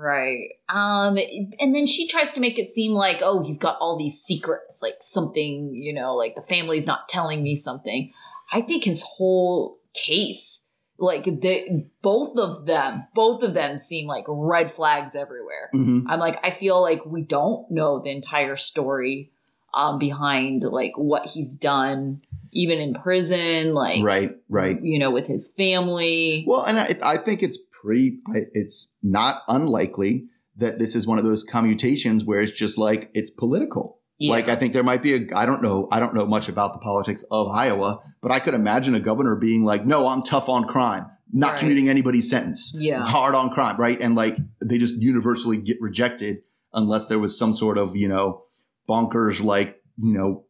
Right. 0.00 0.50
Um 0.68 1.18
and 1.58 1.74
then 1.74 1.86
she 1.86 2.06
tries 2.06 2.32
to 2.32 2.40
make 2.40 2.58
it 2.58 2.68
seem 2.68 2.92
like, 2.92 3.18
oh, 3.20 3.42
he's 3.42 3.58
got 3.58 3.78
all 3.80 3.98
these 3.98 4.20
secrets, 4.20 4.80
like 4.80 4.96
something, 5.00 5.74
you 5.74 5.92
know, 5.92 6.14
like 6.14 6.36
the 6.36 6.42
family's 6.42 6.86
not 6.86 7.08
telling 7.08 7.42
me 7.42 7.56
something. 7.56 8.12
I 8.52 8.62
think 8.62 8.84
his 8.84 9.02
whole 9.02 9.78
case, 9.94 10.66
like 10.98 11.24
the 11.24 11.84
both 12.00 12.38
of 12.38 12.66
them, 12.66 13.08
both 13.12 13.42
of 13.42 13.54
them 13.54 13.78
seem 13.78 14.06
like 14.06 14.24
red 14.28 14.70
flags 14.72 15.16
everywhere. 15.16 15.68
Mm-hmm. 15.74 16.08
I'm 16.08 16.20
like, 16.20 16.38
I 16.44 16.52
feel 16.52 16.80
like 16.80 17.04
we 17.04 17.22
don't 17.22 17.68
know 17.68 18.00
the 18.00 18.10
entire 18.10 18.56
story 18.56 19.32
um 19.74 19.98
behind 19.98 20.62
like 20.62 20.92
what 20.94 21.26
he's 21.26 21.56
done, 21.56 22.22
even 22.52 22.78
in 22.78 22.94
prison, 22.94 23.74
like 23.74 24.04
right 24.04 24.36
right 24.48 24.80
you 24.80 25.00
know, 25.00 25.10
with 25.10 25.26
his 25.26 25.52
family. 25.56 26.44
Well, 26.46 26.62
and 26.62 26.78
I, 26.78 26.94
I 27.02 27.16
think 27.16 27.42
it's 27.42 27.58
pretty, 27.82 28.18
it's 28.52 28.94
not 29.02 29.42
unlikely 29.48 30.26
that 30.56 30.78
this 30.78 30.96
is 30.96 31.06
one 31.06 31.18
of 31.18 31.24
those 31.24 31.44
commutations 31.44 32.24
where 32.24 32.40
it's 32.40 32.56
just 32.56 32.78
like 32.78 33.10
it's 33.14 33.30
political. 33.30 34.00
Yeah. 34.18 34.32
Like 34.32 34.48
I 34.48 34.56
think 34.56 34.72
there 34.72 34.82
might 34.82 35.02
be 35.02 35.14
a, 35.14 35.26
I 35.36 35.46
don't 35.46 35.62
know, 35.62 35.86
I 35.92 36.00
don't 36.00 36.14
know 36.14 36.26
much 36.26 36.48
about 36.48 36.72
the 36.72 36.80
politics 36.80 37.24
of 37.30 37.48
Iowa, 37.48 38.00
but 38.20 38.32
I 38.32 38.40
could 38.40 38.54
imagine 38.54 38.94
a 38.96 39.00
governor 39.00 39.36
being 39.36 39.64
like, 39.64 39.86
no, 39.86 40.08
I'm 40.08 40.22
tough 40.24 40.48
on 40.48 40.64
crime, 40.66 41.06
not 41.32 41.52
Right. 41.52 41.60
commuting 41.60 41.88
anybody's 41.88 42.28
sentence, 42.28 42.76
Yeah. 42.76 43.04
hard 43.04 43.36
on 43.36 43.50
crime, 43.50 43.76
right? 43.76 44.00
And 44.00 44.16
like 44.16 44.36
they 44.60 44.78
just 44.78 45.00
universally 45.00 45.56
get 45.58 45.80
rejected 45.80 46.38
unless 46.72 47.06
there 47.06 47.20
was 47.20 47.38
some 47.38 47.54
sort 47.54 47.78
of, 47.78 47.94
you 47.94 48.08
know, 48.08 48.42
bonkers 48.88 49.42
like, 49.42 49.80
you 49.96 50.12
know, 50.18 50.44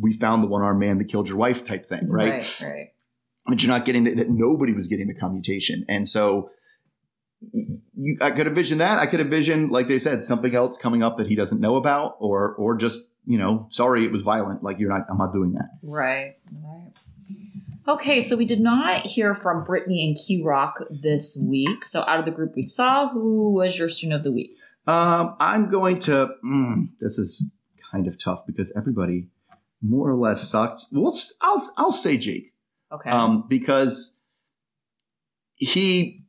we 0.00 0.14
found 0.14 0.42
the 0.42 0.48
one 0.48 0.62
armed 0.62 0.80
man 0.80 0.96
that 0.96 1.04
killed 1.04 1.28
your 1.28 1.36
wife 1.36 1.66
type 1.66 1.84
thing, 1.84 2.08
right? 2.08 2.30
Right, 2.30 2.60
right. 2.62 2.86
but 3.46 3.62
you're 3.62 3.68
not 3.70 3.84
getting 3.84 4.04
the, 4.04 4.14
that 4.14 4.30
nobody 4.30 4.72
was 4.72 4.86
getting 4.86 5.08
the 5.08 5.14
commutation 5.14 5.84
and 5.86 6.08
so 6.08 6.48
you, 7.52 8.16
i 8.20 8.30
could 8.30 8.46
envision 8.46 8.78
that 8.78 8.98
i 8.98 9.06
could 9.06 9.20
envision 9.20 9.68
like 9.68 9.88
they 9.88 9.98
said 9.98 10.22
something 10.22 10.54
else 10.54 10.76
coming 10.78 11.02
up 11.02 11.16
that 11.16 11.26
he 11.26 11.34
doesn't 11.34 11.60
know 11.60 11.76
about 11.76 12.16
or 12.20 12.54
or 12.54 12.74
just 12.76 13.12
you 13.26 13.38
know 13.38 13.66
sorry 13.70 14.04
it 14.04 14.12
was 14.12 14.22
violent 14.22 14.62
like 14.62 14.78
you're 14.78 14.88
not 14.88 15.02
i'm 15.10 15.18
not 15.18 15.32
doing 15.32 15.52
that 15.52 15.68
Right, 15.82 16.36
right. 16.64 16.92
Okay, 17.88 18.20
so 18.20 18.36
we 18.36 18.44
did 18.46 18.60
not 18.60 19.04
hear 19.04 19.34
from 19.34 19.64
Brittney 19.66 20.06
and 20.06 20.16
Key 20.16 20.40
Rock 20.40 20.78
this 20.88 21.44
week. 21.50 21.84
So 21.84 22.04
out 22.06 22.20
of 22.20 22.24
the 22.24 22.30
group 22.30 22.54
we 22.54 22.62
saw, 22.62 23.08
who 23.08 23.50
was 23.50 23.76
your 23.76 23.88
student 23.88 24.18
of 24.18 24.22
the 24.24 24.30
week? 24.30 24.56
um 24.86 25.36
i'm 25.40 25.68
going 25.70 25.98
to 25.98 26.28
mm, 26.44 26.88
this 27.00 27.16
is 27.18 27.52
kind 27.92 28.06
of 28.08 28.16
tough 28.18 28.44
because 28.46 28.72
everybody 28.76 29.26
more 29.80 30.08
or 30.10 30.16
less 30.16 30.48
sucked 30.48 30.86
well 30.92 31.12
i'll 31.42 31.62
i'll 31.76 31.92
say 31.92 32.16
jake 32.16 32.52
Okay. 32.90 33.08
um, 33.10 33.44
because 33.48 34.18
he 35.54 36.21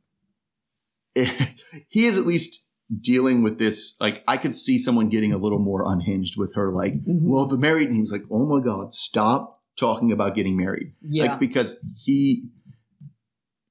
he 1.88 2.06
is 2.06 2.18
at 2.18 2.26
least 2.26 2.68
dealing 3.00 3.42
with 3.42 3.58
this. 3.58 3.96
Like 4.00 4.22
I 4.28 4.36
could 4.36 4.56
see 4.56 4.78
someone 4.78 5.08
getting 5.08 5.32
a 5.32 5.38
little 5.38 5.58
more 5.58 5.90
unhinged 5.90 6.34
with 6.36 6.54
her. 6.54 6.72
Like, 6.72 6.94
Mhm. 7.04 7.26
well, 7.26 7.46
the 7.46 7.58
married, 7.58 7.86
and 7.88 7.94
he 7.96 8.00
was 8.00 8.12
like, 8.12 8.24
"Oh 8.30 8.46
my 8.46 8.62
god, 8.64 8.94
stop 8.94 9.62
talking 9.76 10.12
about 10.12 10.34
getting 10.34 10.56
married." 10.56 10.92
yeah. 11.02 11.24
Like 11.32 11.40
because 11.40 11.84
he 11.96 12.48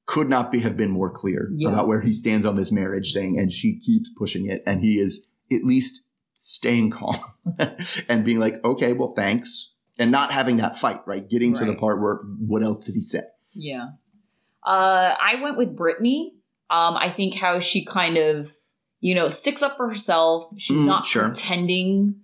could 0.06 0.30
not 0.30 0.52
be 0.52 0.60
have 0.60 0.76
been 0.76 0.92
more 0.92 1.10
clear 1.12 1.50
Yeah. 1.56 1.70
about 1.70 1.88
where 1.88 2.02
he 2.02 2.14
stands 2.14 2.46
on 2.46 2.56
this 2.56 2.72
marriage 2.72 3.14
thing, 3.14 3.38
and 3.40 3.52
she 3.52 3.80
keeps 3.80 4.10
pushing 4.18 4.48
it, 4.48 4.62
and 4.66 4.84
he 4.84 5.00
is 5.00 5.32
at 5.52 5.64
least 5.64 6.10
staying 6.40 6.90
calm 6.92 7.16
and 8.10 8.26
being 8.26 8.40
like, 8.40 8.64
"Okay, 8.66 8.94
well, 8.94 9.14
thanks." 9.14 9.76
And 10.00 10.12
not 10.12 10.32
having 10.32 10.58
that 10.58 10.76
fight, 10.78 11.02
right? 11.06 11.30
Getting 11.30 11.54
to 11.54 11.66
the 11.66 11.76
part 11.76 12.02
where 12.02 12.16
what 12.40 12.64
else 12.64 12.88
did 12.88 12.96
he 12.96 13.02
say? 13.02 13.22
Yeah. 13.54 13.90
Uh, 14.66 15.14
I 15.22 15.36
went 15.42 15.56
with 15.58 15.78
Brittney. 15.78 16.32
Um, 16.74 16.98
I 16.98 17.10
think 17.10 17.36
how 17.36 17.60
she 17.60 17.86
kind 17.86 18.18
of, 18.18 18.52
you 19.00 19.14
know, 19.16 19.30
sticks 19.30 19.62
up 19.62 19.78
for 19.78 19.88
herself. 19.88 20.52
She's 20.58 20.84
Mm, 20.84 20.88
not 20.88 21.06
sure. 21.06 21.24
pretending. 21.26 22.16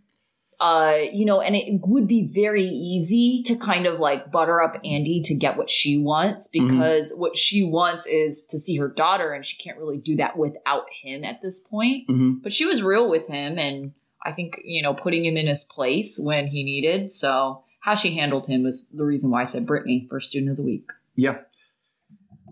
Uh, 0.60 0.97
you 1.14 1.26
know, 1.26 1.39
and 1.39 1.56
it 1.56 1.80
would 1.88 2.06
be 2.06 2.28
very 2.28 2.66
easy 2.66 3.41
to 3.43 3.56
kind 3.56 3.86
of 3.86 3.97
like 4.00 4.30
butter 4.30 4.62
up 4.62 4.76
Andy 4.84 5.22
to 5.24 5.34
get 5.34 5.56
what 5.56 5.70
she 5.70 5.97
wants 5.97 6.50
Mm-hmm. 6.54 6.68
because 6.68 7.14
what 7.16 7.38
she 7.38 7.64
wants 7.64 8.06
is 8.06 8.45
to 8.47 8.60
see 8.60 8.76
her 8.78 8.89
daughter, 8.89 9.32
and 9.32 9.45
she 9.45 9.56
can't 9.56 9.78
really 9.78 9.97
do 10.00 10.18
that 10.18 10.38
without 10.38 10.84
him 11.02 11.24
at 11.24 11.41
this 11.41 11.62
point. 11.66 12.10
Mm-hmm. 12.10 12.39
But 12.43 12.52
she 12.52 12.66
was 12.66 12.84
real 12.84 13.10
with 13.10 13.28
him, 13.28 13.58
and 13.58 13.93
I 14.26 14.34
think 14.34 14.60
you 14.66 14.82
know 14.82 14.93
putting 14.93 15.24
him 15.24 15.38
in 15.38 15.47
his 15.47 15.64
place 15.64 16.20
when 16.22 16.47
he 16.47 16.64
needed. 16.66 17.10
So 17.10 17.64
how 17.80 17.95
she 17.95 18.16
handled 18.16 18.47
him 18.47 18.64
was 18.64 18.89
the 18.89 19.06
reason 19.06 19.32
why 19.32 19.41
I 19.41 19.45
said 19.45 19.66
Brittney 19.66 20.10
for 20.10 20.20
student 20.20 20.52
of 20.52 20.58
the 20.58 20.64
week. 20.64 20.89
Yeah, 21.16 21.38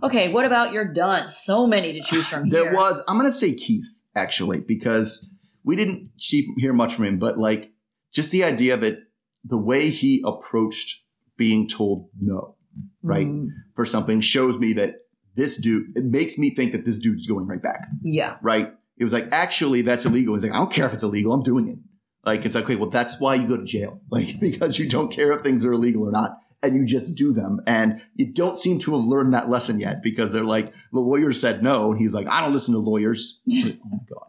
Okay, 0.04 0.32
what 0.32 0.46
about 0.46 0.72
your 0.72 0.92
dunce? 0.94 1.38
So 1.38 1.68
many 1.68 1.94
to 1.94 2.02
choose 2.02 2.28
from 2.28 2.50
there 2.50 2.66
here. 2.66 2.74
was. 2.74 3.02
I'm 3.08 3.18
gonna 3.18 3.32
say 3.32 3.54
Keith 3.54 3.88
actually 4.16 4.62
because 4.62 5.34
we 5.64 5.76
didn't 5.76 6.10
see, 6.18 6.48
hear 6.58 6.74
much 6.74 6.96
from 6.96 7.06
him, 7.06 7.20
but 7.20 7.38
like 7.38 7.72
just 8.12 8.32
the 8.32 8.44
idea 8.44 8.74
of 8.74 8.84
it, 8.84 9.00
the 9.44 9.58
way 9.58 9.90
he 9.90 10.24
approached 10.26 11.04
being 11.38 11.68
told 11.68 12.10
no 12.20 12.58
right? 13.04 13.28
Mm, 13.28 13.50
for 13.76 13.86
something 13.86 14.22
shows 14.22 14.60
me 14.60 14.74
that 14.74 14.96
this 15.36 15.58
dude. 15.58 15.96
It 15.96 16.06
makes 16.06 16.38
me 16.38 16.54
think 16.54 16.72
that 16.72 16.86
this 16.86 16.98
dude's 16.98 17.28
going 17.28 17.48
right 17.48 17.62
back, 17.62 17.88
yeah, 18.04 18.38
right? 18.42 18.74
It 18.98 19.04
was 19.04 19.14
like 19.14 19.30
actually 19.32 19.82
that's 19.82 20.06
illegal. 20.06 20.36
He's 20.36 20.44
like 20.44 20.54
I 20.54 20.58
don't 20.58 20.72
care 20.72 20.86
if 20.86 20.94
it's 20.94 21.04
illegal. 21.04 21.34
I'm 21.34 21.44
doing 21.44 21.68
it. 21.68 21.78
Like 22.26 22.46
it's 22.46 22.56
like 22.56 22.66
okay, 22.66 22.76
well 22.76 22.90
that's 22.90 23.20
why 23.20 23.36
you 23.36 23.48
go 23.48 23.58
to 23.58 23.64
jail, 23.64 24.02
like 24.10 24.40
because 24.40 24.80
you 24.80 24.90
don't 24.90 25.12
care 25.12 25.32
if 25.34 25.44
things 25.44 25.66
are 25.66 25.72
illegal 25.72 26.08
or 26.08 26.12
not. 26.12 26.38
And 26.64 26.76
you 26.76 26.86
just 26.86 27.16
do 27.18 27.34
them. 27.34 27.62
And 27.68 28.02
you 28.16 28.34
don't 28.34 28.58
seem 28.58 28.80
to 28.80 28.96
have 28.96 29.04
learned 29.06 29.34
that 29.34 29.48
lesson 29.50 29.80
yet 29.80 30.02
because 30.02 30.34
they're 30.34 30.44
like, 30.44 30.74
the 30.92 31.00
lawyer 31.00 31.32
said 31.32 31.62
no. 31.62 31.92
And 31.92 32.00
he's 32.02 32.14
like, 32.14 32.28
I 32.28 32.42
don't 32.42 32.54
listen 32.54 32.74
to 32.74 32.80
lawyers. 32.80 33.42
Like, 33.48 33.80
oh 33.86 33.90
my 33.90 33.98
God. 34.10 34.24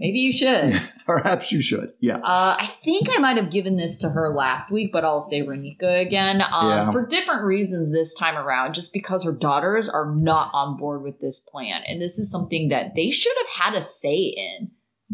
maybe 0.00 0.18
you 0.18 0.32
should. 0.32 0.80
Perhaps 1.06 1.52
you 1.52 1.60
should. 1.62 1.92
Yeah. 2.00 2.16
Uh, 2.16 2.56
I 2.58 2.74
think 2.82 3.08
I 3.10 3.18
might 3.18 3.36
have 3.36 3.50
given 3.50 3.76
this 3.76 3.98
to 3.98 4.08
her 4.08 4.34
last 4.34 4.72
week, 4.72 4.90
but 4.92 5.04
I'll 5.04 5.20
say 5.20 5.42
Raneka 5.42 6.00
again 6.04 6.40
um, 6.42 6.68
Yeah. 6.70 6.90
for 6.90 7.06
different 7.06 7.44
reasons 7.44 7.92
this 7.92 8.14
time 8.14 8.36
around. 8.36 8.72
Just 8.74 8.92
because 8.92 9.22
her 9.24 9.36
daughters 9.36 9.88
are 9.88 10.12
not 10.14 10.50
on 10.54 10.76
board 10.76 11.02
with 11.02 11.20
this 11.20 11.46
plan, 11.52 11.82
and 11.86 12.00
this 12.00 12.18
is 12.18 12.30
something 12.30 12.68
that 12.70 12.94
they 12.96 13.10
should 13.10 13.34
have 13.46 13.64
had 13.66 13.74
a 13.78 13.82
say 13.82 14.16
in. 14.36 14.70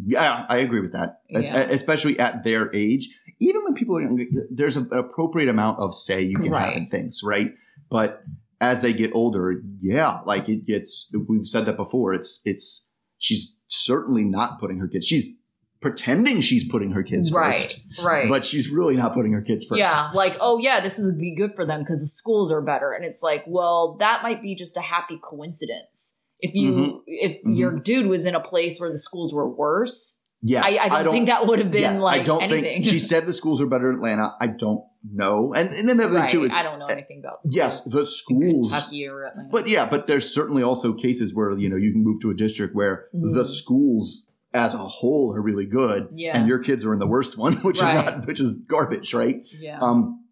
Yeah, 0.07 0.47
I 0.49 0.59
agree 0.59 0.81
with 0.81 0.93
that. 0.93 1.21
Yeah. 1.29 1.41
Especially 1.41 2.19
at 2.19 2.45
their 2.45 2.75
age. 2.75 3.09
Even 3.41 3.63
when 3.65 3.75
people 3.75 3.97
are 3.97 4.03
young, 4.03 4.25
there's 4.51 4.77
an 4.77 4.89
appropriate 4.93 5.49
amount 5.49 5.79
of 5.81 5.95
say 5.95 6.23
you 6.23 6.39
can 6.39 6.53
have 6.53 6.75
in 6.75 6.89
things, 6.89 7.23
right? 7.25 7.53
But 7.91 8.23
as 8.61 8.83
they 8.83 8.93
get 8.93 9.13
older, 9.15 9.63
yeah, 9.79 10.21
like 10.27 10.49
it 10.49 10.67
gets. 10.67 11.13
We've 11.29 11.47
said 11.47 11.65
that 11.67 11.77
before. 11.77 12.15
It's 12.15 12.43
it's 12.45 12.91
she's 13.19 13.63
certainly 13.69 14.25
not 14.25 14.61
putting 14.61 14.79
her 14.79 14.89
kids. 14.89 15.07
She's 15.07 15.35
pretending 15.81 16.43
she's 16.43 16.69
putting 16.69 16.91
her 16.93 17.03
kids 17.03 17.33
right, 17.33 17.55
first, 17.55 17.89
right. 18.03 18.29
but 18.29 18.45
she's 18.45 18.69
really 18.69 18.97
not 18.97 19.15
putting 19.15 19.33
her 19.33 19.41
kids 19.41 19.65
first. 19.65 19.79
Yeah, 19.79 20.11
like, 20.13 20.37
oh 20.39 20.59
yeah, 20.59 20.81
this 20.81 20.99
is 20.99 21.17
be 21.17 21.35
good 21.35 21.53
for 21.57 21.65
them 21.65 21.81
because 21.81 22.01
the 22.01 22.07
schools 22.07 22.53
are 22.53 22.61
better. 22.61 22.93
And 22.93 23.03
it's 23.05 23.23
like, 23.23 23.45
well, 23.47 23.97
that 23.99 24.23
might 24.23 24.43
be 24.43 24.55
just 24.55 24.77
a 24.77 24.83
happy 24.83 25.19
coincidence. 25.23 26.21
If 26.39 26.55
you 26.55 26.73
Mhm. 26.73 27.01
if 27.07 27.43
Mhm. 27.43 27.57
your 27.57 27.73
dude 27.79 28.07
was 28.09 28.27
in 28.27 28.35
a 28.35 28.41
place 28.41 28.79
where 28.79 28.91
the 28.91 28.99
schools 28.99 29.33
were 29.33 29.49
worse, 29.49 30.27
Yes, 30.43 30.65
I, 30.65 30.97
I, 31.01 31.03
don't 31.03 31.13
think 31.13 31.27
that 31.27 31.47
would 31.47 31.59
have 31.59 31.71
been 31.71 31.83
yes, 31.83 32.01
like 32.01 32.21
I 32.21 32.25
don't 32.25 32.43
anything. 32.43 32.63
think 32.83 32.85
she 32.87 32.99
said 32.99 33.27
the 33.27 33.33
schools 33.35 33.61
are 33.61 33.67
better 33.67 33.91
in 33.91 33.97
Atlanta. 33.97 34.35
I 34.41 34.47
don't 34.47 34.83
know, 35.13 35.53
and 35.53 35.69
and 35.69 35.87
then 35.87 35.99
the 35.99 36.05
other 36.07 36.19
thing 36.21 36.29
too 36.29 36.45
is 36.45 36.55
I 36.55 36.63
don't 36.63 36.79
know 36.79 36.87
anything 36.87 37.19
about 37.21 37.43
schools. 37.43 37.55
yes, 37.57 37.85
the 37.91 38.07
schools. 38.07 38.71
Kentucky 38.71 39.07
or 39.07 39.27
Atlanta. 39.27 39.51
But 39.53 39.69
yeah, 39.69 39.87
but 39.87 40.07
there's 40.07 40.33
certainly 40.35 40.63
also 40.63 40.95
cases 40.95 41.35
where 41.35 41.53
you 41.59 41.69
know 41.69 41.77
you 41.77 41.93
can 41.93 42.03
move 42.03 42.23
to 42.23 42.31
a 42.31 42.35
district 42.35 42.75
where 42.75 43.07
Mhm. 43.15 43.35
the 43.35 43.45
schools 43.45 44.29
as 44.55 44.73
a 44.73 44.79
whole 44.79 45.35
are 45.37 45.43
really 45.43 45.67
good, 45.67 46.09
Yeah. 46.15 46.39
and 46.39 46.49
your 46.49 46.59
kids 46.59 46.85
are 46.87 46.93
in 46.95 46.99
the 47.01 47.07
worst 47.07 47.37
one, 47.37 47.55
which 47.63 47.81
Right. 47.83 47.99
is 47.99 48.05
not, 48.07 48.27
which 48.27 48.41
is 48.41 48.63
garbage, 48.67 49.13
right? 49.13 49.47
yeah. 49.61 49.79
Um, 49.81 50.25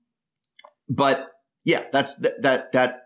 but 0.89 1.29
yeah, 1.65 1.85
that's 1.93 2.19
that 2.21 2.41
that 2.43 2.73
that 2.73 3.03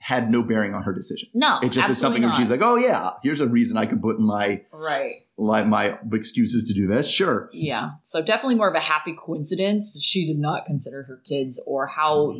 had 0.00 0.30
no 0.30 0.42
bearing 0.42 0.74
on 0.74 0.82
her 0.84 0.94
decision. 0.94 1.28
no, 1.34 1.58
It 1.62 1.72
just 1.72 1.90
is 1.90 1.98
something 1.98 2.22
where 2.22 2.32
she's 2.32 2.48
like, 2.48 2.62
oh 2.62 2.76
yeah, 2.76 3.10
here's 3.22 3.42
a 3.42 3.48
reason 3.48 3.76
I 3.76 3.84
could 3.84 4.00
put 4.00 4.16
in 4.16 4.24
my 4.24 4.62
right. 4.72 5.26
Like 5.38 5.66
my 5.66 5.96
excuses 6.12 6.64
to 6.64 6.74
do 6.74 6.86
this. 6.86 7.08
Sure. 7.08 7.48
Yeah. 7.52 7.90
So 8.02 8.20
definitely 8.20 8.56
more 8.56 8.68
of 8.68 8.74
a 8.74 8.80
happy 8.80 9.16
coincidence. 9.16 9.98
She 10.02 10.26
did 10.26 10.38
not 10.38 10.66
consider 10.66 11.04
her 11.04 11.22
kids 11.24 11.62
or 11.66 11.86
how 11.86 12.34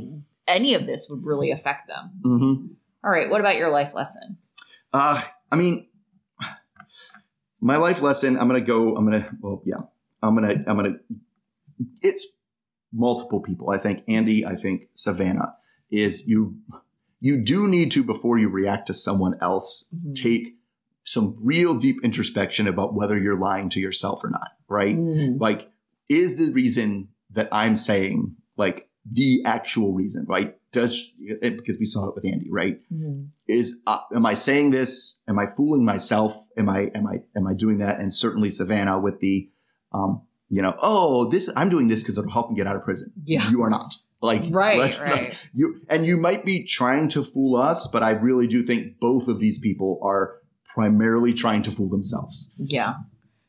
any 0.49 0.75
of 0.75 0.87
this 0.87 1.09
would 1.09 1.25
really 1.25 1.51
affect 1.53 1.87
them. 1.89 2.11
Mm-hmm. 2.25 2.67
All 3.05 3.11
right. 3.11 3.31
What 3.31 3.41
about 3.41 3.57
your 3.57 3.71
life 3.71 3.95
lesson? 3.95 4.39
Uh, 4.93 5.23
I 5.51 5.57
mean, 5.57 5.87
my 7.61 7.77
life 7.77 8.03
lesson. 8.03 8.39
I'm 8.39 8.49
gonna 8.49 8.61
go. 8.61 8.97
I'm 8.97 9.05
gonna. 9.05 9.31
Well, 9.41 9.63
yeah. 9.65 9.83
I'm 10.23 10.35
gonna. 10.35 10.65
I'm 10.67 10.77
gonna. 10.77 10.97
It's 12.03 12.37
multiple 12.93 13.41
people. 13.41 13.71
I 13.71 13.79
think 13.79 14.03
Andy. 14.09 14.45
I 14.45 14.57
think 14.57 14.89
Savannah 14.95 15.55
is 15.91 16.27
you. 16.27 16.57
You 17.21 17.43
do 17.43 17.67
need 17.69 17.91
to 17.93 18.05
before 18.05 18.39
you 18.39 18.49
react 18.49 18.87
to 18.89 18.95
someone 18.95 19.37
else. 19.41 19.89
Mhm. 19.95 20.15
Take 20.15 20.58
some 21.09 21.35
real 21.41 21.75
deep 21.75 21.97
introspection 22.05 22.69
about 22.69 22.93
whether 22.95 23.19
you're 23.19 23.39
lying 23.39 23.71
to 23.71 23.81
yourself 23.81 24.23
or 24.23 24.29
not. 24.31 24.49
Right. 24.69 24.95
Mm. 24.95 25.41
Like, 25.41 25.71
is 26.11 26.37
the 26.37 26.53
reason 26.53 27.09
that 27.31 27.49
I'm 27.51 27.77
saying 27.77 28.37
like 28.59 28.91
the 29.11 29.41
actual 29.47 29.95
reason? 29.95 30.27
Right. 30.29 30.55
Does 30.71 31.15
it, 31.19 31.57
because 31.57 31.79
we 31.79 31.87
saw 31.87 32.09
it 32.11 32.15
with 32.15 32.27
Andy. 32.27 32.51
Right 32.51 32.81
Mhm. 32.93 33.29
is 33.47 33.81
uh, 33.87 34.01
am 34.15 34.27
I 34.27 34.35
saying 34.35 34.71
this? 34.71 35.23
Am 35.27 35.39
I 35.39 35.47
fooling 35.57 35.83
myself? 35.83 36.37
Am 36.59 36.69
I 36.69 36.91
am 36.95 37.07
I 37.07 37.23
am 37.35 37.47
I 37.47 37.55
doing 37.55 37.79
that? 37.79 38.01
And 38.01 38.13
certainly 38.13 38.51
Savannah 38.51 39.01
with 39.01 39.21
the, 39.21 39.49
um, 39.95 40.21
you 40.51 40.61
know, 40.61 40.75
oh, 40.83 41.25
this 41.31 41.49
I'm 41.57 41.71
doing 41.71 41.89
this 41.89 42.03
because 42.03 42.19
it'll 42.19 42.31
help 42.31 42.51
me 42.51 42.57
get 42.57 42.67
out 42.67 42.77
of 42.77 42.85
prison. 42.85 43.13
Yeah. 43.25 43.49
You 43.51 43.63
are 43.63 43.71
not 43.71 43.95
like 44.21 44.43
Right, 44.51 45.01
right. 45.01 45.35
you 45.55 45.81
and 45.89 46.05
you 46.05 46.19
might 46.19 46.45
be 46.45 46.65
trying 46.65 47.09
to 47.09 47.23
fool 47.23 47.57
us, 47.57 47.89
but 47.91 48.03
I 48.03 48.11
really 48.11 48.47
do 48.47 48.63
think 48.63 48.99
both 49.01 49.27
of 49.29 49.39
these 49.39 49.59
people 49.59 49.99
are 50.03 50.35
primarily 50.79 51.35
trying 51.35 51.61
to 51.62 51.72
fool 51.72 51.89
themselves. 51.89 52.53
Yeah. 52.57 52.95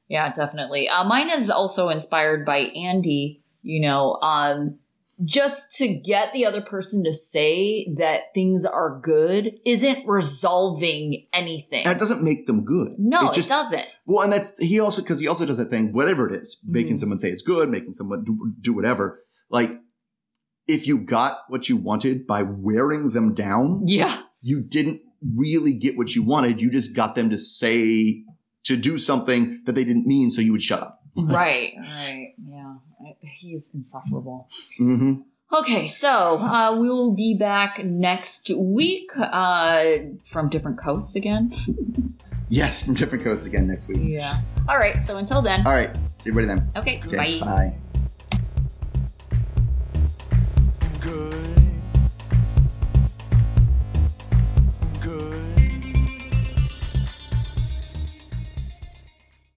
Yeah, 0.08 0.34
definitely. 0.34 0.90
Uh, 0.90 1.04
mine 1.04 1.30
is 1.30 1.52
also 1.52 1.90
inspired 1.90 2.44
by 2.44 2.58
Andy, 2.58 3.44
you 3.62 3.82
know, 3.82 4.14
um, 4.24 4.80
just 5.24 5.78
to 5.78 5.88
get 5.94 6.34
the 6.34 6.48
other 6.48 6.62
person 6.64 7.04
to 7.04 7.14
say 7.14 7.88
that 7.98 8.34
things 8.34 8.66
are 8.66 9.00
good 9.04 9.52
isn't 9.64 10.08
resolving 10.08 11.28
anything. 11.32 11.84
That 11.86 12.00
doesn't 12.00 12.24
make 12.24 12.48
them 12.48 12.64
good. 12.66 12.96
no, 12.98 13.30
it 13.30 13.36
just 13.36 13.50
it 13.50 13.54
doesn't. 13.54 13.86
Well, 14.08 14.24
and 14.24 14.34
that's 14.34 14.58
he 14.58 14.80
also 14.80 15.04
because 15.04 15.20
he 15.20 15.28
also 15.28 15.46
does 15.46 15.58
that 15.58 15.70
thing, 15.70 15.94
whatever 15.94 16.28
it 16.34 16.42
is, 16.42 16.60
making 16.66 16.96
Mhm. 16.96 17.00
someone 17.02 17.20
say 17.20 17.30
it's 17.30 17.44
good, 17.44 17.70
making 17.70 17.94
someone 17.94 18.24
do, 18.24 18.54
do 18.60 18.74
whatever. 18.74 19.20
Like, 19.52 19.78
if 20.68 20.88
you 20.88 20.98
got 21.00 21.38
what 21.50 21.70
you 21.70 21.78
wanted 21.78 22.26
by 22.26 22.42
wearing 22.42 23.10
them 23.12 23.36
down, 23.36 23.84
Yeah. 23.86 24.22
you 24.42 24.62
didn't 24.62 25.02
really 25.36 25.74
get 25.74 25.98
what 25.98 26.16
you 26.16 26.24
wanted. 26.24 26.62
You 26.62 26.70
just 26.70 26.96
got 26.96 27.16
them 27.16 27.30
to 27.30 27.38
say 27.38 28.24
to 28.64 28.78
do 28.78 28.98
something 28.98 29.62
that 29.66 29.74
they 29.74 29.84
didn't 29.84 30.06
mean, 30.08 30.30
so 30.32 30.42
you 30.42 30.52
would 30.52 30.64
shut 30.64 30.82
up. 30.82 31.02
right. 31.16 31.74
Right. 31.78 32.34
Yeah. 32.48 32.76
I- 33.02 33.16
He's 33.22 33.74
insufferable. 33.74 34.48
Mm-hmm. 34.80 35.22
Okay, 35.52 35.88
so 35.88 36.38
uh, 36.38 36.78
we 36.80 36.90
will 36.90 37.14
be 37.14 37.36
back 37.36 37.84
next 37.84 38.52
week 38.56 39.10
uh, 39.18 39.94
from 40.26 40.48
different 40.50 40.78
coasts 40.78 41.16
again. 41.16 41.52
Yes, 42.50 42.86
from 42.86 42.94
different 42.96 43.24
coasts 43.24 43.48
again 43.48 43.68
next 43.68 43.88
week. 43.90 44.00
Yeah. 44.02 44.42
All 44.68 44.78
right. 44.78 45.02
So 45.02 45.18
until 45.18 45.42
then. 45.42 45.66
All 45.66 45.72
right, 45.74 45.90
see 46.18 46.30
everybody 46.30 46.48
then. 46.60 46.70
Okay. 46.76 47.02
Okay, 47.06 47.40
bye. 47.40 47.46
bye. 47.46 47.74